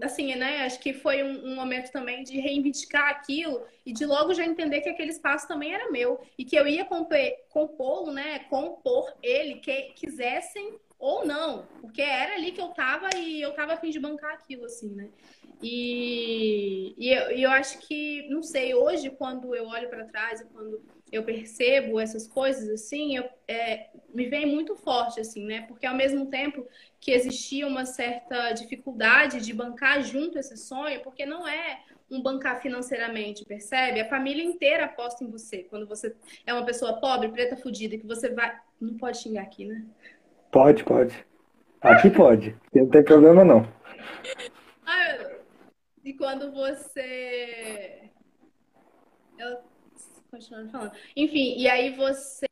assim, 0.02 0.34
né? 0.36 0.66
Acho 0.66 0.80
que 0.80 0.94
foi 0.94 1.22
um, 1.22 1.52
um, 1.52 1.56
momento 1.56 1.92
também 1.92 2.24
de 2.24 2.40
reivindicar 2.40 3.10
aquilo 3.10 3.64
e 3.86 3.94
de 3.94 4.06
logo 4.06 4.34
já 4.34 4.44
entender 4.44 4.82
que 4.82 4.90
aquele 4.90 5.12
espaço 5.12 5.48
também 5.48 5.74
era 5.74 5.92
meu 5.92 6.20
e 6.38 6.44
que 6.44 6.56
eu 6.56 6.68
ia 6.68 6.88
compô-lo, 7.50 8.12
né? 8.12 8.40
Compor 8.50 9.14
ele, 9.22 9.56
que 9.56 9.94
quisessem 9.94 10.80
ou 11.00 11.26
não, 11.26 11.68
porque 11.80 12.02
era 12.02 12.36
ali 12.36 12.52
que 12.52 12.62
eu 12.62 12.70
tava 12.70 13.10
e 13.16 13.42
eu 13.42 13.54
tava 13.54 13.74
a 13.74 13.78
fim 13.78 13.90
de 13.90 14.00
bancar 14.00 14.34
aquilo, 14.34 14.66
assim, 14.66 14.90
né? 14.90 15.10
E, 15.62 16.94
e, 16.98 17.10
eu, 17.10 17.32
e 17.32 17.44
eu 17.44 17.52
acho 17.52 17.80
que, 17.80 18.28
não 18.30 18.44
sei, 18.44 18.74
hoje, 18.74 19.10
quando 19.10 19.56
eu 19.56 19.68
olho 19.68 19.90
para 19.90 20.06
trás 20.06 20.42
e 20.42 20.46
quando 20.46 20.82
eu 21.12 21.24
percebo 21.24 22.00
essas 22.00 22.28
coisas, 22.28 22.70
assim, 22.70 23.16
eu, 23.16 23.28
é, 23.48 23.90
me 24.14 24.28
vem 24.28 24.46
muito 24.46 24.76
forte, 24.76 25.20
assim, 25.20 25.46
né? 25.46 25.62
Porque 25.68 25.86
ao 25.86 25.96
mesmo 25.96 26.28
tempo 26.28 26.68
que 27.00 27.12
existia 27.12 27.66
uma 27.68 27.86
certa 27.86 28.52
dificuldade 28.52 29.42
de 29.42 29.54
bancar 29.54 30.04
junto 30.04 30.38
esse 30.38 30.58
sonho, 30.58 31.02
porque 31.02 31.26
não 31.26 31.48
é 31.48 31.82
um 32.10 32.22
bancar 32.22 32.62
financeiramente, 32.62 33.46
percebe? 33.46 34.00
A 34.00 34.10
família 34.10 34.44
inteira 34.44 34.86
aposta 34.86 35.24
em 35.24 35.30
você. 35.30 35.64
Quando 35.64 35.88
você 35.88 36.16
é 36.46 36.54
uma 36.54 36.66
pessoa 36.66 37.00
pobre, 37.00 37.30
preta, 37.30 37.58
fudida, 37.58 37.98
que 37.98 38.08
você 38.08 38.30
vai. 38.30 38.58
Não 38.80 38.96
pode 38.98 39.18
xingar 39.18 39.42
aqui, 39.42 39.66
né? 39.66 39.86
Pode, 40.52 40.84
pode. 40.84 41.26
Aqui 41.82 42.10
pode. 42.10 42.56
Não 42.74 42.90
tem 42.90 43.04
problema, 43.04 43.44
não. 43.44 43.68
e 46.04 46.14
quando 46.14 46.52
você. 46.52 48.10
Eu... 49.38 49.58
Continuando 50.32 50.70
falando. 50.70 50.92
Enfim, 51.16 51.56
e 51.58 51.70
aí 51.70 51.96
você 51.96 52.48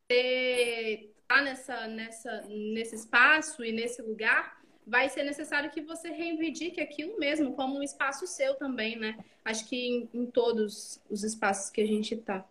tá 1.28 1.42
nessa, 1.42 1.88
nessa, 1.88 2.42
nesse 2.48 2.94
espaço 2.94 3.64
e 3.64 3.72
nesse 3.72 4.00
lugar, 4.00 4.56
vai 4.86 5.08
ser 5.08 5.24
necessário 5.24 5.70
que 5.70 5.80
você 5.80 6.10
reivindique 6.10 6.80
aquilo 6.80 7.18
mesmo 7.18 7.54
como 7.54 7.78
um 7.78 7.82
espaço 7.82 8.26
seu 8.26 8.54
também, 8.54 8.96
né? 8.96 9.18
Acho 9.44 9.68
que 9.68 9.76
em, 9.76 10.08
em 10.14 10.26
todos 10.26 11.02
os 11.10 11.24
espaços 11.24 11.70
que 11.70 11.80
a 11.80 11.86
gente 11.86 12.16
tá. 12.16 12.46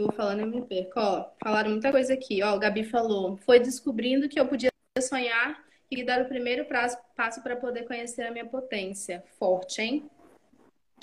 Vou 0.00 0.12
falando 0.12 0.64
perco. 0.64 0.98
Ó, 0.98 1.30
falaram 1.42 1.72
muita 1.72 1.90
coisa 1.90 2.14
aqui. 2.14 2.42
Ó, 2.42 2.56
o 2.56 2.58
Gabi 2.58 2.84
falou: 2.84 3.36
foi 3.36 3.60
descobrindo 3.60 4.28
que 4.28 4.40
eu 4.40 4.48
podia 4.48 4.70
sonhar 4.98 5.62
e 5.90 6.02
dar 6.02 6.22
o 6.22 6.28
primeiro 6.28 6.64
prazo, 6.64 6.96
passo 7.14 7.42
para 7.42 7.56
poder 7.56 7.84
conhecer 7.84 8.22
a 8.22 8.30
minha 8.30 8.46
potência. 8.46 9.22
Forte, 9.38 9.82
hein? 9.82 10.10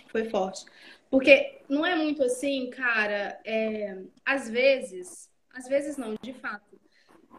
Foi 0.07 0.25
forte. 0.29 0.65
Porque 1.11 1.59
não 1.69 1.85
é 1.85 1.95
muito 1.95 2.23
assim, 2.23 2.69
cara. 2.71 3.39
É, 3.45 3.97
às 4.25 4.49
vezes, 4.49 5.29
às 5.53 5.67
vezes 5.67 5.95
não, 5.95 6.15
de 6.19 6.33
fato, 6.33 6.79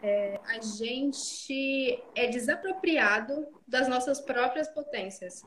é, 0.01 0.39
a 0.45 0.61
gente 0.61 2.01
é 2.15 2.29
desapropriado 2.29 3.49
das 3.67 3.89
nossas 3.89 4.21
próprias 4.21 4.69
potências, 4.69 5.43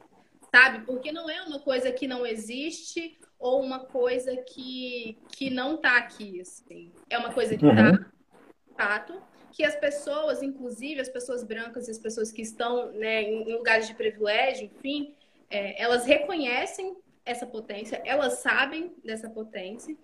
sabe? 0.53 0.85
Porque 0.85 1.11
não 1.11 1.29
é 1.29 1.41
uma 1.43 1.59
coisa 1.59 1.89
que 1.91 2.05
não 2.05 2.25
existe 2.25 3.17
ou 3.41 3.59
uma 3.61 3.79
coisa 3.79 4.37
que, 4.37 5.17
que 5.31 5.49
não 5.49 5.75
tá 5.75 5.97
aqui, 5.97 6.39
assim. 6.39 6.91
É 7.09 7.17
uma 7.17 7.33
coisa 7.33 7.57
que 7.57 7.65
tá, 7.65 7.71
uhum. 7.71 7.97
tá, 7.97 8.11
fato, 8.77 9.21
que 9.51 9.63
as 9.63 9.75
pessoas, 9.75 10.43
inclusive 10.43 11.01
as 11.01 11.09
pessoas 11.09 11.43
brancas 11.43 11.87
e 11.87 11.91
as 11.91 11.97
pessoas 11.97 12.31
que 12.31 12.43
estão 12.43 12.91
né, 12.91 13.23
em 13.23 13.51
lugares 13.51 13.87
de 13.87 13.95
privilégio, 13.95 14.65
enfim, 14.65 15.15
é, 15.49 15.81
elas 15.81 16.05
reconhecem 16.05 16.95
essa 17.25 17.45
potência, 17.45 18.01
elas 18.05 18.35
sabem 18.35 18.93
dessa 19.03 19.29
potência, 19.29 19.97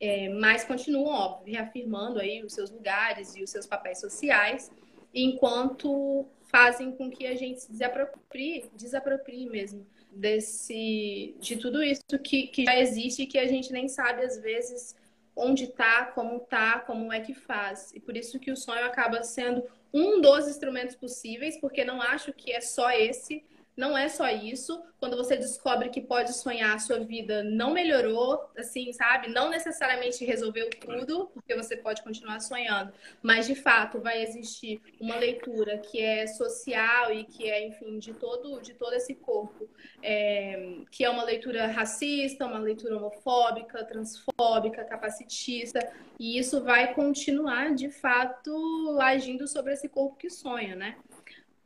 é, 0.00 0.30
mas 0.30 0.64
continuam, 0.64 1.14
óbvio, 1.14 1.52
reafirmando 1.52 2.18
aí 2.18 2.42
os 2.42 2.54
seus 2.54 2.70
lugares 2.70 3.36
e 3.36 3.42
os 3.42 3.50
seus 3.50 3.66
papéis 3.66 4.00
sociais, 4.00 4.70
enquanto 5.12 6.26
fazem 6.44 6.92
com 6.92 7.10
que 7.10 7.26
a 7.26 7.36
gente 7.36 7.60
se 7.60 7.70
desaproprie, 7.70 8.70
desaproprie 8.74 9.48
mesmo 9.48 9.86
desse, 10.10 11.34
de 11.40 11.56
tudo 11.56 11.82
isso 11.82 12.02
que, 12.22 12.46
que 12.48 12.64
já 12.64 12.78
existe 12.78 13.22
e 13.22 13.26
que 13.26 13.38
a 13.38 13.46
gente 13.46 13.72
nem 13.72 13.88
sabe, 13.88 14.22
às 14.22 14.38
vezes, 14.38 14.94
onde 15.34 15.64
está, 15.64 16.06
como 16.06 16.38
está, 16.38 16.80
como 16.80 17.12
é 17.12 17.20
que 17.20 17.34
faz. 17.34 17.92
E 17.94 18.00
por 18.00 18.16
isso 18.16 18.38
que 18.38 18.50
o 18.50 18.56
sonho 18.56 18.84
acaba 18.84 19.22
sendo 19.22 19.62
um 19.92 20.20
dos 20.20 20.48
instrumentos 20.48 20.96
possíveis, 20.96 21.58
porque 21.60 21.84
não 21.84 22.02
acho 22.02 22.32
que 22.32 22.52
é 22.52 22.60
só 22.60 22.90
esse, 22.90 23.44
não 23.78 23.96
é 23.96 24.08
só 24.08 24.28
isso. 24.28 24.82
Quando 24.98 25.16
você 25.16 25.36
descobre 25.36 25.88
que 25.88 26.00
pode 26.00 26.34
sonhar, 26.34 26.74
a 26.74 26.80
sua 26.80 26.98
vida 26.98 27.44
não 27.44 27.72
melhorou, 27.72 28.50
assim, 28.58 28.92
sabe? 28.92 29.28
Não 29.28 29.48
necessariamente 29.48 30.24
resolveu 30.24 30.68
tudo, 30.68 31.30
porque 31.32 31.54
você 31.54 31.76
pode 31.76 32.02
continuar 32.02 32.40
sonhando, 32.40 32.92
mas 33.22 33.46
de 33.46 33.54
fato 33.54 34.00
vai 34.00 34.20
existir 34.20 34.82
uma 35.00 35.14
leitura 35.14 35.78
que 35.78 36.02
é 36.02 36.26
social 36.26 37.12
e 37.12 37.22
que 37.22 37.48
é, 37.48 37.68
enfim, 37.68 38.00
de 38.00 38.12
todo, 38.12 38.60
de 38.60 38.74
todo 38.74 38.94
esse 38.94 39.14
corpo, 39.14 39.68
é, 40.02 40.78
que 40.90 41.04
é 41.04 41.08
uma 41.08 41.22
leitura 41.22 41.68
racista, 41.68 42.46
uma 42.46 42.58
leitura 42.58 42.96
homofóbica, 42.96 43.84
transfóbica, 43.84 44.84
capacitista, 44.84 45.88
e 46.18 46.36
isso 46.36 46.64
vai 46.64 46.92
continuar, 46.94 47.76
de 47.76 47.90
fato, 47.90 48.98
agindo 49.00 49.46
sobre 49.46 49.74
esse 49.74 49.88
corpo 49.88 50.16
que 50.16 50.28
sonha, 50.28 50.74
né? 50.74 50.96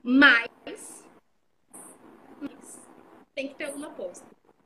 Mas 0.02 1.01
tem 3.34 3.48
que 3.48 3.54
ter 3.54 3.64
alguma 3.64 3.90
posse. 3.90 4.22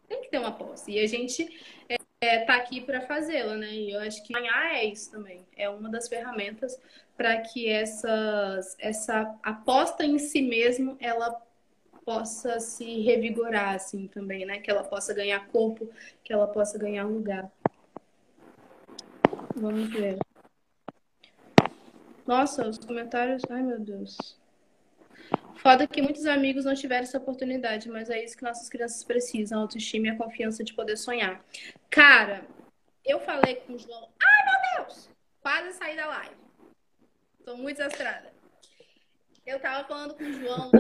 Tem 0.09 0.23
que 0.23 0.31
ter 0.31 0.39
uma 0.39 0.53
posse. 0.53 0.93
E 0.93 1.01
a 1.01 1.07
gente 1.07 1.49
é, 1.89 1.97
é 2.21 2.45
tá 2.45 2.57
aqui 2.57 2.81
para 2.81 3.01
fazê-la, 3.03 3.57
né? 3.57 3.73
E 3.73 3.91
eu 3.93 4.01
acho 4.01 4.23
que 4.23 4.33
ganhar 4.33 4.75
é 4.75 4.85
isso 4.85 5.11
também. 5.11 5.47
É 5.57 5.69
uma 5.69 5.89
das 5.89 6.09
ferramentas 6.09 6.81
para 7.17 7.41
que 7.41 7.69
essas, 7.69 8.77
essa 8.79 9.35
aposta 9.43 10.05
em 10.05 10.19
si 10.19 10.43
mesmo 10.43 10.97
ela 11.01 11.43
possa 12.05 12.61
se 12.61 13.01
revigorar 13.01 13.75
assim 13.75 14.07
também, 14.07 14.47
né? 14.47 14.61
Que 14.61 14.71
ela 14.71 14.85
possa 14.85 15.13
ganhar 15.13 15.49
corpo, 15.49 15.91
que 16.23 16.33
ela 16.33 16.47
possa 16.47 16.79
ganhar 16.79 17.05
lugar. 17.05 17.51
Vamos 19.57 19.91
ver. 19.91 20.19
Nossa, 22.27 22.69
os 22.69 22.79
comentários. 22.79 23.43
Ai, 23.49 23.63
meu 23.63 23.81
Deus. 23.81 24.39
Foda 25.57 25.87
que 25.87 26.03
muitos 26.03 26.27
amigos 26.27 26.65
não 26.65 26.75
tiveram 26.75 27.03
essa 27.03 27.19
oportunidade, 27.19 27.89
mas 27.89 28.11
é 28.11 28.23
isso 28.23 28.37
que 28.37 28.45
nossas 28.45 28.69
crianças 28.69 29.03
precisam: 29.03 29.61
autoestima 29.61 30.07
e 30.07 30.11
a 30.11 30.17
confiança 30.17 30.63
de 30.63 30.75
poder 30.75 30.97
sonhar. 30.97 31.45
Cara, 31.91 32.47
eu 33.05 33.21
falei 33.21 33.57
com 33.57 33.75
o 33.75 33.79
João. 33.79 34.09
Ai, 34.21 34.45
meu 34.45 34.85
Deus! 34.85 35.11
Quase 35.41 35.73
saí 35.75 35.97
da 35.97 36.07
live. 36.07 36.37
Tô 37.45 37.57
muito 37.57 37.77
desastrada. 37.77 38.33
Eu 39.47 39.61
tava 39.61 39.87
falando 39.87 40.15
com 40.15 40.25
o 40.25 40.33
João 40.33 40.71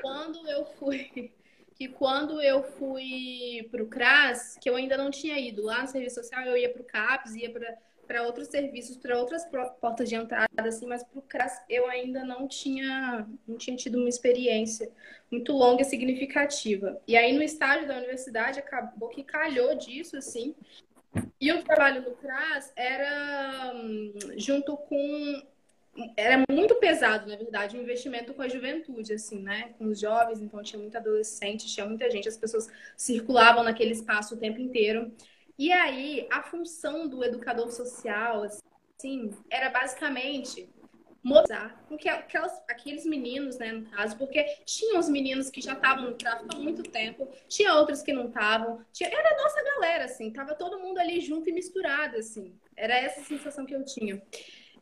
quando 0.00 0.48
eu 0.48 0.64
fui. 0.64 1.32
Que 1.76 1.88
quando 1.88 2.40
eu 2.40 2.62
fui 2.62 3.68
pro 3.70 3.86
CRAS, 3.86 4.56
que 4.60 4.68
eu 4.68 4.76
ainda 4.76 4.96
não 4.96 5.10
tinha 5.10 5.38
ido 5.38 5.62
lá 5.62 5.82
no 5.82 5.88
serviço 5.88 6.16
social, 6.16 6.42
eu 6.46 6.56
ia 6.56 6.72
pro 6.72 6.82
CAPS, 6.82 7.34
ia 7.34 7.50
pra 7.50 7.76
para 8.06 8.22
outros 8.22 8.48
serviços, 8.48 8.96
para 8.96 9.18
outras 9.18 9.44
portas 9.80 10.08
de 10.08 10.14
entrada, 10.14 10.48
assim, 10.58 10.86
mas 10.86 11.02
para 11.02 11.18
o 11.18 11.22
CRAS 11.22 11.60
eu 11.68 11.86
ainda 11.88 12.24
não 12.24 12.46
tinha, 12.46 13.26
não 13.46 13.56
tinha 13.56 13.76
tido 13.76 13.98
uma 13.98 14.08
experiência 14.08 14.90
muito 15.30 15.52
longa 15.52 15.82
e 15.82 15.84
significativa. 15.84 17.00
E 17.06 17.16
aí 17.16 17.32
no 17.32 17.42
estágio 17.42 17.86
da 17.86 17.96
universidade 17.96 18.58
acabou 18.58 19.08
que 19.08 19.22
calhou 19.22 19.74
disso, 19.74 20.16
assim. 20.16 20.54
E 21.40 21.52
o 21.52 21.62
trabalho 21.62 22.02
no 22.02 22.12
CRAS 22.16 22.72
era 22.76 23.72
hum, 23.74 24.12
junto 24.36 24.76
com 24.76 25.42
era 26.16 26.44
muito 26.50 26.74
pesado, 26.74 27.26
na 27.26 27.36
verdade, 27.36 27.76
o 27.76 27.80
investimento 27.80 28.34
com 28.34 28.42
a 28.42 28.48
juventude, 28.48 29.14
assim, 29.14 29.40
né? 29.42 29.74
Com 29.78 29.86
os 29.86 29.98
jovens, 29.98 30.40
então 30.40 30.62
tinha 30.62 30.80
muito 30.80 30.96
adolescente, 30.96 31.66
tinha 31.66 31.86
muita 31.86 32.10
gente, 32.10 32.28
as 32.28 32.36
pessoas 32.36 32.68
circulavam 32.96 33.64
naquele 33.64 33.92
espaço 33.92 34.34
o 34.34 34.38
tempo 34.38 34.60
inteiro. 34.60 35.10
E 35.58 35.72
aí, 35.72 36.26
a 36.30 36.42
função 36.42 37.08
do 37.08 37.24
educador 37.24 37.70
social, 37.70 38.42
assim, 38.42 39.30
era 39.50 39.70
basicamente 39.70 40.68
mostrar 41.26 41.84
com 41.88 41.96
que 41.96 42.08
aquelas, 42.08 42.52
aqueles 42.68 43.04
meninos, 43.04 43.58
né, 43.58 43.72
no 43.72 43.90
caso, 43.90 44.16
porque 44.16 44.44
tinha 44.64 44.96
os 44.96 45.08
meninos 45.08 45.50
que 45.50 45.60
já 45.60 45.72
estavam 45.72 46.04
no 46.04 46.14
tráfico 46.14 46.54
há 46.54 46.58
muito 46.58 46.84
tempo, 46.84 47.28
tinha 47.48 47.74
outros 47.74 48.00
que 48.00 48.12
não 48.12 48.28
estavam, 48.28 48.84
era 49.00 49.34
a 49.34 49.42
nossa 49.42 49.60
galera, 49.64 50.04
assim, 50.04 50.32
tava 50.32 50.54
todo 50.54 50.78
mundo 50.78 50.98
ali 50.98 51.20
junto 51.20 51.48
e 51.48 51.52
misturado, 51.52 52.16
assim. 52.16 52.54
Era 52.76 52.94
essa 52.94 53.24
sensação 53.24 53.66
que 53.66 53.74
eu 53.74 53.84
tinha. 53.84 54.22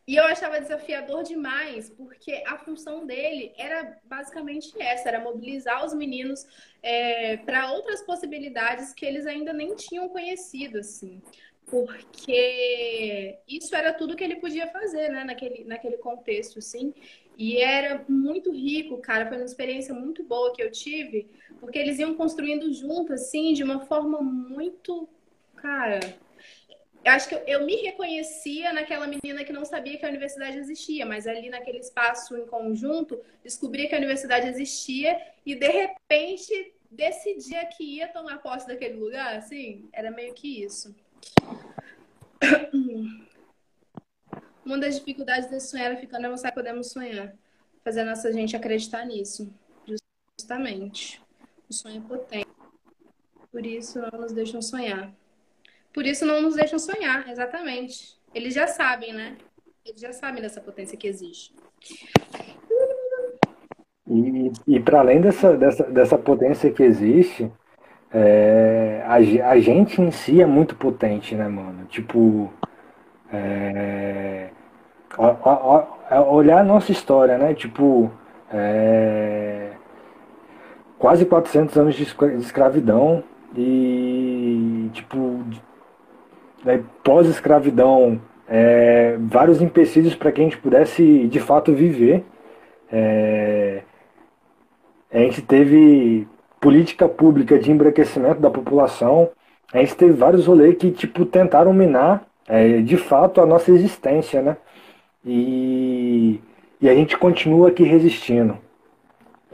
E 0.06 0.16
eu 0.16 0.24
achava 0.24 0.60
desafiador 0.60 1.22
demais, 1.22 1.88
porque 1.88 2.42
a 2.46 2.58
função 2.58 3.06
dele 3.06 3.54
era 3.56 3.98
basicamente 4.04 4.70
essa, 4.78 5.08
era 5.08 5.20
mobilizar 5.20 5.84
os 5.84 5.94
meninos 5.94 6.46
é, 6.82 7.38
para 7.38 7.72
outras 7.72 8.02
possibilidades 8.02 8.92
que 8.92 9.06
eles 9.06 9.26
ainda 9.26 9.52
nem 9.52 9.74
tinham 9.74 10.08
conhecido, 10.10 10.78
assim. 10.78 11.22
Porque 11.66 13.38
isso 13.48 13.74
era 13.74 13.94
tudo 13.94 14.14
que 14.14 14.22
ele 14.22 14.36
podia 14.36 14.66
fazer, 14.66 15.08
né, 15.08 15.24
naquele, 15.24 15.64
naquele 15.64 15.96
contexto, 15.96 16.58
assim. 16.58 16.92
E 17.38 17.56
era 17.56 18.04
muito 18.06 18.52
rico, 18.52 18.98
cara, 18.98 19.26
foi 19.26 19.38
uma 19.38 19.46
experiência 19.46 19.94
muito 19.94 20.22
boa 20.22 20.52
que 20.52 20.62
eu 20.62 20.70
tive, 20.70 21.26
porque 21.58 21.78
eles 21.78 21.98
iam 21.98 22.14
construindo 22.14 22.70
junto, 22.72 23.14
assim, 23.14 23.54
de 23.54 23.64
uma 23.64 23.86
forma 23.86 24.20
muito, 24.20 25.08
cara, 25.56 26.00
eu 27.04 27.12
acho 27.12 27.28
que 27.28 27.34
eu, 27.46 27.66
me 27.66 27.76
reconhecia 27.76 28.72
naquela 28.72 29.06
menina 29.06 29.44
que 29.44 29.52
não 29.52 29.64
sabia 29.66 29.98
que 29.98 30.06
a 30.06 30.08
universidade 30.08 30.56
existia, 30.56 31.04
mas 31.04 31.26
ali 31.26 31.50
naquele 31.50 31.78
espaço 31.78 32.34
em 32.34 32.46
conjunto, 32.46 33.20
descobria 33.42 33.86
que 33.86 33.94
a 33.94 33.98
universidade 33.98 34.48
existia 34.48 35.20
e 35.44 35.54
de 35.54 35.68
repente 35.68 36.72
decidia 36.90 37.66
que 37.66 37.84
ia 37.84 38.08
tomar 38.08 38.38
posse 38.38 38.66
daquele 38.66 38.94
lugar, 38.94 39.36
assim, 39.36 39.86
era 39.92 40.10
meio 40.10 40.32
que 40.32 40.64
isso. 40.64 40.94
Uma 44.64 44.78
das 44.78 44.98
dificuldades 44.98 45.50
desse 45.50 45.68
sonhar 45.68 45.92
é 45.92 45.96
ficar, 45.96 46.18
não 46.18 46.38
sabe 46.38 46.54
podemos 46.54 46.90
sonhar, 46.90 47.34
fazer 47.82 48.00
a 48.00 48.06
nossa 48.06 48.32
gente 48.32 48.56
acreditar 48.56 49.04
nisso, 49.04 49.52
justamente. 50.38 51.20
O 51.68 51.74
sonho 51.74 52.02
é 52.02 52.08
potente, 52.08 52.48
por 53.52 53.66
isso 53.66 54.00
não 54.00 54.20
nos 54.20 54.32
deixam 54.32 54.62
sonhar. 54.62 55.12
Por 55.94 56.04
isso 56.04 56.26
não 56.26 56.42
nos 56.42 56.56
deixam 56.56 56.78
sonhar, 56.78 57.28
exatamente. 57.30 58.18
Eles 58.34 58.52
já 58.52 58.66
sabem, 58.66 59.12
né? 59.12 59.36
Eles 59.86 60.00
já 60.00 60.12
sabem 60.12 60.42
dessa 60.42 60.60
potência 60.60 60.98
que 60.98 61.06
existe. 61.06 61.54
E, 64.10 64.52
e 64.66 64.80
para 64.80 64.98
além 64.98 65.20
dessa, 65.20 65.56
dessa, 65.56 65.84
dessa 65.84 66.18
potência 66.18 66.70
que 66.72 66.82
existe, 66.82 67.50
é, 68.12 69.04
a, 69.06 69.14
a, 69.50 69.60
gente 69.60 70.02
em 70.02 70.10
si 70.10 70.42
é 70.42 70.46
muito 70.46 70.74
potente, 70.74 71.36
né, 71.36 71.46
mano? 71.46 71.84
Tipo, 71.86 72.52
é, 73.32 74.50
olhar 76.28 76.58
a 76.58 76.64
nossa 76.64 76.90
história, 76.90 77.38
né? 77.38 77.54
Tipo, 77.54 78.10
é, 78.52 79.70
quase 80.98 81.24
400 81.24 81.76
anos 81.76 81.94
de 81.94 82.02
escravidão 82.02 83.22
e, 83.56 84.90
tipo, 84.92 85.44
né, 86.64 86.82
pós-escravidão, 87.02 88.20
é, 88.48 89.16
vários 89.20 89.60
empecilhos 89.60 90.14
para 90.14 90.32
que 90.32 90.40
a 90.40 90.44
gente 90.44 90.58
pudesse 90.58 91.26
de 91.26 91.40
fato 91.40 91.72
viver. 91.72 92.24
É, 92.90 93.82
a 95.12 95.18
gente 95.18 95.42
teve 95.42 96.26
política 96.60 97.08
pública 97.08 97.58
de 97.58 97.70
embranquecimento 97.70 98.40
da 98.40 98.50
população, 98.50 99.30
a 99.72 99.78
gente 99.78 99.94
teve 99.96 100.12
vários 100.12 100.46
rolês 100.46 100.76
que 100.76 100.90
tipo, 100.90 101.24
tentaram 101.26 101.72
minar 101.72 102.26
é, 102.48 102.78
de 102.80 102.96
fato 102.96 103.40
a 103.40 103.46
nossa 103.46 103.70
existência, 103.70 104.40
né? 104.40 104.56
E, 105.24 106.40
e 106.80 106.88
a 106.88 106.94
gente 106.94 107.16
continua 107.16 107.68
aqui 107.68 107.82
resistindo. 107.82 108.56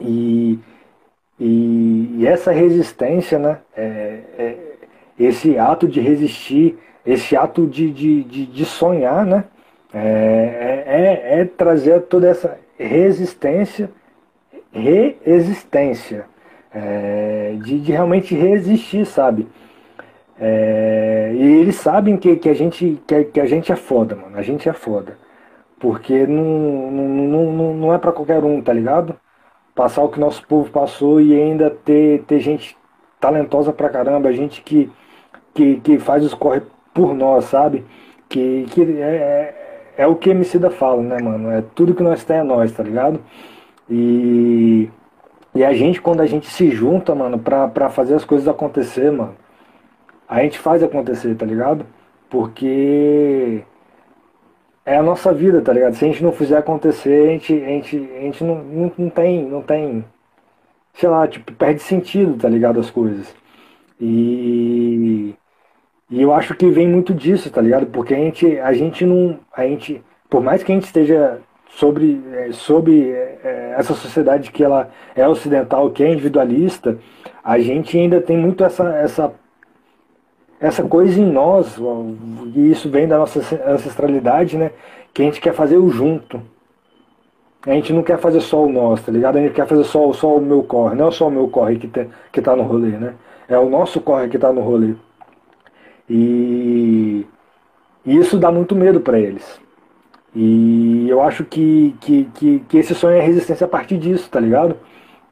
E, 0.01 0.59
e, 1.39 2.17
e 2.19 2.27
essa 2.27 2.53
resistência, 2.53 3.39
né? 3.39 3.59
É, 3.77 4.21
é, 4.39 4.57
esse 5.19 5.59
ato 5.59 5.87
de 5.87 6.01
resistir 6.01 6.79
esse 7.05 7.37
ato 7.37 7.67
de, 7.67 7.91
de, 7.91 8.25
de, 8.25 8.47
de 8.47 8.65
sonhar, 8.65 9.25
né? 9.25 9.45
É, 9.93 10.85
é, 10.87 11.41
é, 11.41 11.45
trazer 11.45 12.03
toda 12.03 12.29
essa 12.29 12.59
resistência, 12.79 13.91
reexistência, 14.73 16.27
é, 16.73 17.57
de, 17.63 17.81
de 17.81 17.93
realmente 17.93 18.35
resistir, 18.35 19.05
sabe? 19.05 19.49
É, 20.39 21.33
e 21.35 21.61
eles 21.61 21.77
sabem 21.77 22.17
que, 22.17 22.37
que, 22.37 22.49
a 22.49 22.55
gente, 22.55 23.01
que, 23.07 23.25
que, 23.25 23.41
a 23.41 23.47
gente 23.47 23.71
é 23.71 23.77
foda, 23.77 24.17
mano. 24.17 24.39
A 24.39 24.43
gente 24.43 24.69
é 24.69 24.73
foda. 24.73 25.19
Porque 25.79 26.27
não, 26.27 26.91
não, 26.91 27.53
não, 27.53 27.75
não 27.75 27.95
é 27.95 27.99
para 27.99 28.13
qualquer 28.13 28.43
um, 28.45 28.61
tá 28.63 28.73
ligado? 28.73 29.17
Passar 29.75 30.03
o 30.03 30.09
que 30.09 30.21
nosso 30.21 30.47
povo 30.47 30.71
passou 30.71 31.21
e 31.21 31.35
ainda 31.35 31.71
ter, 31.71 32.23
ter 32.25 32.41
gente 32.41 32.77
talentosa 33.21 33.73
pra 33.73 33.91
caramba, 33.91 34.33
gente 34.33 34.63
que, 34.63 34.91
que, 35.55 35.81
que 35.81 35.99
faz 35.99 36.25
os 36.25 36.35
corre 36.35 36.63
por 36.95 37.15
nós, 37.15 37.47
sabe? 37.47 37.85
Que, 38.29 38.67
que 38.71 38.83
é, 38.83 39.17
é, 39.97 40.03
é 40.03 40.07
o 40.07 40.17
que 40.17 40.31
Emicida 40.31 40.71
fala, 40.71 41.03
né, 41.03 41.19
mano? 41.21 41.51
É 41.51 41.63
tudo 41.75 41.95
que 41.95 42.03
nós 42.03 42.25
temos 42.25 42.43
é 42.43 42.45
nós, 42.45 42.73
tá 42.73 42.83
ligado? 42.83 43.21
E, 43.89 44.89
e 45.55 45.65
a 45.65 45.73
gente, 45.75 46.01
quando 46.01 46.21
a 46.21 46.27
gente 46.27 46.49
se 46.49 46.71
junta, 46.71 47.15
mano, 47.15 47.39
pra, 47.39 47.69
pra 47.69 47.91
fazer 47.91 48.15
as 48.15 48.25
coisas 48.25 48.49
acontecer, 48.49 49.11
mano, 49.11 49.35
a 50.29 50.43
gente 50.43 50.59
faz 50.59 50.83
acontecer, 50.83 51.35
tá 51.37 51.45
ligado? 51.45 51.85
Porque 52.29 53.65
é 54.85 54.97
a 54.97 55.03
nossa 55.03 55.33
vida, 55.35 55.61
tá 55.61 55.73
ligado? 55.73 55.95
Se 55.95 56.05
a 56.05 56.09
gente 56.09 56.23
não 56.23 56.33
fizer 56.33 56.59
acontecer, 56.59 57.29
a 57.29 57.33
gente, 57.33 57.53
a 57.53 57.67
gente, 57.69 57.97
a 57.97 58.21
gente 58.21 58.45
não, 58.45 58.57
não, 58.63 58.93
não 58.97 59.11
tem, 59.11 59.45
não 59.45 59.63
tem, 59.63 60.05
sei 60.95 61.09
lá, 61.09 61.27
tipo, 61.29 61.53
perde 61.53 61.83
sentido, 61.83 62.37
tá 62.39 62.49
ligado? 62.49 62.81
As 62.81 62.91
coisas. 62.91 63.35
E 64.01 65.35
e 66.11 66.21
eu 66.23 66.35
acho 66.35 66.55
que 66.55 66.69
vem 66.69 66.89
muito 66.89 67.15
disso, 67.15 67.51
tá 67.51 67.61
ligado? 67.61 67.87
Porque 67.87 68.13
a 68.13 68.17
gente, 68.17 68.59
a 68.59 68.73
gente 68.73 69.07
não. 69.07 69.39
A 69.53 69.65
gente, 69.65 70.03
por 70.29 70.43
mais 70.43 70.63
que 70.63 70.73
a 70.73 70.75
gente 70.75 70.87
esteja 70.87 71.41
sobre, 71.71 72.21
é, 72.33 72.53
sobre 72.53 73.11
é, 73.11 73.75
essa 73.79 73.95
sociedade 73.95 74.51
que 74.51 74.65
ela 74.65 74.91
é 75.15 75.27
ocidental, 75.29 75.91
que 75.91 76.03
é 76.03 76.13
individualista, 76.13 76.99
a 77.45 77.59
gente 77.61 77.97
ainda 77.97 78.21
tem 78.21 78.37
muito 78.37 78.65
essa, 78.65 78.89
essa, 78.97 79.33
essa 80.61 80.83
coisa 80.83 81.21
em 81.21 81.31
nós, 81.31 81.79
e 82.57 82.71
isso 82.71 82.91
vem 82.91 83.07
da 83.07 83.19
nossa 83.19 83.41
ancestralidade, 83.69 84.57
né? 84.57 84.73
Que 85.15 85.23
a 85.23 85.25
gente 85.27 85.41
quer 85.41 85.55
fazer 85.55 85.77
o 85.77 85.91
junto. 85.91 86.43
A 87.65 87.71
gente 87.73 87.93
não 87.93 88.03
quer 88.03 88.19
fazer 88.19 88.41
só 88.41 88.65
o 88.65 88.73
nosso, 88.73 89.05
tá 89.05 89.13
ligado? 89.13 89.37
A 89.37 89.41
gente 89.41 89.53
quer 89.53 89.67
fazer 89.67 89.85
só, 89.85 90.13
só 90.13 90.37
o 90.37 90.41
meu 90.41 90.63
corre, 90.65 90.97
não 90.97 91.09
é 91.09 91.11
só 91.13 91.29
o 91.29 91.31
meu 91.31 91.47
corre 91.47 91.77
que, 91.79 91.87
tem, 91.87 92.11
que 92.33 92.41
tá 92.41 92.57
no 92.57 92.63
rolê, 92.65 92.91
né? 92.93 93.15
É 93.49 93.59
o 93.59 93.69
nosso 93.69 94.01
corre 94.01 94.29
que 94.29 94.39
tá 94.39 94.53
no 94.53 94.63
rolê. 94.63 94.95
E, 96.11 97.25
isso 98.05 98.39
dá 98.39 98.51
muito 98.51 98.75
medo 98.75 99.01
para 99.01 99.19
eles. 99.19 99.61
E 100.35 101.07
eu 101.09 101.23
acho 101.23 101.45
que, 101.45 101.95
que, 102.01 102.25
que, 102.35 102.61
que, 102.69 102.79
esse 102.79 102.95
sonho 102.95 103.17
é 103.17 103.21
resistência 103.21 103.65
a 103.65 103.69
partir 103.69 103.99
disso, 103.99 104.29
tá 104.31 104.41
ligado? 104.41 104.77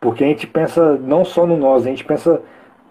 Porque 0.01 0.25
a 0.25 0.29
gente 0.29 0.47
pensa 0.47 0.97
não 0.97 1.25
só 1.25 1.47
no 1.47 1.57
nós, 1.57 1.85
a 1.87 1.91
gente 1.91 2.05
pensa, 2.05 2.41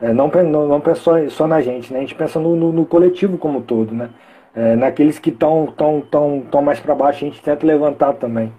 é, 0.01 0.13
não, 0.13 0.27
não, 0.27 0.67
não 0.67 0.81
pensa 0.81 1.01
só, 1.01 1.29
só 1.29 1.47
na 1.47 1.61
gente, 1.61 1.91
né? 1.91 1.99
a 1.99 2.01
gente 2.01 2.15
pensa 2.15 2.39
no, 2.39 2.55
no, 2.55 2.71
no 2.73 2.85
coletivo 2.85 3.37
como 3.37 3.59
um 3.59 3.61
todo, 3.61 3.93
né? 3.93 4.09
É, 4.55 4.75
naqueles 4.75 5.19
que 5.19 5.29
estão 5.29 5.67
tão, 5.77 6.01
tão, 6.01 6.41
tão 6.51 6.61
mais 6.61 6.79
para 6.79 6.95
baixo, 6.95 7.23
a 7.23 7.27
gente 7.27 7.41
tenta 7.41 7.65
levantar 7.65 8.13
também. 8.13 8.51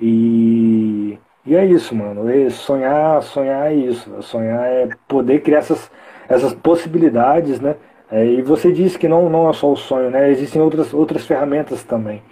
E, 0.00 1.18
e 1.46 1.56
é 1.56 1.64
isso, 1.64 1.94
mano. 1.94 2.22
Sonhar, 2.50 3.22
sonhar 3.22 3.72
é 3.72 3.74
isso. 3.74 4.22
Sonhar 4.22 4.64
é 4.66 4.88
poder 5.08 5.40
criar 5.42 5.58
essas, 5.58 5.90
essas 6.28 6.52
possibilidades, 6.54 7.60
né? 7.60 7.76
É, 8.12 8.26
e 8.26 8.42
você 8.42 8.70
disse 8.70 8.98
que 8.98 9.08
não, 9.08 9.30
não 9.30 9.48
é 9.48 9.54
só 9.54 9.72
o 9.72 9.76
sonho, 9.76 10.10
né? 10.10 10.30
Existem 10.30 10.60
outras, 10.60 10.92
outras 10.92 11.24
ferramentas 11.26 11.82
também. 11.82 12.22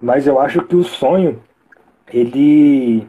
Mas 0.00 0.26
eu 0.26 0.38
acho 0.38 0.62
que 0.64 0.76
o 0.76 0.84
sonho, 0.84 1.42
ele, 2.12 3.08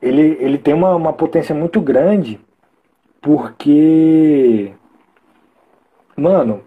ele, 0.00 0.38
ele 0.40 0.58
tem 0.58 0.72
uma, 0.72 0.96
uma 0.96 1.12
potência 1.12 1.54
muito 1.54 1.78
grande, 1.78 2.40
porque, 3.20 4.72
mano, 6.16 6.62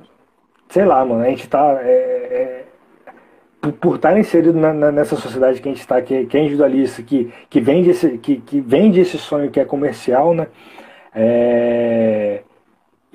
sei 0.70 0.86
lá, 0.86 1.04
mano, 1.04 1.24
a 1.24 1.30
gente 1.30 1.50
tá. 1.50 1.80
É, 1.82 2.66
é, 3.62 3.72
por, 3.82 3.96
estar 3.96 4.18
inserido 4.20 4.54
na, 4.54 4.72
na, 4.72 4.92
nessa 4.92 5.16
sociedade 5.16 5.60
que 5.60 5.68
a 5.68 5.72
gente 5.72 5.82
está, 5.82 6.00
que, 6.02 6.28
que 6.28 6.38
é 6.38 6.42
individualista, 6.42 7.02
que, 7.02 7.34
que, 7.50 7.60
vende 7.60 7.90
esse, 7.90 8.20
que, 8.20 8.38
que 8.38 8.62
vende 8.62 9.00
esse 9.00 9.18
sonho 9.18 9.50
que 9.50 9.60
é 9.60 9.66
comercial, 9.66 10.36
né? 10.36 10.48
É, 11.16 12.44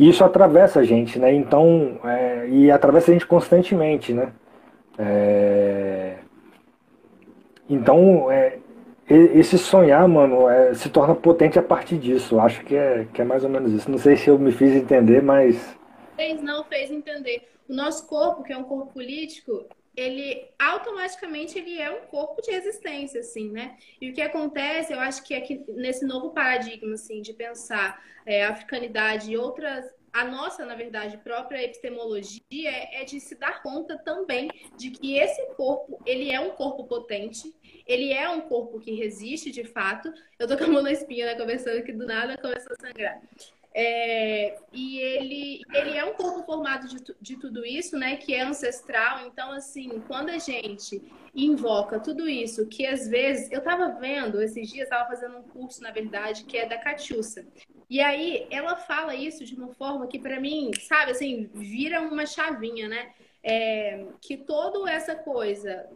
e 0.01 0.09
isso 0.09 0.25
atravessa 0.25 0.81
a 0.81 0.83
gente, 0.83 1.19
né? 1.19 1.31
Então, 1.31 2.01
é, 2.05 2.49
e 2.49 2.71
atravessa 2.71 3.11
a 3.11 3.13
gente 3.13 3.27
constantemente, 3.27 4.15
né? 4.15 4.33
É, 4.99 6.17
então, 7.69 8.31
é, 8.31 8.59
esse 9.07 9.59
sonhar, 9.59 10.09
mano, 10.09 10.49
é, 10.49 10.73
se 10.73 10.89
torna 10.89 11.15
potente 11.15 11.59
a 11.59 11.63
partir 11.63 11.99
disso. 11.99 12.41
Acho 12.41 12.65
que 12.65 12.75
é, 12.75 13.09
que 13.13 13.21
é 13.21 13.25
mais 13.27 13.45
ou 13.45 13.51
menos 13.51 13.75
isso. 13.75 13.91
Não 13.91 13.99
sei 13.99 14.17
se 14.17 14.31
eu 14.31 14.39
me 14.39 14.53
fiz 14.53 14.75
entender, 14.75 15.23
mas. 15.23 15.77
Fez, 16.17 16.43
não, 16.43 16.65
fez 16.65 16.91
entender. 16.91 17.47
O 17.69 17.75
nosso 17.75 18.09
corpo, 18.09 18.43
que 18.43 18.55
é 18.55 18.57
um 18.57 18.65
corpo 18.65 18.95
político, 18.95 19.67
ele 19.97 20.49
automaticamente 20.59 21.59
ele 21.59 21.79
é 21.79 21.91
um 21.91 22.07
corpo 22.07 22.41
de 22.43 22.51
resistência, 22.51 23.21
assim, 23.21 23.51
né? 23.51 23.77
E 24.01 24.11
o 24.11 24.15
que 24.15 24.23
acontece, 24.23 24.93
eu 24.93 25.01
acho 25.01 25.23
que 25.25 25.35
é 25.35 25.41
que 25.41 25.65
nesse 25.69 26.05
novo 26.05 26.31
paradigma, 26.31 26.95
assim, 26.95 27.21
de 27.23 27.33
pensar 27.33 28.03
é, 28.25 28.45
africanidade 28.45 29.31
e 29.31 29.37
outras 29.37 29.85
a 30.13 30.25
nossa, 30.25 30.65
na 30.65 30.75
verdade, 30.75 31.17
própria 31.19 31.63
epistemologia 31.63 32.41
é 32.61 33.05
de 33.05 33.21
se 33.21 33.37
dar 33.37 33.63
conta 33.63 33.97
também 33.99 34.51
de 34.77 34.91
que 34.91 35.17
esse 35.17 35.41
corpo, 35.55 36.01
ele 36.05 36.31
é 36.31 36.41
um 36.41 36.51
corpo 36.51 36.85
potente, 36.85 37.55
ele 37.87 38.13
é 38.13 38.29
um 38.29 38.41
corpo 38.41 38.81
que 38.81 38.93
resiste 38.93 39.51
de 39.51 39.65
fato. 39.65 40.13
Eu 40.39 40.49
tô 40.49 40.57
com 40.57 40.65
a 40.65 40.69
mão 40.69 40.83
na 40.83 40.93
espinha, 40.93 41.27
né, 41.27 41.35
conversando 41.37 41.79
aqui 41.79 41.93
do 41.93 42.07
nada, 42.07 42.37
começou 42.39 42.73
a 42.73 42.87
sangrar. 42.87 43.21
É, 43.73 44.59
e 44.73 44.99
ele, 44.99 45.63
ele 45.73 45.97
é 45.97 46.05
um 46.05 46.15
corpo 46.15 46.43
formado 46.45 46.89
de, 46.89 46.97
de 47.21 47.37
tudo 47.37 47.65
isso, 47.65 47.97
né? 47.97 48.17
Que 48.17 48.35
é 48.35 48.43
ancestral. 48.43 49.27
Então, 49.27 49.53
assim, 49.53 50.03
quando 50.09 50.31
a 50.31 50.39
gente 50.39 51.03
invoca 51.35 52.01
tudo 52.01 52.29
isso, 52.29 52.67
que 52.67 52.85
às 52.85 53.07
vezes 53.09 53.51
eu 53.53 53.59
estava 53.59 53.89
vendo 53.93 54.43
esses 54.43 54.69
dias, 54.69 54.85
estava 54.85 55.09
fazendo 55.09 55.39
um 55.39 55.43
curso, 55.43 55.83
na 55.83 55.93
verdade, 55.93 56.45
que 56.45 56.57
é 56.57 56.67
da 56.67 56.79
Catiúcia. 56.79 57.47
E 57.89 58.01
aí 58.01 58.47
ela 58.51 58.77
fala 58.77 59.15
isso 59.15 59.45
de 59.45 59.55
uma 59.55 59.69
forma 59.69 60.07
que, 60.09 60.19
para 60.19 60.41
mim, 60.41 60.71
sabe, 60.81 61.13
assim, 61.13 61.49
vira 61.55 62.01
uma 62.01 62.27
chavinha, 62.27 62.89
né? 62.89 63.13
É, 63.43 64.05
que 64.21 64.37
toda 64.37 64.91
essa 64.91 65.15
coisa 65.15 65.89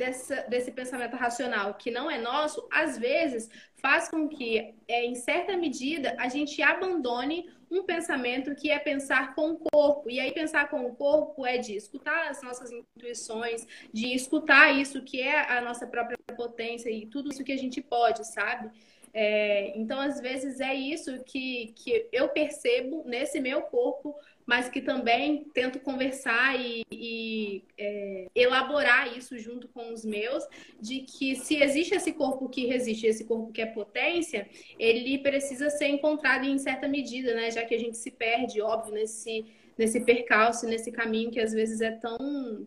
dessa, 0.00 0.36
desse 0.48 0.72
pensamento 0.72 1.14
racional 1.14 1.74
que 1.74 1.90
não 1.90 2.10
é 2.10 2.16
nosso, 2.16 2.66
às 2.72 2.96
vezes 2.96 3.50
faz 3.76 4.08
com 4.08 4.28
que, 4.28 4.74
é, 4.88 5.04
em 5.04 5.14
certa 5.14 5.56
medida, 5.58 6.16
a 6.18 6.26
gente 6.26 6.62
abandone 6.62 7.50
um 7.70 7.84
pensamento 7.84 8.54
que 8.54 8.70
é 8.70 8.78
pensar 8.78 9.34
com 9.34 9.50
o 9.50 9.58
corpo. 9.58 10.10
E 10.10 10.18
aí, 10.18 10.32
pensar 10.32 10.70
com 10.70 10.86
o 10.86 10.94
corpo 10.96 11.46
é 11.46 11.58
de 11.58 11.76
escutar 11.76 12.30
as 12.30 12.42
nossas 12.42 12.72
intuições, 12.72 13.66
de 13.92 14.14
escutar 14.14 14.72
isso 14.72 15.02
que 15.02 15.20
é 15.20 15.52
a 15.52 15.60
nossa 15.60 15.86
própria 15.86 16.18
potência 16.34 16.90
e 16.90 17.06
tudo 17.06 17.30
isso 17.30 17.44
que 17.44 17.52
a 17.52 17.58
gente 17.58 17.82
pode, 17.82 18.26
sabe? 18.26 18.70
É, 19.12 19.76
então, 19.78 20.00
às 20.00 20.18
vezes, 20.20 20.60
é 20.60 20.74
isso 20.74 21.22
que, 21.24 21.74
que 21.76 22.08
eu 22.10 22.30
percebo 22.30 23.04
nesse 23.04 23.38
meu 23.38 23.62
corpo 23.62 24.16
mas 24.50 24.68
que 24.68 24.80
também 24.80 25.44
tento 25.54 25.78
conversar 25.78 26.60
e, 26.60 26.82
e 26.90 27.62
é, 27.78 28.26
elaborar 28.34 29.16
isso 29.16 29.38
junto 29.38 29.68
com 29.68 29.92
os 29.92 30.04
meus, 30.04 30.42
de 30.80 31.02
que 31.02 31.36
se 31.36 31.62
existe 31.62 31.94
esse 31.94 32.12
corpo 32.12 32.48
que 32.48 32.66
resiste, 32.66 33.06
esse 33.06 33.24
corpo 33.24 33.52
que 33.52 33.62
é 33.62 33.66
potência, 33.66 34.48
ele 34.76 35.18
precisa 35.18 35.70
ser 35.70 35.86
encontrado 35.86 36.46
em 36.46 36.58
certa 36.58 36.88
medida, 36.88 37.32
né? 37.32 37.48
Já 37.52 37.64
que 37.64 37.76
a 37.76 37.78
gente 37.78 37.96
se 37.96 38.10
perde, 38.10 38.60
óbvio, 38.60 38.92
nesse, 38.92 39.46
nesse 39.78 40.00
percalço, 40.00 40.66
nesse 40.66 40.90
caminho 40.90 41.30
que 41.30 41.38
às 41.38 41.52
vezes 41.52 41.80
é 41.80 41.92
tão 41.92 42.66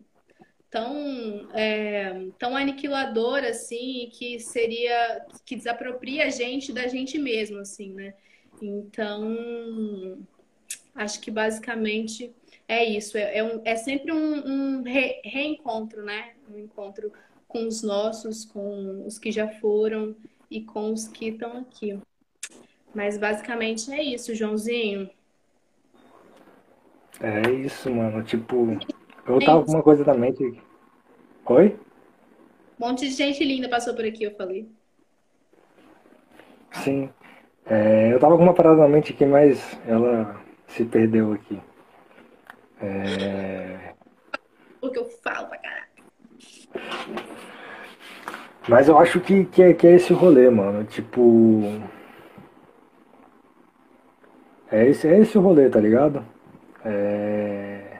tão 0.70 1.50
é, 1.52 2.28
tão 2.38 2.56
aniquilador 2.56 3.44
assim 3.44 4.08
que 4.10 4.40
seria 4.40 5.24
que 5.44 5.54
desapropria 5.54 6.24
a 6.24 6.30
gente 6.30 6.72
da 6.72 6.88
gente 6.88 7.16
mesmo 7.16 7.58
assim 7.58 7.92
né 7.92 8.14
então 8.60 10.26
Acho 10.94 11.20
que 11.20 11.30
basicamente 11.30 12.32
é 12.68 12.84
isso. 12.84 13.18
É, 13.18 13.38
é, 13.38 13.44
um, 13.44 13.60
é 13.64 13.76
sempre 13.76 14.12
um, 14.12 14.46
um 14.46 14.82
re, 14.82 15.20
reencontro, 15.24 16.02
né? 16.04 16.32
Um 16.52 16.58
encontro 16.58 17.12
com 17.48 17.66
os 17.66 17.82
nossos, 17.82 18.44
com 18.44 19.04
os 19.06 19.18
que 19.18 19.30
já 19.30 19.48
foram 19.48 20.14
e 20.50 20.60
com 20.60 20.92
os 20.92 21.08
que 21.08 21.28
estão 21.28 21.58
aqui. 21.58 21.98
Mas 22.94 23.18
basicamente 23.18 23.92
é 23.92 24.02
isso, 24.02 24.34
Joãozinho. 24.34 25.10
É 27.20 27.50
isso, 27.50 27.90
mano. 27.90 28.22
Tipo, 28.22 28.78
eu 29.26 29.38
tava 29.44 29.64
com 29.64 29.72
uma 29.72 29.82
coisa 29.82 30.04
na 30.04 30.14
mente. 30.14 30.60
Oi? 31.46 31.76
Um 32.80 32.88
monte 32.88 33.08
de 33.08 33.14
gente 33.14 33.44
linda 33.44 33.68
passou 33.68 33.94
por 33.94 34.04
aqui, 34.04 34.24
eu 34.24 34.34
falei. 34.34 34.68
Sim. 36.72 37.08
É, 37.66 38.12
eu 38.12 38.18
tava 38.18 38.36
com 38.36 38.42
uma 38.42 38.54
parada 38.54 38.80
na 38.80 38.88
mente 38.88 39.12
aqui, 39.12 39.24
mas 39.24 39.78
ela 39.86 40.43
se 40.68 40.84
perdeu 40.84 41.32
aqui. 41.32 41.60
É... 42.80 43.94
Porque 44.80 44.98
eu 44.98 45.06
falo 45.22 45.46
pra 45.48 45.58
caraca. 45.58 45.88
Mas 48.68 48.88
eu 48.88 48.98
acho 48.98 49.20
que, 49.20 49.44
que, 49.44 49.62
é, 49.62 49.74
que 49.74 49.86
é 49.86 49.94
esse 49.94 50.12
rolê, 50.12 50.48
mano. 50.50 50.84
Tipo. 50.84 51.80
É 54.70 54.86
esse, 54.88 55.06
é 55.06 55.20
esse 55.20 55.38
o 55.38 55.40
rolê, 55.40 55.68
tá 55.68 55.78
ligado? 55.78 56.24
É... 56.84 57.98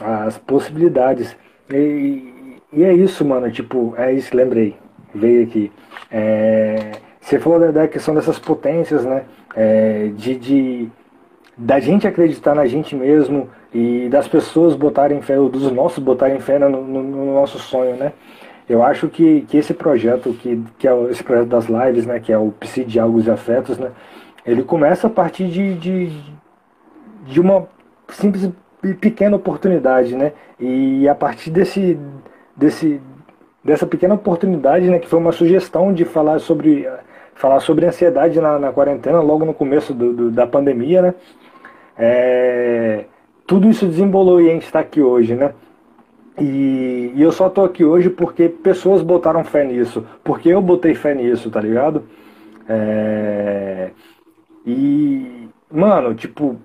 As 0.00 0.36
possibilidades. 0.38 1.36
E, 1.70 2.58
e, 2.72 2.84
é 2.84 2.92
isso, 2.92 3.24
mano. 3.24 3.50
Tipo, 3.50 3.94
é 3.96 4.12
isso, 4.12 4.36
lembrei. 4.36 4.76
Veio 5.14 5.44
aqui. 5.44 5.72
É... 6.10 6.92
Você 7.20 7.38
falou 7.38 7.60
da, 7.60 7.70
da 7.70 7.88
questão 7.88 8.14
dessas 8.14 8.38
potências, 8.38 9.04
né? 9.04 9.24
É, 9.54 10.08
de, 10.08 10.36
de 10.36 10.90
da 11.60 11.78
gente 11.78 12.08
acreditar 12.08 12.54
na 12.54 12.64
gente 12.64 12.96
mesmo 12.96 13.50
e 13.72 14.08
das 14.08 14.26
pessoas 14.26 14.74
botarem 14.74 15.20
fé, 15.20 15.36
dos 15.36 15.70
nossos 15.70 16.02
botarem 16.02 16.40
fé 16.40 16.58
no, 16.58 16.70
no, 16.70 17.02
no 17.02 17.34
nosso 17.34 17.58
sonho, 17.58 17.96
né? 17.96 18.14
Eu 18.66 18.82
acho 18.82 19.08
que, 19.08 19.42
que 19.42 19.58
esse 19.58 19.74
projeto, 19.74 20.32
que, 20.32 20.62
que 20.78 20.88
é 20.88 21.02
esse 21.10 21.22
projeto 21.22 21.48
das 21.48 21.66
lives, 21.66 22.06
né, 22.06 22.18
que 22.18 22.32
é 22.32 22.38
o 22.38 22.52
Psi 22.52 22.84
Diálogos 22.84 23.26
e 23.26 23.30
Afetos, 23.30 23.78
né, 23.78 23.90
ele 24.46 24.62
começa 24.62 25.08
a 25.08 25.10
partir 25.10 25.48
de, 25.48 25.74
de, 25.74 26.12
de 27.26 27.40
uma 27.40 27.68
simples 28.08 28.50
e 28.82 28.94
pequena 28.94 29.36
oportunidade, 29.36 30.16
né? 30.16 30.32
E 30.58 31.06
a 31.06 31.14
partir 31.14 31.50
desse, 31.50 31.98
desse, 32.56 33.02
dessa 33.62 33.86
pequena 33.86 34.14
oportunidade, 34.14 34.88
né, 34.88 34.98
que 34.98 35.08
foi 35.08 35.18
uma 35.18 35.32
sugestão 35.32 35.92
de 35.92 36.06
falar 36.06 36.38
sobre 36.38 36.88
falar 37.34 37.60
sobre 37.60 37.86
ansiedade 37.86 38.38
na, 38.40 38.58
na 38.58 38.72
quarentena, 38.72 39.20
logo 39.20 39.46
no 39.46 39.54
começo 39.54 39.94
do, 39.94 40.12
do, 40.12 40.30
da 40.30 40.46
pandemia, 40.46 41.02
né? 41.02 41.14
É, 42.02 43.04
tudo 43.46 43.68
isso 43.68 43.86
desembolou 43.86 44.40
e 44.40 44.48
a 44.48 44.54
gente 44.54 44.64
está 44.64 44.80
aqui 44.80 45.02
hoje, 45.02 45.34
né? 45.34 45.52
E, 46.40 47.12
e 47.14 47.20
eu 47.20 47.30
só 47.30 47.50
tô 47.50 47.62
aqui 47.62 47.84
hoje 47.84 48.08
porque 48.08 48.48
pessoas 48.48 49.02
botaram 49.02 49.44
fé 49.44 49.64
nisso, 49.64 50.06
porque 50.24 50.48
eu 50.48 50.62
botei 50.62 50.94
fé 50.94 51.14
nisso, 51.14 51.50
tá 51.50 51.60
ligado? 51.60 52.04
É, 52.66 53.90
e, 54.64 55.48
mano, 55.70 56.14
tipo, 56.14 56.56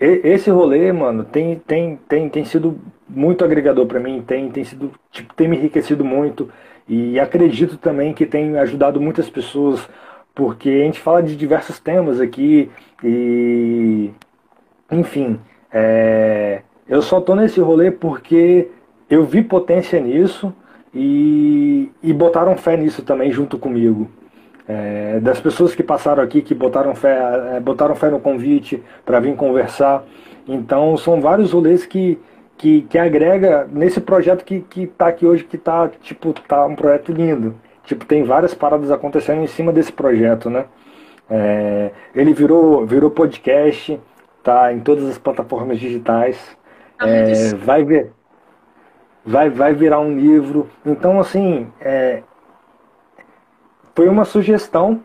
esse 0.00 0.48
rolê, 0.50 0.90
mano, 0.92 1.24
tem, 1.24 1.56
tem, 1.58 1.98
tem, 2.08 2.28
tem 2.30 2.44
sido 2.44 2.78
muito 3.08 3.44
agregador 3.44 3.84
para 3.86 4.00
mim, 4.00 4.22
tem, 4.26 4.50
tem 4.50 4.64
sido, 4.64 4.92
tipo, 5.10 5.34
tem 5.34 5.48
me 5.48 5.56
enriquecido 5.56 6.04
muito 6.04 6.48
e 6.88 7.20
acredito 7.20 7.76
também 7.76 8.14
que 8.14 8.24
tem 8.24 8.56
ajudado 8.58 9.00
muitas 9.00 9.28
pessoas, 9.28 9.86
porque 10.34 10.68
a 10.70 10.84
gente 10.84 11.00
fala 11.00 11.22
de 11.22 11.36
diversos 11.36 11.78
temas 11.78 12.20
aqui 12.20 12.70
e 13.02 14.10
enfim, 14.90 15.38
é, 15.72 16.62
eu 16.88 17.02
só 17.02 17.20
tô 17.20 17.34
nesse 17.34 17.60
rolê 17.60 17.90
porque 17.90 18.68
eu 19.10 19.24
vi 19.24 19.42
potência 19.42 20.00
nisso 20.00 20.52
e, 20.94 21.90
e 22.02 22.12
botaram 22.12 22.56
fé 22.56 22.76
nisso 22.76 23.02
também 23.02 23.30
junto 23.30 23.58
comigo. 23.58 24.08
É, 24.68 25.20
das 25.20 25.40
pessoas 25.40 25.74
que 25.74 25.82
passaram 25.82 26.22
aqui, 26.22 26.42
que 26.42 26.54
botaram 26.54 26.94
fé, 26.94 27.18
é, 27.54 27.60
botaram 27.60 27.94
fé 27.94 28.10
no 28.10 28.18
convite 28.18 28.82
para 29.04 29.20
vir 29.20 29.36
conversar. 29.36 30.04
Então 30.46 30.96
são 30.96 31.20
vários 31.20 31.52
rolês 31.52 31.86
que, 31.86 32.18
que, 32.56 32.82
que 32.82 32.98
agrega 32.98 33.68
nesse 33.70 34.00
projeto 34.00 34.44
que, 34.44 34.60
que 34.60 34.86
tá 34.86 35.08
aqui 35.08 35.26
hoje, 35.26 35.44
que 35.44 35.58
tá, 35.58 35.88
tipo, 36.00 36.32
tá 36.32 36.66
um 36.66 36.74
projeto 36.74 37.12
lindo. 37.12 37.54
Tipo, 37.84 38.04
tem 38.04 38.24
várias 38.24 38.54
paradas 38.54 38.90
acontecendo 38.90 39.42
em 39.42 39.46
cima 39.46 39.72
desse 39.72 39.92
projeto, 39.92 40.50
né? 40.50 40.64
É, 41.30 41.90
ele 42.14 42.32
virou, 42.32 42.84
virou 42.86 43.10
podcast, 43.10 43.98
tá 44.46 44.72
em 44.72 44.78
todas 44.78 45.04
as 45.08 45.18
plataformas 45.18 45.80
digitais. 45.80 46.56
Ah, 46.96 47.08
é, 47.08 47.52
vai 47.56 47.84
ver, 47.84 48.12
vai, 49.24 49.50
vai 49.50 49.74
virar 49.74 49.98
um 49.98 50.16
livro. 50.16 50.68
Então, 50.86 51.18
assim, 51.18 51.66
é, 51.80 52.22
foi 53.92 54.08
uma 54.08 54.24
sugestão 54.24 55.00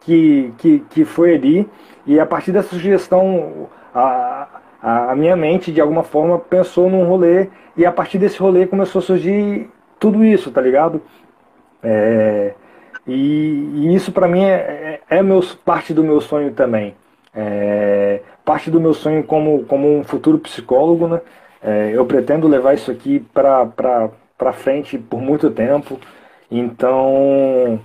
que, 0.00 0.52
que, 0.58 0.80
que 0.90 1.04
foi 1.06 1.34
ali, 1.34 1.68
e 2.06 2.20
a 2.20 2.26
partir 2.26 2.52
dessa 2.52 2.68
sugestão, 2.68 3.70
a, 3.94 4.60
a, 4.82 5.12
a 5.12 5.16
minha 5.16 5.36
mente, 5.36 5.72
de 5.72 5.80
alguma 5.80 6.02
forma, 6.02 6.38
pensou 6.38 6.90
num 6.90 7.06
rolê, 7.06 7.48
e 7.74 7.86
a 7.86 7.92
partir 7.92 8.18
desse 8.18 8.38
rolê 8.38 8.66
começou 8.66 8.98
a 8.98 9.02
surgir 9.02 9.70
tudo 9.98 10.22
isso, 10.22 10.50
tá 10.50 10.60
ligado? 10.60 11.00
É, 11.82 12.54
e, 13.06 13.70
e, 13.74 13.94
isso 13.94 14.12
para 14.12 14.28
mim 14.28 14.44
é, 14.44 15.00
é, 15.08 15.18
é 15.18 15.22
meu, 15.22 15.40
parte 15.64 15.94
do 15.94 16.04
meu 16.04 16.20
sonho 16.20 16.52
também. 16.52 16.94
É, 17.34 18.20
parte 18.44 18.70
do 18.70 18.80
meu 18.80 18.94
sonho 18.94 19.24
como, 19.24 19.64
como 19.64 19.98
um 19.98 20.04
futuro 20.04 20.38
psicólogo, 20.38 21.08
né? 21.08 21.20
É, 21.62 21.92
eu 21.94 22.04
pretendo 22.04 22.48
levar 22.48 22.74
isso 22.74 22.90
aqui 22.90 23.20
para 23.20 24.52
frente 24.52 24.98
por 24.98 25.20
muito 25.20 25.50
tempo. 25.50 25.98
Então, 26.50 27.80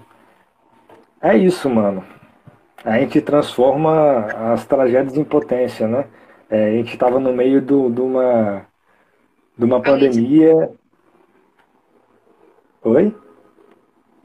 é 1.22 1.38
isso, 1.38 1.70
mano. 1.70 2.04
A 2.84 3.00
gente 3.00 3.22
transforma 3.22 4.26
as 4.54 4.66
tragédias 4.66 5.18
em 5.18 5.24
potência, 5.24 5.88
né? 5.88 6.08
É, 6.50 6.68
a 6.68 6.72
gente 6.72 6.94
estava 6.94 7.20
no 7.20 7.34
meio 7.34 7.62
do, 7.62 7.90
de 7.90 8.02
uma, 8.02 8.66
de 9.58 9.66
uma 9.66 9.82
pandemia. 9.82 10.72
Oi? 12.82 13.16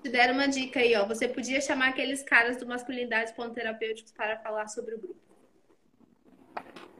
Te 0.02 0.08
deram 0.08 0.34
uma 0.34 0.46
dica 0.46 0.80
aí, 0.80 0.94
ó. 0.96 1.06
Você 1.06 1.28
podia 1.28 1.60
chamar 1.60 1.88
aqueles 1.88 2.22
caras 2.22 2.56
do 2.56 2.66
Masculinidades 2.66 3.34
Terapêuticos 3.54 4.12
para 4.12 4.36
falar 4.38 4.68
sobre 4.68 4.94
o 4.94 4.98
grupo. 4.98 5.31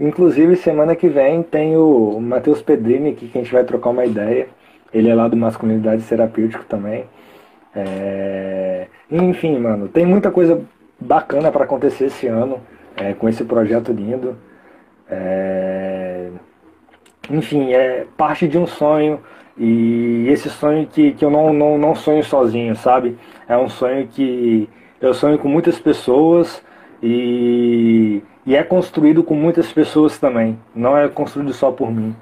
Inclusive, 0.03 0.57
semana 0.57 0.97
que 0.97 1.09
vem 1.09 1.45
tem 1.45 1.77
o 1.77 2.19
Matheus 2.21 2.61
Pedrini 2.61 3.11
aqui 3.11 3.29
que 3.29 3.39
a 3.39 3.41
gente 3.41 3.53
vai 3.53 3.63
trocar 3.63 3.91
uma 3.91 4.05
ideia. 4.05 4.49
Ele 4.93 5.09
é 5.09 5.15
lá 5.15 5.29
do 5.29 5.37
Masculinidade 5.37 6.03
Terapêutico 6.03 6.65
também. 6.65 7.05
É... 7.73 8.89
Enfim, 9.09 9.57
mano, 9.61 9.87
tem 9.87 10.05
muita 10.05 10.29
coisa 10.33 10.61
bacana 10.99 11.53
para 11.53 11.63
acontecer 11.63 12.07
esse 12.07 12.27
ano 12.27 12.59
é, 12.97 13.13
com 13.13 13.29
esse 13.29 13.45
projeto 13.45 13.93
lindo. 13.93 14.37
É... 15.09 16.31
Enfim, 17.31 17.73
é 17.73 18.05
parte 18.17 18.49
de 18.49 18.59
um 18.59 18.67
sonho 18.67 19.21
e 19.57 20.27
esse 20.29 20.51
sonho 20.51 20.85
que, 20.85 21.13
que 21.13 21.25
eu 21.25 21.31
não, 21.31 21.53
não, 21.53 21.79
não 21.79 21.95
sonho 21.95 22.25
sozinho, 22.25 22.75
sabe? 22.75 23.17
É 23.49 23.57
um 23.57 23.69
sonho 23.69 24.09
que 24.09 24.69
eu 25.01 25.15
sonho 25.15 25.39
com 25.39 25.47
muitas 25.47 25.79
pessoas 25.79 26.61
e, 27.01 28.21
e 28.45 28.57
é 28.57 28.63
construído 28.63 29.23
com 29.23 29.35
muitas 29.35 29.73
pessoas 29.73 30.19
também. 30.19 30.59
Não 30.75 30.97
é 30.97 31.09
construído 31.09 31.53
só 31.53 31.71
por 31.71 31.91
mim. 31.91 32.15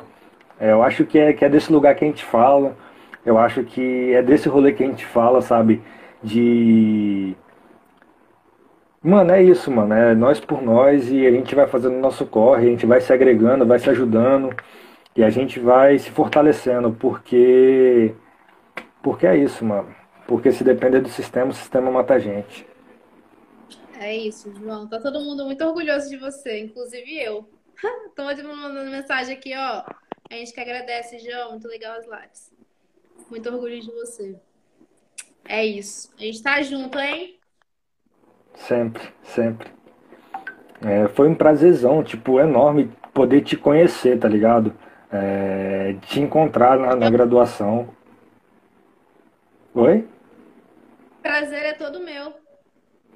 É, 0.58 0.72
eu 0.72 0.82
acho 0.82 1.04
que 1.06 1.18
é, 1.18 1.32
que 1.32 1.44
é 1.44 1.48
desse 1.48 1.72
lugar 1.72 1.94
que 1.94 2.04
a 2.04 2.08
gente 2.08 2.24
fala. 2.24 2.76
Eu 3.24 3.38
acho 3.38 3.64
que 3.64 4.12
é 4.12 4.22
desse 4.22 4.48
rolê 4.48 4.72
que 4.72 4.84
a 4.84 4.86
gente 4.86 5.06
fala, 5.06 5.40
sabe? 5.42 5.82
De. 6.22 7.34
Mano, 9.02 9.32
é 9.32 9.42
isso, 9.42 9.70
mano. 9.70 9.94
É 9.94 10.14
nós 10.14 10.40
por 10.40 10.62
nós 10.62 11.10
e 11.10 11.26
a 11.26 11.30
gente 11.30 11.54
vai 11.54 11.66
fazendo 11.66 11.96
o 11.96 12.00
nosso 12.00 12.26
corre, 12.26 12.66
a 12.68 12.70
gente 12.70 12.86
vai 12.86 13.00
se 13.00 13.12
agregando, 13.12 13.66
vai 13.66 13.78
se 13.78 13.88
ajudando 13.88 14.54
e 15.16 15.24
a 15.24 15.30
gente 15.30 15.58
vai 15.58 15.98
se 15.98 16.10
fortalecendo, 16.10 16.92
porque. 16.92 18.14
Porque 19.02 19.26
é 19.26 19.36
isso, 19.36 19.64
mano. 19.64 19.88
Porque 20.26 20.52
se 20.52 20.62
depender 20.62 21.00
do 21.00 21.08
sistema, 21.08 21.50
o 21.50 21.54
sistema 21.54 21.90
mata 21.90 22.14
a 22.14 22.18
gente. 22.18 22.66
É 24.00 24.16
isso, 24.16 24.50
João. 24.54 24.88
Tá 24.88 24.98
todo 24.98 25.20
mundo 25.20 25.44
muito 25.44 25.62
orgulhoso 25.62 26.08
de 26.08 26.16
você, 26.16 26.58
inclusive 26.60 27.22
eu. 27.22 27.46
Tô 28.16 28.24
mandando 28.24 28.90
mensagem 28.90 29.36
aqui, 29.36 29.52
ó. 29.54 29.84
A 30.30 30.34
gente 30.34 30.54
que 30.54 30.60
agradece, 30.60 31.18
João. 31.18 31.50
Muito 31.50 31.68
legal 31.68 31.98
as 31.98 32.06
lives. 32.06 32.50
Muito 33.30 33.50
orgulho 33.50 33.78
de 33.78 33.92
você. 33.92 34.40
É 35.46 35.66
isso. 35.66 36.10
A 36.18 36.22
gente 36.22 36.42
tá 36.42 36.62
junto, 36.62 36.98
hein? 36.98 37.38
Sempre, 38.54 39.02
sempre. 39.22 39.70
É, 40.82 41.06
foi 41.08 41.28
um 41.28 41.34
prazerzão, 41.34 42.02
tipo, 42.02 42.40
enorme 42.40 42.90
poder 43.12 43.42
te 43.42 43.54
conhecer, 43.54 44.18
tá 44.18 44.28
ligado? 44.28 44.74
É, 45.12 45.94
te 46.06 46.20
encontrar 46.20 46.78
na, 46.78 46.96
na 46.96 47.10
graduação. 47.10 47.90
Oi? 49.74 50.08
Prazer 51.20 51.64
é 51.66 51.72
todo 51.74 52.00
meu. 52.00 52.32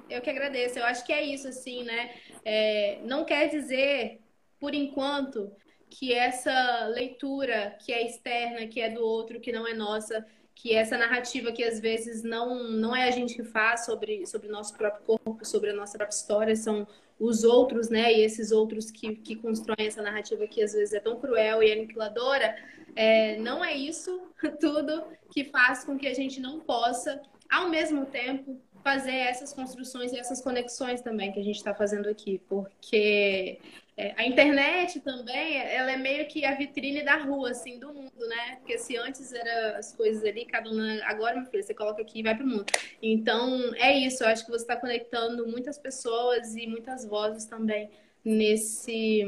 Eu 0.09 0.21
que 0.21 0.29
agradeço. 0.29 0.79
Eu 0.79 0.85
acho 0.85 1.05
que 1.05 1.13
é 1.13 1.23
isso, 1.23 1.47
assim, 1.47 1.83
né? 1.83 2.13
É, 2.43 2.99
não 3.03 3.25
quer 3.25 3.49
dizer, 3.49 4.19
por 4.59 4.73
enquanto, 4.73 5.51
que 5.89 6.13
essa 6.13 6.87
leitura 6.87 7.77
que 7.79 7.93
é 7.93 8.05
externa, 8.05 8.67
que 8.67 8.81
é 8.81 8.89
do 8.89 9.01
outro, 9.01 9.39
que 9.39 9.51
não 9.51 9.67
é 9.67 9.73
nossa, 9.73 10.25
que 10.53 10.73
essa 10.73 10.97
narrativa 10.97 11.51
que 11.51 11.63
às 11.63 11.79
vezes 11.79 12.23
não, 12.23 12.63
não 12.63 12.95
é 12.95 13.07
a 13.07 13.11
gente 13.11 13.35
que 13.35 13.43
faz 13.43 13.85
sobre, 13.85 14.25
sobre 14.25 14.47
o 14.47 14.51
nosso 14.51 14.75
próprio 14.75 15.03
corpo, 15.05 15.45
sobre 15.45 15.69
a 15.69 15.73
nossa 15.73 15.97
própria 15.97 16.15
história, 16.15 16.55
são 16.55 16.87
os 17.19 17.43
outros, 17.43 17.89
né? 17.89 18.11
E 18.13 18.21
esses 18.21 18.51
outros 18.51 18.91
que, 18.91 19.15
que 19.15 19.35
constroem 19.35 19.87
essa 19.87 20.01
narrativa 20.01 20.47
que 20.47 20.61
às 20.61 20.73
vezes 20.73 20.93
é 20.93 20.99
tão 20.99 21.19
cruel 21.19 21.63
e 21.63 21.71
aniquiladora, 21.71 22.55
é, 22.95 23.37
não 23.39 23.63
é 23.63 23.73
isso 23.73 24.21
tudo 24.59 25.03
que 25.31 25.45
faz 25.45 25.83
com 25.83 25.97
que 25.97 26.07
a 26.07 26.13
gente 26.13 26.39
não 26.39 26.59
possa, 26.59 27.21
ao 27.49 27.69
mesmo 27.69 28.05
tempo, 28.05 28.59
fazer 28.85 29.15
essas 29.15 29.51
construções 29.51 30.13
e 30.13 30.19
essas 30.19 30.39
conexões 30.41 31.01
também 31.01 31.31
que 31.31 31.39
a 31.39 31.43
gente 31.43 31.55
está 31.55 31.73
fazendo 31.73 32.07
aqui, 32.07 32.39
porque 32.47 33.57
é, 33.97 34.13
a 34.15 34.27
internet 34.27 34.99
também, 34.99 35.57
ela 35.57 35.91
é 35.91 35.97
meio 35.97 36.27
que 36.27 36.45
a 36.45 36.53
vitrine 36.53 37.01
da 37.01 37.17
rua, 37.17 37.49
assim, 37.49 37.79
do 37.79 37.91
mundo, 37.91 38.27
né? 38.27 38.57
Porque 38.57 38.77
se 38.77 38.95
antes 38.95 39.33
era 39.33 39.79
as 39.79 39.91
coisas 39.91 40.23
ali, 40.23 40.45
cada 40.45 40.69
um. 40.69 40.79
Agora, 41.05 41.35
meu 41.35 41.49
filho, 41.49 41.63
você 41.63 41.73
coloca 41.73 41.99
aqui 41.99 42.19
e 42.19 42.23
vai 42.23 42.35
pro 42.35 42.45
mundo. 42.45 42.65
Então, 43.01 43.73
é 43.77 43.91
isso. 43.97 44.23
Eu 44.23 44.27
acho 44.27 44.45
que 44.45 44.51
você 44.51 44.63
está 44.63 44.75
conectando 44.75 45.47
muitas 45.47 45.79
pessoas 45.79 46.55
e 46.55 46.67
muitas 46.67 47.05
vozes 47.05 47.45
também 47.45 47.89
nesse, 48.23 49.23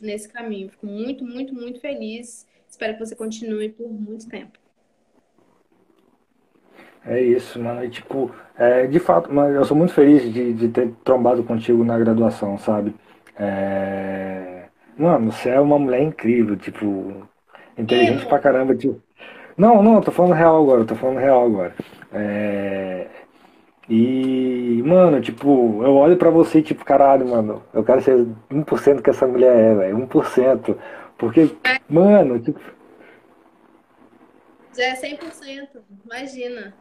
nesse 0.00 0.28
caminho. 0.28 0.68
Fico 0.68 0.86
muito, 0.86 1.24
muito, 1.24 1.52
muito 1.52 1.80
feliz. 1.80 2.46
Espero 2.68 2.92
que 2.92 3.00
você 3.00 3.16
continue 3.16 3.68
por 3.70 3.90
muito 3.90 4.28
tempo. 4.28 4.61
É 7.04 7.20
isso, 7.20 7.58
mano. 7.60 7.84
E, 7.84 7.90
tipo, 7.90 8.30
é, 8.56 8.86
de 8.86 8.98
fato, 8.98 9.32
mas 9.32 9.54
eu 9.54 9.64
sou 9.64 9.76
muito 9.76 9.92
feliz 9.92 10.32
de, 10.32 10.52
de 10.52 10.68
ter 10.68 10.92
trombado 11.04 11.42
contigo 11.42 11.82
na 11.84 11.98
graduação, 11.98 12.56
sabe? 12.58 12.94
É... 13.36 14.66
Mano, 14.96 15.32
você 15.32 15.50
é 15.50 15.60
uma 15.60 15.78
mulher 15.78 16.02
incrível, 16.02 16.56
tipo, 16.56 17.26
inteligente 17.76 18.26
pra 18.26 18.38
caramba, 18.38 18.74
tipo. 18.74 19.00
Não, 19.56 19.82
não, 19.82 19.96
eu 19.96 20.00
tô 20.00 20.10
falando 20.10 20.34
real 20.34 20.62
agora, 20.62 20.82
eu 20.82 20.86
tô 20.86 20.94
falando 20.94 21.18
real 21.18 21.44
agora. 21.46 21.74
É... 22.12 23.06
E, 23.88 24.82
mano, 24.84 25.20
tipo, 25.20 25.82
eu 25.82 25.94
olho 25.96 26.16
pra 26.16 26.30
você 26.30 26.60
e, 26.60 26.62
tipo, 26.62 26.84
caralho, 26.84 27.26
mano, 27.28 27.62
eu 27.74 27.82
quero 27.82 28.00
ser 28.00 28.26
1% 28.50 29.02
que 29.02 29.10
essa 29.10 29.26
mulher 29.26 29.54
é, 29.56 29.74
velho, 29.74 29.98
1%. 29.98 30.76
Porque, 31.18 31.50
mano, 31.88 32.38
tipo. 32.38 32.60
Já 34.74 34.84
é 34.84 34.94
100%, 34.94 35.68
imagina. 36.04 36.72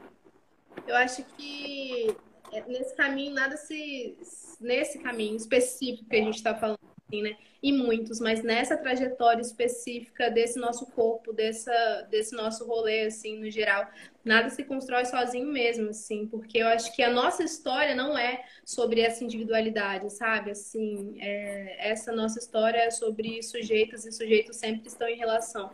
Eu 0.88 0.96
acho 0.96 1.24
que 1.38 2.16
é, 2.52 2.62
nesse 2.68 2.96
caminho 2.96 3.34
nada 3.34 3.56
se 3.58 4.18
nesse 4.60 5.00
caminho 5.00 5.36
específico 5.36 6.08
que 6.10 6.16
a 6.16 6.20
gente 6.20 6.36
está 6.36 6.54
falando 6.54 6.80
assim, 7.08 7.22
né 7.22 7.36
e 7.64 7.72
muitos 7.72 8.20
mas 8.20 8.44
nessa 8.44 8.76
trajetória 8.76 9.42
específica 9.42 10.30
desse 10.30 10.60
nosso 10.60 10.86
corpo 10.88 11.32
dessa 11.32 12.08
desse 12.10 12.36
nosso 12.36 12.66
rolê 12.66 13.06
assim 13.06 13.40
no 13.40 13.50
geral 13.50 13.88
nada 14.26 14.50
se 14.50 14.64
constrói 14.64 15.06
sozinho 15.06 15.48
mesmo 15.48 15.90
assim 15.90 16.28
porque 16.28 16.58
eu 16.58 16.68
acho 16.68 16.94
que 16.96 17.02
a 17.02 17.10
nossa 17.12 17.44
história 17.44 17.96
não 17.96 18.18
é 18.18 18.44
sobre 18.66 19.02
essa 19.02 19.24
individualidade 19.24 20.12
sabe? 20.12 20.52
Assim 20.52 21.16
é, 21.20 21.90
essa 21.90 22.12
nossa 22.12 22.40
história 22.40 22.80
é 22.80 22.92
sobre 22.92 23.42
sujeitos 23.44 24.06
e 24.06 24.12
sujeitos 24.12 24.58
sempre 24.58 24.88
estão 24.88 25.08
em 25.08 25.18
relação 25.18 25.72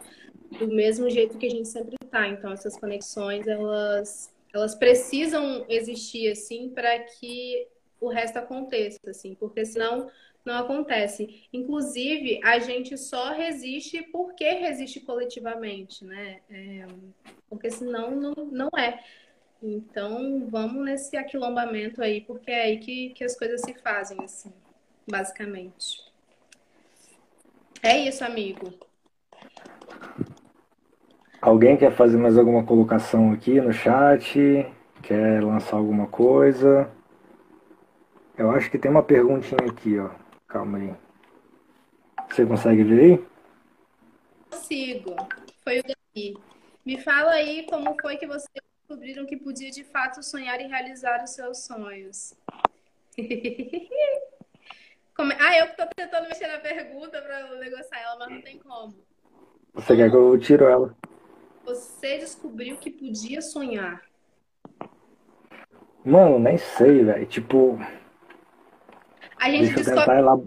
do 0.60 0.68
mesmo 0.68 1.10
jeito 1.10 1.38
que 1.38 1.48
a 1.48 1.52
gente 1.52 1.68
sempre 1.68 1.96
está 2.04 2.28
então 2.28 2.52
essas 2.52 2.78
conexões 2.78 3.48
elas 3.48 4.37
elas 4.58 4.76
precisam 4.76 5.66
existir 5.70 6.32
assim 6.32 6.70
para 6.70 7.00
que 7.00 7.68
o 8.00 8.10
resto 8.10 8.38
aconteça, 8.38 9.00
assim, 9.08 9.36
porque 9.36 9.66
senão 9.66 10.10
não 10.46 10.56
acontece. 10.56 11.48
Inclusive, 11.52 12.40
a 12.44 12.60
gente 12.60 12.98
só 12.98 13.34
resiste 13.34 14.02
porque 14.12 14.50
resiste 14.50 15.00
coletivamente, 15.00 16.06
né? 16.06 16.40
É, 16.50 16.86
porque 17.50 17.70
senão 17.70 18.12
não, 18.12 18.34
não 18.52 18.70
é. 18.78 19.04
Então, 19.62 20.48
vamos 20.50 20.86
nesse 20.86 21.18
aquilombamento 21.18 22.02
aí, 22.02 22.22
porque 22.22 22.52
é 22.52 22.64
aí 22.64 22.78
que, 22.78 23.10
que 23.10 23.24
as 23.24 23.38
coisas 23.38 23.62
se 23.62 23.74
fazem, 23.74 24.18
assim, 24.24 24.54
basicamente. 25.10 26.06
É 27.82 27.98
isso, 27.98 28.24
amigo. 28.24 28.87
Alguém 31.42 31.78
quer 31.78 31.92
fazer 31.96 32.18
mais 32.18 32.38
alguma 32.38 32.64
colocação 32.64 33.32
aqui 33.32 33.62
no 33.62 33.72
chat? 33.72 34.66
Quer 35.04 35.44
lançar 35.44 35.78
alguma 35.78 36.08
coisa? 36.08 36.90
Eu 38.36 38.50
acho 38.52 38.70
que 38.72 38.78
tem 38.78 38.90
uma 38.90 39.04
perguntinha 39.04 39.60
aqui, 39.70 40.00
ó. 40.00 40.10
Calma 40.48 40.80
aí. 40.80 40.96
Você 42.30 42.46
consegue 42.46 42.84
ver 42.84 43.00
aí? 43.00 43.26
Consigo. 44.50 45.16
Foi 45.64 45.80
o 45.80 45.84
Davi. 45.84 46.38
Me 46.86 47.00
fala 47.02 47.32
aí 47.32 47.66
como 47.68 47.96
foi 48.02 48.18
que 48.18 48.26
vocês 48.26 48.50
descobriram 48.80 49.26
que 49.26 49.38
podia 49.38 49.70
de 49.70 49.84
fato 49.84 50.24
sonhar 50.24 50.60
e 50.60 50.68
realizar 50.68 51.24
os 51.24 51.32
seus 51.32 51.66
sonhos. 51.66 52.34
como... 55.16 55.32
Ah, 55.40 55.58
eu 55.60 55.68
que 55.68 55.78
tô 55.78 55.86
tentando 55.96 56.28
mexer 56.28 56.48
na 56.48 56.60
pergunta 56.60 57.22
para 57.22 57.56
negociar 57.60 58.02
ela, 58.02 58.20
mas 58.20 58.30
não 58.30 58.42
tem 58.42 58.58
como. 58.58 58.96
Você 59.74 59.96
quer 59.96 60.10
que 60.10 60.16
eu 60.16 60.40
tiro 60.40 60.66
ela? 60.66 60.96
Você 61.68 62.18
descobriu 62.18 62.78
que 62.78 62.90
podia 62.90 63.42
sonhar? 63.42 64.02
Mano, 66.06 66.40
nem 66.40 66.58
sei, 66.58 67.04
velho. 67.04 67.26
Tipo. 67.26 67.78
A 69.36 69.50
gente 69.52 69.74
descobre. 69.74 70.22
Lá... 70.22 70.40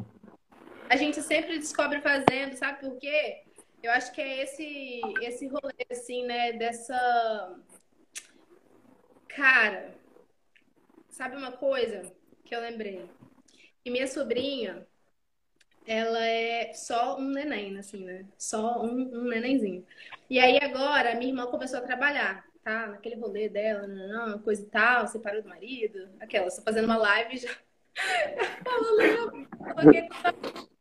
A 0.89 0.97
gente 0.97 1.21
sempre 1.21 1.59
descobre 1.59 2.01
fazendo, 2.01 2.57
sabe 2.57 2.81
por 2.81 2.97
quê? 2.97 3.43
Eu 3.83 3.93
acho 3.93 4.13
que 4.13 4.21
é 4.21 4.43
esse, 4.43 5.01
esse 5.21 5.47
rolê, 5.47 5.85
assim, 5.91 6.25
né? 6.25 6.55
Dessa. 6.55 7.55
Cara, 9.29 9.95
sabe 11.11 11.37
uma 11.37 11.53
coisa 11.53 12.11
que 12.47 12.55
eu 12.55 12.61
lembrei? 12.63 13.05
Que 13.85 13.91
minha 13.91 14.07
sobrinha, 14.07 14.87
ela 15.91 16.25
é 16.25 16.73
só 16.73 17.19
um 17.19 17.31
neném, 17.31 17.77
assim, 17.77 18.05
né? 18.05 18.25
Só 18.39 18.81
um, 18.81 19.11
um 19.13 19.25
nenenzinho. 19.25 19.85
E 20.31 20.39
aí 20.39 20.57
agora, 20.63 21.17
minha 21.17 21.33
irmã 21.33 21.49
começou 21.49 21.81
a 21.81 21.83
trabalhar, 21.83 22.45
tá? 22.63 22.87
Naquele 22.87 23.17
rolê 23.17 23.49
dela, 23.49 23.89
não, 23.89 24.29
não, 24.29 24.39
coisa 24.39 24.63
e 24.63 24.67
tal, 24.67 25.09
separou 25.09 25.43
do 25.43 25.49
marido, 25.49 26.09
aquela, 26.21 26.49
só 26.49 26.63
fazendo 26.63 26.85
uma 26.85 26.97
live 26.97 27.39
já. 27.39 27.51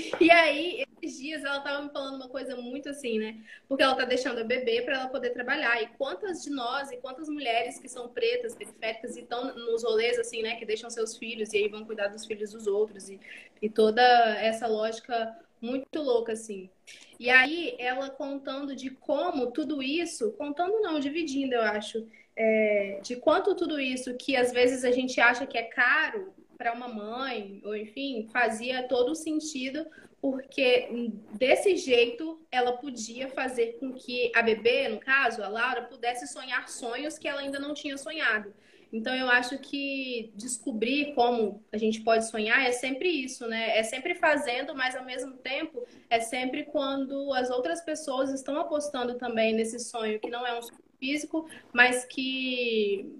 E 0.20 0.30
aí, 0.30 0.84
esses 1.02 1.18
dias 1.18 1.44
ela 1.44 1.60
tava 1.60 1.82
me 1.82 1.90
falando 1.90 2.16
uma 2.16 2.28
coisa 2.28 2.56
muito 2.56 2.88
assim, 2.88 3.18
né? 3.18 3.38
Porque 3.68 3.82
ela 3.82 3.94
tá 3.94 4.04
deixando 4.04 4.38
a 4.38 4.44
bebê 4.44 4.82
para 4.82 4.96
ela 4.96 5.08
poder 5.08 5.30
trabalhar. 5.30 5.82
E 5.82 5.88
quantas 5.98 6.42
de 6.42 6.50
nós 6.50 6.90
e 6.90 6.96
quantas 6.98 7.28
mulheres 7.28 7.78
que 7.78 7.88
são 7.88 8.08
pretas, 8.08 8.54
periféricas 8.54 9.16
e 9.16 9.20
estão 9.20 9.54
nos 9.54 9.82
rolês 9.82 10.18
assim, 10.18 10.42
né, 10.42 10.56
que 10.56 10.66
deixam 10.66 10.90
seus 10.90 11.16
filhos 11.16 11.52
e 11.52 11.58
aí 11.58 11.68
vão 11.68 11.84
cuidar 11.84 12.08
dos 12.08 12.26
filhos 12.26 12.52
dos 12.52 12.66
outros 12.66 13.08
e, 13.08 13.20
e 13.60 13.68
toda 13.68 14.02
essa 14.38 14.66
lógica 14.66 15.36
muito 15.60 16.00
louca 16.00 16.32
assim. 16.32 16.70
E 17.18 17.28
aí 17.28 17.76
ela 17.78 18.10
contando 18.10 18.74
de 18.74 18.90
como 18.90 19.50
tudo 19.50 19.82
isso, 19.82 20.32
contando 20.32 20.80
não, 20.80 20.98
dividindo, 20.98 21.54
eu 21.54 21.62
acho, 21.62 22.06
é, 22.36 23.00
de 23.02 23.16
quanto 23.16 23.54
tudo 23.54 23.78
isso 23.78 24.14
que 24.16 24.36
às 24.36 24.52
vezes 24.52 24.84
a 24.84 24.90
gente 24.90 25.20
acha 25.20 25.46
que 25.46 25.58
é 25.58 25.62
caro 25.62 26.32
para 26.60 26.74
uma 26.74 26.88
mãe, 26.88 27.58
ou 27.64 27.74
enfim, 27.74 28.28
fazia 28.30 28.82
todo 28.82 29.14
sentido, 29.14 29.86
porque 30.20 31.10
desse 31.32 31.74
jeito 31.74 32.38
ela 32.52 32.72
podia 32.72 33.30
fazer 33.30 33.78
com 33.80 33.94
que 33.94 34.30
a 34.36 34.42
bebê, 34.42 34.86
no 34.86 35.00
caso, 35.00 35.42
a 35.42 35.48
Laura, 35.48 35.84
pudesse 35.84 36.26
sonhar 36.26 36.68
sonhos 36.68 37.18
que 37.18 37.26
ela 37.26 37.40
ainda 37.40 37.58
não 37.58 37.72
tinha 37.72 37.96
sonhado. 37.96 38.52
Então 38.92 39.14
eu 39.14 39.30
acho 39.30 39.56
que 39.56 40.30
descobrir 40.34 41.14
como 41.14 41.64
a 41.72 41.78
gente 41.78 42.02
pode 42.02 42.28
sonhar 42.28 42.60
é 42.66 42.72
sempre 42.72 43.08
isso, 43.08 43.46
né? 43.46 43.78
É 43.78 43.82
sempre 43.82 44.14
fazendo, 44.14 44.74
mas 44.74 44.94
ao 44.94 45.04
mesmo 45.04 45.38
tempo 45.38 45.82
é 46.10 46.20
sempre 46.20 46.64
quando 46.64 47.32
as 47.32 47.48
outras 47.48 47.80
pessoas 47.80 48.30
estão 48.34 48.60
apostando 48.60 49.14
também 49.14 49.54
nesse 49.54 49.78
sonho 49.78 50.20
que 50.20 50.28
não 50.28 50.46
é 50.46 50.58
um 50.58 50.60
sonho 50.60 50.82
físico, 50.98 51.48
mas 51.72 52.04
que 52.04 53.18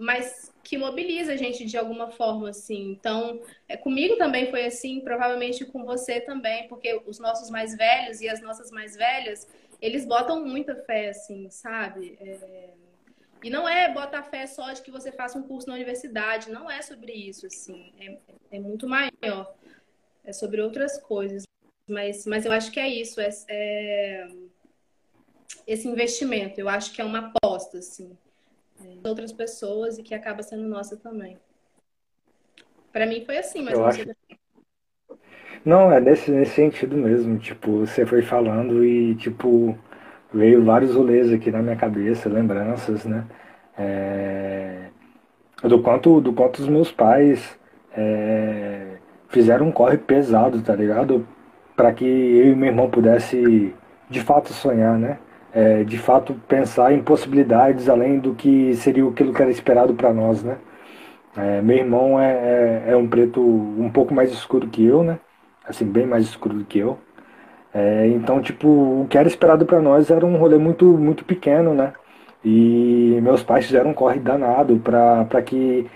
mas 0.00 0.50
que 0.64 0.78
mobiliza 0.78 1.34
a 1.34 1.36
gente 1.36 1.66
de 1.66 1.76
alguma 1.76 2.10
forma, 2.10 2.48
assim. 2.48 2.90
Então, 2.92 3.38
é, 3.68 3.76
comigo 3.76 4.16
também 4.16 4.50
foi 4.50 4.64
assim, 4.64 5.00
provavelmente 5.00 5.66
com 5.66 5.84
você 5.84 6.20
também, 6.20 6.66
porque 6.68 7.02
os 7.06 7.18
nossos 7.18 7.50
mais 7.50 7.76
velhos 7.76 8.20
e 8.22 8.28
as 8.28 8.40
nossas 8.40 8.70
mais 8.70 8.96
velhas, 8.96 9.46
eles 9.80 10.06
botam 10.06 10.44
muita 10.44 10.74
fé, 10.74 11.10
assim, 11.10 11.50
sabe? 11.50 12.16
É... 12.20 12.70
E 13.42 13.50
não 13.50 13.68
é 13.68 13.92
botar 13.92 14.22
fé 14.22 14.46
só 14.46 14.72
de 14.72 14.80
que 14.80 14.90
você 14.90 15.12
faça 15.12 15.38
um 15.38 15.42
curso 15.42 15.68
na 15.68 15.74
universidade, 15.74 16.50
não 16.50 16.70
é 16.70 16.80
sobre 16.80 17.12
isso, 17.12 17.46
assim. 17.46 17.92
É, 17.98 18.56
é 18.56 18.58
muito 18.58 18.88
maior. 18.88 19.54
É 20.24 20.32
sobre 20.32 20.62
outras 20.62 20.98
coisas. 20.98 21.44
Mas, 21.88 22.24
mas 22.26 22.46
eu 22.46 22.52
acho 22.52 22.70
que 22.70 22.80
é 22.80 22.88
isso, 22.88 23.20
é, 23.20 23.30
é 23.48 24.28
esse 25.66 25.86
investimento. 25.88 26.58
Eu 26.58 26.68
acho 26.68 26.92
que 26.92 27.02
é 27.02 27.04
uma 27.04 27.32
aposta, 27.34 27.78
assim 27.78 28.16
outras 29.04 29.32
pessoas 29.32 29.98
e 29.98 30.02
que 30.02 30.14
acaba 30.14 30.42
sendo 30.42 30.68
nossa 30.68 30.96
também. 30.96 31.38
Para 32.92 33.06
mim 33.06 33.24
foi 33.24 33.38
assim, 33.38 33.62
mas 33.62 33.74
eu 33.74 33.80
não 33.80 33.86
acho... 33.86 34.04
Não, 35.64 35.92
é 35.92 36.00
nesse, 36.00 36.30
nesse 36.30 36.54
sentido 36.54 36.96
mesmo. 36.96 37.38
Tipo, 37.38 37.80
você 37.80 38.06
foi 38.06 38.22
falando 38.22 38.84
e, 38.84 39.14
tipo, 39.16 39.78
veio 40.32 40.64
vários 40.64 40.94
rolês 40.94 41.32
aqui 41.32 41.50
na 41.50 41.62
minha 41.62 41.76
cabeça, 41.76 42.28
lembranças, 42.28 43.04
né? 43.04 43.26
É... 43.76 44.88
Do 45.62 45.82
quanto, 45.82 46.20
do 46.20 46.32
quanto 46.32 46.60
os 46.60 46.68
meus 46.68 46.90
pais 46.90 47.58
é... 47.92 48.96
fizeram 49.28 49.68
um 49.68 49.72
corre 49.72 49.98
pesado, 49.98 50.62
tá 50.62 50.74
ligado? 50.74 51.26
Para 51.76 51.92
que 51.92 52.04
eu 52.04 52.52
e 52.52 52.56
meu 52.56 52.68
irmão 52.68 52.90
pudesse 52.90 53.74
de 54.08 54.20
fato 54.20 54.52
sonhar, 54.52 54.98
né? 54.98 55.18
É, 55.52 55.84
de 55.84 55.98
fato 55.98 56.34
pensar 56.48 56.92
em 56.92 57.02
possibilidades 57.02 57.88
além 57.88 58.18
do 58.18 58.34
que 58.34 58.74
seria 58.76 59.06
aquilo 59.08 59.32
que 59.32 59.42
era 59.42 59.50
esperado 59.50 59.94
para 59.94 60.12
nós, 60.12 60.42
né? 60.42 60.58
É, 61.36 61.62
meu 61.62 61.76
irmão 61.76 62.20
é, 62.20 62.32
é, 62.32 62.92
é, 62.92 62.96
um 62.96 63.08
preto 63.08 63.40
um 63.40 63.90
pouco 63.90 64.12
mais 64.12 64.32
escuro 64.32 64.68
que 64.68 64.84
eu, 64.84 65.02
né? 65.04 65.18
Assim, 65.64 65.84
bem 65.84 66.06
mais 66.06 66.24
escuro 66.24 66.54
do 66.56 66.64
que 66.64 66.78
eu. 66.78 66.98
É, 67.72 68.08
então, 68.08 68.42
tipo, 68.42 68.68
o 68.68 69.06
que 69.08 69.16
era 69.16 69.28
esperado 69.28 69.64
para 69.64 69.80
nós 69.80 70.10
era 70.10 70.26
um 70.26 70.36
rolê 70.36 70.58
muito, 70.58 70.86
muito 70.86 71.24
pequeno, 71.24 71.74
né? 71.74 71.92
E 72.44 73.18
meus 73.22 73.42
pais 73.42 73.66
fizeram 73.66 73.90
um 73.90 73.94
corre 73.94 74.18
danado 74.18 74.78
para 74.80 75.42
que 75.42 75.86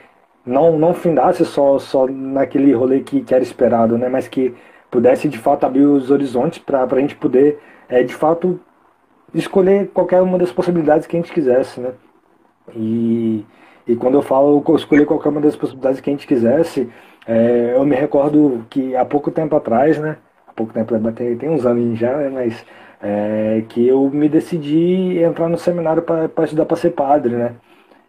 não, 0.47 0.79
não 0.79 0.95
findasse 0.95 1.45
só, 1.45 1.79
só 1.79 2.07
naquele 2.07 2.73
rolê 2.75 3.01
que, 3.01 3.23
que 3.23 3.35
era 3.35 3.43
esperado, 3.43 3.99
né? 3.99 4.09
Mas 4.09 4.29
que 4.29 4.55
pudesse, 4.91 5.29
de 5.29 5.39
fato, 5.39 5.65
abrir 5.67 5.85
os 5.85 6.11
horizontes 6.11 6.59
para 6.61 6.85
a 6.85 7.01
gente 7.01 7.17
poder, 7.17 7.59
é, 7.89 8.03
de 8.03 8.15
fato, 8.15 8.61
escolher 9.35 9.89
qualquer 9.89 10.22
uma 10.22 10.39
das 10.39 10.53
possibilidades 10.53 11.07
que 11.07 11.16
a 11.16 11.20
gente 11.20 11.32
quisesse, 11.32 11.80
né? 11.80 11.93
E, 12.74 13.45
e 13.87 13.97
quando 13.97 14.14
eu 14.14 14.22
falo 14.22 14.64
escolher 14.74 15.05
qualquer 15.05 15.28
uma 15.28 15.41
das 15.41 15.57
possibilidades 15.57 16.01
que 16.01 16.09
a 16.09 16.12
gente 16.12 16.26
quisesse, 16.26 16.89
é, 17.26 17.74
eu 17.76 17.85
me 17.85 17.97
recordo 17.97 18.64
que 18.70 18.95
há 18.97 19.05
pouco 19.05 19.30
tempo 19.30 19.57
atrás, 19.57 19.99
né? 19.99 20.16
Há 20.47 20.53
pouco 20.53 20.72
tempo, 20.72 20.95
tem, 21.12 21.37
tem 21.37 21.51
uns 21.51 21.66
anos 21.66 21.99
já, 21.99 22.16
né? 22.16 22.30
Mas 22.30 22.64
é, 23.03 23.62
que 23.68 23.87
eu 23.87 24.09
me 24.11 24.28
decidi 24.28 25.18
entrar 25.18 25.49
no 25.49 25.59
seminário 25.59 26.03
para 26.03 26.45
estudar 26.45 26.64
para 26.66 26.76
ser 26.76 26.91
padre, 26.91 27.35
né? 27.37 27.55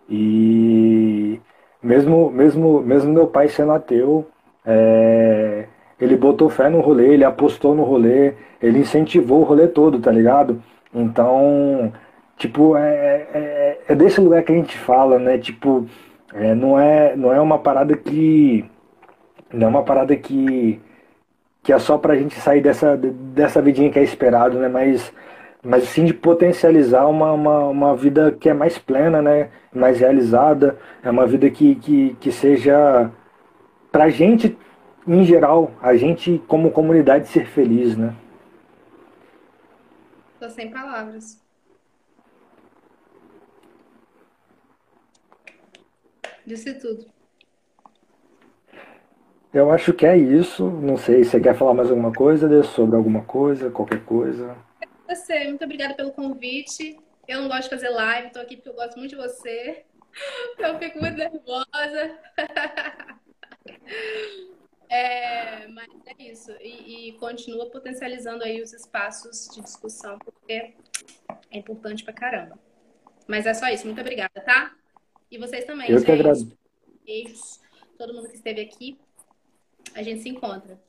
E 0.09 1.39
mesmo, 1.81 2.29
mesmo, 2.31 2.81
mesmo 2.81 3.13
meu 3.13 3.27
pai 3.27 3.47
sendo 3.49 3.71
ateu, 3.71 4.27
é, 4.65 5.65
ele 5.99 6.15
botou 6.15 6.49
fé 6.49 6.69
no 6.69 6.81
rolê, 6.81 7.13
ele 7.13 7.23
apostou 7.23 7.75
no 7.75 7.83
rolê, 7.83 8.33
ele 8.61 8.79
incentivou 8.79 9.41
o 9.41 9.43
rolê 9.43 9.67
todo, 9.67 9.99
tá 9.99 10.11
ligado? 10.11 10.61
Então, 10.95 11.91
tipo, 12.37 12.77
é, 12.77 13.27
é, 13.33 13.81
é, 13.89 13.95
desse 13.95 14.21
lugar 14.21 14.43
que 14.43 14.53
a 14.53 14.55
gente 14.55 14.77
fala, 14.77 15.19
né? 15.19 15.37
Tipo, 15.37 15.85
é, 16.33 16.55
não, 16.55 16.79
é, 16.79 17.15
não 17.17 17.33
é 17.33 17.41
uma 17.41 17.59
parada 17.59 17.95
que. 17.97 18.65
Não 19.53 19.67
é 19.67 19.69
uma 19.69 19.83
parada 19.83 20.15
que. 20.15 20.79
que 21.63 21.73
é 21.73 21.79
só 21.79 21.97
pra 21.97 22.15
gente 22.15 22.35
sair 22.39 22.61
dessa, 22.61 22.97
dessa 22.97 23.61
vidinha 23.61 23.91
que 23.91 23.99
é 23.99 24.03
esperado, 24.03 24.57
né? 24.59 24.69
Mas, 24.69 25.13
mas 25.63 25.83
sim 25.89 26.05
de 26.05 26.13
potencializar 26.13 27.07
uma, 27.07 27.31
uma, 27.33 27.59
uma 27.67 27.95
vida 27.95 28.31
que 28.31 28.49
é 28.49 28.53
mais 28.53 28.77
plena, 28.77 29.21
né? 29.21 29.49
Mais 29.73 29.99
realizada. 29.99 30.77
É 31.03 31.09
uma 31.11 31.27
vida 31.27 31.49
que, 31.49 31.75
que, 31.75 32.15
que 32.21 32.31
seja. 32.31 33.11
Pra 33.91 34.09
gente, 34.09 34.57
em 35.07 35.23
geral, 35.25 35.71
a 35.81 35.95
gente 35.95 36.41
como 36.47 36.71
comunidade 36.71 37.27
ser 37.27 37.45
feliz, 37.47 37.97
né? 37.97 38.13
Tô 40.45 40.51
sem 40.51 40.69
palavras. 40.69 41.41
Disse 46.45 46.75
tudo. 46.75 47.07
Eu 49.51 49.71
acho 49.71 49.91
que 49.91 50.05
é 50.05 50.15
isso. 50.15 50.69
Não 50.69 50.97
sei 50.97 51.23
se 51.23 51.31
você 51.31 51.39
quer 51.39 51.57
falar 51.57 51.73
mais 51.73 51.89
alguma 51.89 52.13
coisa 52.13 52.61
sobre 52.61 52.95
alguma 52.95 53.23
coisa, 53.23 53.71
qualquer 53.71 54.05
coisa. 54.05 54.55
Você, 55.09 55.45
muito 55.45 55.65
obrigada 55.65 55.95
pelo 55.95 56.11
convite. 56.11 56.95
Eu 57.27 57.41
não 57.41 57.47
gosto 57.47 57.63
de 57.63 57.69
fazer 57.69 57.89
live, 57.89 58.27
estou 58.27 58.43
aqui 58.43 58.55
porque 58.55 58.69
eu 58.69 58.75
gosto 58.75 58.99
muito 58.99 59.09
de 59.09 59.15
você. 59.15 59.83
Eu 60.59 60.77
fico 60.77 60.99
muito 60.99 61.17
nervosa. 61.17 62.19
É, 64.95 65.67
mas 65.67 65.89
é 66.05 66.23
isso. 66.23 66.51
E, 66.61 67.09
e, 67.09 67.11
continua 67.13 67.69
potencializando 67.69 68.45
aí 68.45 68.61
os 68.61 68.71
espaços 68.71 69.49
de 69.53 69.61
discussão, 69.61 70.17
porque 70.19 70.73
é 71.51 71.57
importante 71.57 72.03
pra 72.03 72.13
caramba. 72.13 72.57
Mas 73.27 73.45
é 73.45 73.53
só 73.53 73.67
isso. 73.67 73.85
Muito 73.85 73.99
obrigada, 73.99 74.39
tá? 74.45 74.71
E 75.29 75.37
vocês 75.37 75.65
também, 75.65 75.89
Eu 75.89 75.97
gente. 75.97 76.05
Que 76.05 76.11
agradeço. 76.13 76.49
Beijos. 77.05 77.59
Todo 77.97 78.13
mundo 78.13 78.29
que 78.29 78.35
esteve 78.35 78.61
aqui. 78.61 78.97
A 79.93 80.01
gente 80.01 80.21
se 80.21 80.29
encontra. 80.29 80.79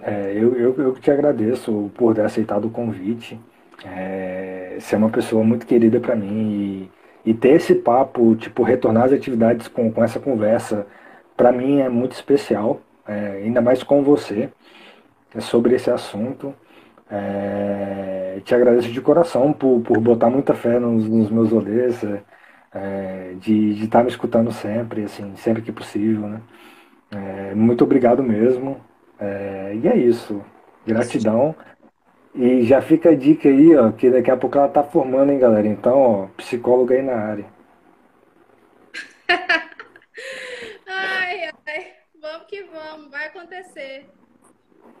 É, 0.00 0.32
eu, 0.32 0.56
eu, 0.56 0.74
eu 0.78 0.94
te 0.94 1.10
agradeço 1.10 1.90
por 1.94 2.14
ter 2.14 2.22
aceitado 2.24 2.66
o 2.66 2.70
convite. 2.70 3.38
É, 3.84 4.76
você 4.78 4.94
é 4.94 4.98
uma 4.98 5.10
pessoa 5.10 5.44
muito 5.44 5.66
querida 5.66 6.00
para 6.00 6.16
mim 6.16 6.90
e, 7.24 7.30
e 7.30 7.34
ter 7.34 7.56
esse 7.56 7.74
papo, 7.74 8.34
tipo, 8.36 8.62
retornar 8.62 9.04
às 9.04 9.12
atividades 9.12 9.68
com, 9.68 9.92
com 9.92 10.02
essa 10.02 10.18
conversa, 10.18 10.86
para 11.36 11.52
mim 11.52 11.80
é 11.80 11.88
muito 11.88 12.12
especial 12.12 12.80
é, 13.06 13.42
ainda 13.44 13.60
mais 13.60 13.82
com 13.82 14.02
você, 14.02 14.50
é 15.34 15.40
sobre 15.40 15.74
esse 15.74 15.90
assunto. 15.90 16.54
É, 17.10 18.40
te 18.44 18.54
agradeço 18.54 18.90
de 18.90 19.00
coração 19.00 19.52
por, 19.52 19.80
por 19.82 20.00
botar 20.00 20.30
muita 20.30 20.54
fé 20.54 20.78
nos, 20.78 21.06
nos 21.08 21.30
meus 21.30 21.50
rolês, 21.50 22.02
é, 22.04 22.22
é 22.74 23.34
de 23.38 23.84
estar 23.84 23.98
tá 23.98 24.04
me 24.04 24.10
escutando 24.10 24.50
sempre, 24.52 25.04
assim, 25.04 25.34
sempre 25.36 25.62
que 25.62 25.72
possível, 25.72 26.28
né? 26.28 26.40
É, 27.10 27.54
muito 27.54 27.84
obrigado 27.84 28.22
mesmo. 28.22 28.80
É, 29.20 29.76
e 29.82 29.88
é 29.88 29.96
isso. 29.96 30.42
Gratidão. 30.86 31.54
E 32.34 32.62
já 32.64 32.80
fica 32.80 33.10
a 33.10 33.14
dica 33.14 33.48
aí, 33.48 33.76
ó, 33.76 33.92
que 33.92 34.10
daqui 34.10 34.30
a 34.30 34.36
pouco 34.36 34.56
ela 34.56 34.68
tá 34.68 34.82
formando, 34.82 35.30
hein, 35.30 35.38
galera? 35.38 35.68
Então, 35.68 35.98
ó, 35.98 36.26
psicóloga 36.36 36.94
aí 36.94 37.02
na 37.02 37.14
área. 37.14 37.44
que 42.52 42.64
vamos. 42.64 43.10
Vai 43.10 43.28
acontecer. 43.28 44.06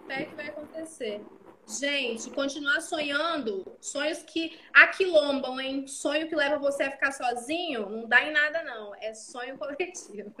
Até 0.04 0.24
que 0.24 0.34
vai 0.34 0.48
acontecer. 0.48 1.20
Gente, 1.68 2.30
continuar 2.30 2.80
sonhando, 2.80 3.64
sonhos 3.78 4.22
que 4.22 4.58
aquilombam, 4.74 5.60
hein? 5.60 5.86
Sonho 5.86 6.28
que 6.28 6.34
leva 6.34 6.58
você 6.58 6.84
a 6.84 6.90
ficar 6.90 7.12
sozinho, 7.12 7.88
não 7.88 8.08
dá 8.08 8.24
em 8.24 8.32
nada, 8.32 8.64
não. 8.64 8.94
É 8.96 9.12
sonho 9.12 9.56
coletivo. 9.58 10.34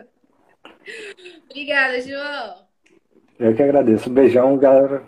Obrigada, 1.44 2.00
João. 2.00 2.66
Eu 3.38 3.54
que 3.54 3.62
agradeço. 3.62 4.10
Beijão, 4.10 4.56
galera. 4.56 5.04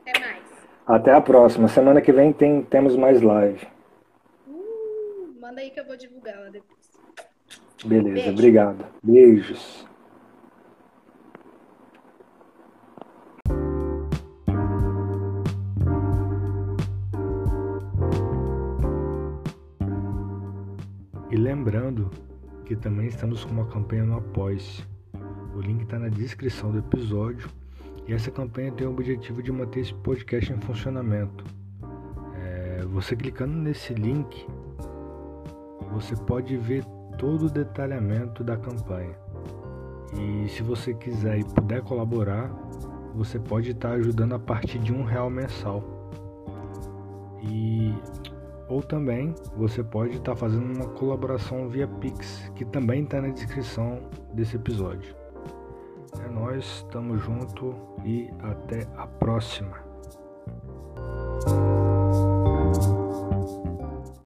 Até 0.00 0.18
mais. 0.18 0.44
Até 0.86 1.12
a 1.12 1.20
próxima. 1.20 1.68
Semana 1.68 2.00
que 2.00 2.12
vem 2.12 2.32
tem, 2.32 2.62
temos 2.62 2.96
mais 2.96 3.20
live. 3.20 3.66
Uh, 4.46 5.34
manda 5.40 5.60
aí 5.60 5.70
que 5.70 5.78
eu 5.78 5.84
vou 5.84 5.96
divulgar 5.96 6.40
lá 6.40 6.48
depois. 6.48 6.90
Beleza, 7.84 8.14
Beijo. 8.14 8.30
obrigado. 8.30 8.86
Beijos. 9.02 9.86
Lembrando 21.46 22.10
que 22.64 22.74
também 22.74 23.06
estamos 23.06 23.44
com 23.44 23.52
uma 23.52 23.66
campanha 23.66 24.04
no 24.04 24.16
Apoia-se. 24.16 24.82
O 25.54 25.60
link 25.60 25.82
está 25.82 25.96
na 25.96 26.08
descrição 26.08 26.72
do 26.72 26.78
episódio 26.78 27.48
e 28.08 28.12
essa 28.12 28.32
campanha 28.32 28.72
tem 28.72 28.84
o 28.84 28.90
objetivo 28.90 29.40
de 29.40 29.52
manter 29.52 29.80
esse 29.80 29.94
podcast 29.94 30.52
em 30.52 30.60
funcionamento. 30.60 31.44
É, 32.34 32.84
você 32.86 33.14
clicando 33.14 33.54
nesse 33.54 33.94
link, 33.94 34.44
você 35.92 36.16
pode 36.16 36.56
ver 36.56 36.84
todo 37.16 37.46
o 37.46 37.50
detalhamento 37.50 38.42
da 38.42 38.56
campanha. 38.56 39.16
E 40.18 40.48
se 40.48 40.64
você 40.64 40.94
quiser 40.94 41.38
e 41.38 41.44
puder 41.44 41.80
colaborar, 41.82 42.48
você 43.14 43.38
pode 43.38 43.70
estar 43.70 43.92
ajudando 43.92 44.34
a 44.34 44.38
partir 44.38 44.80
de 44.80 44.92
um 44.92 45.04
real 45.04 45.30
mensal. 45.30 46.10
E 47.40 47.94
ou 48.68 48.82
também 48.82 49.34
você 49.56 49.82
pode 49.82 50.16
estar 50.16 50.34
fazendo 50.34 50.74
uma 50.74 50.88
colaboração 50.88 51.68
via 51.68 51.86
Pix, 51.86 52.50
que 52.54 52.64
também 52.64 53.04
está 53.04 53.20
na 53.20 53.28
descrição 53.28 54.00
desse 54.32 54.56
episódio. 54.56 55.14
É 56.24 56.28
nós, 56.28 56.64
estamos 56.84 57.20
junto 57.22 57.74
e 58.04 58.30
até 58.40 58.86
a 58.96 59.06
próxima. 59.06 59.85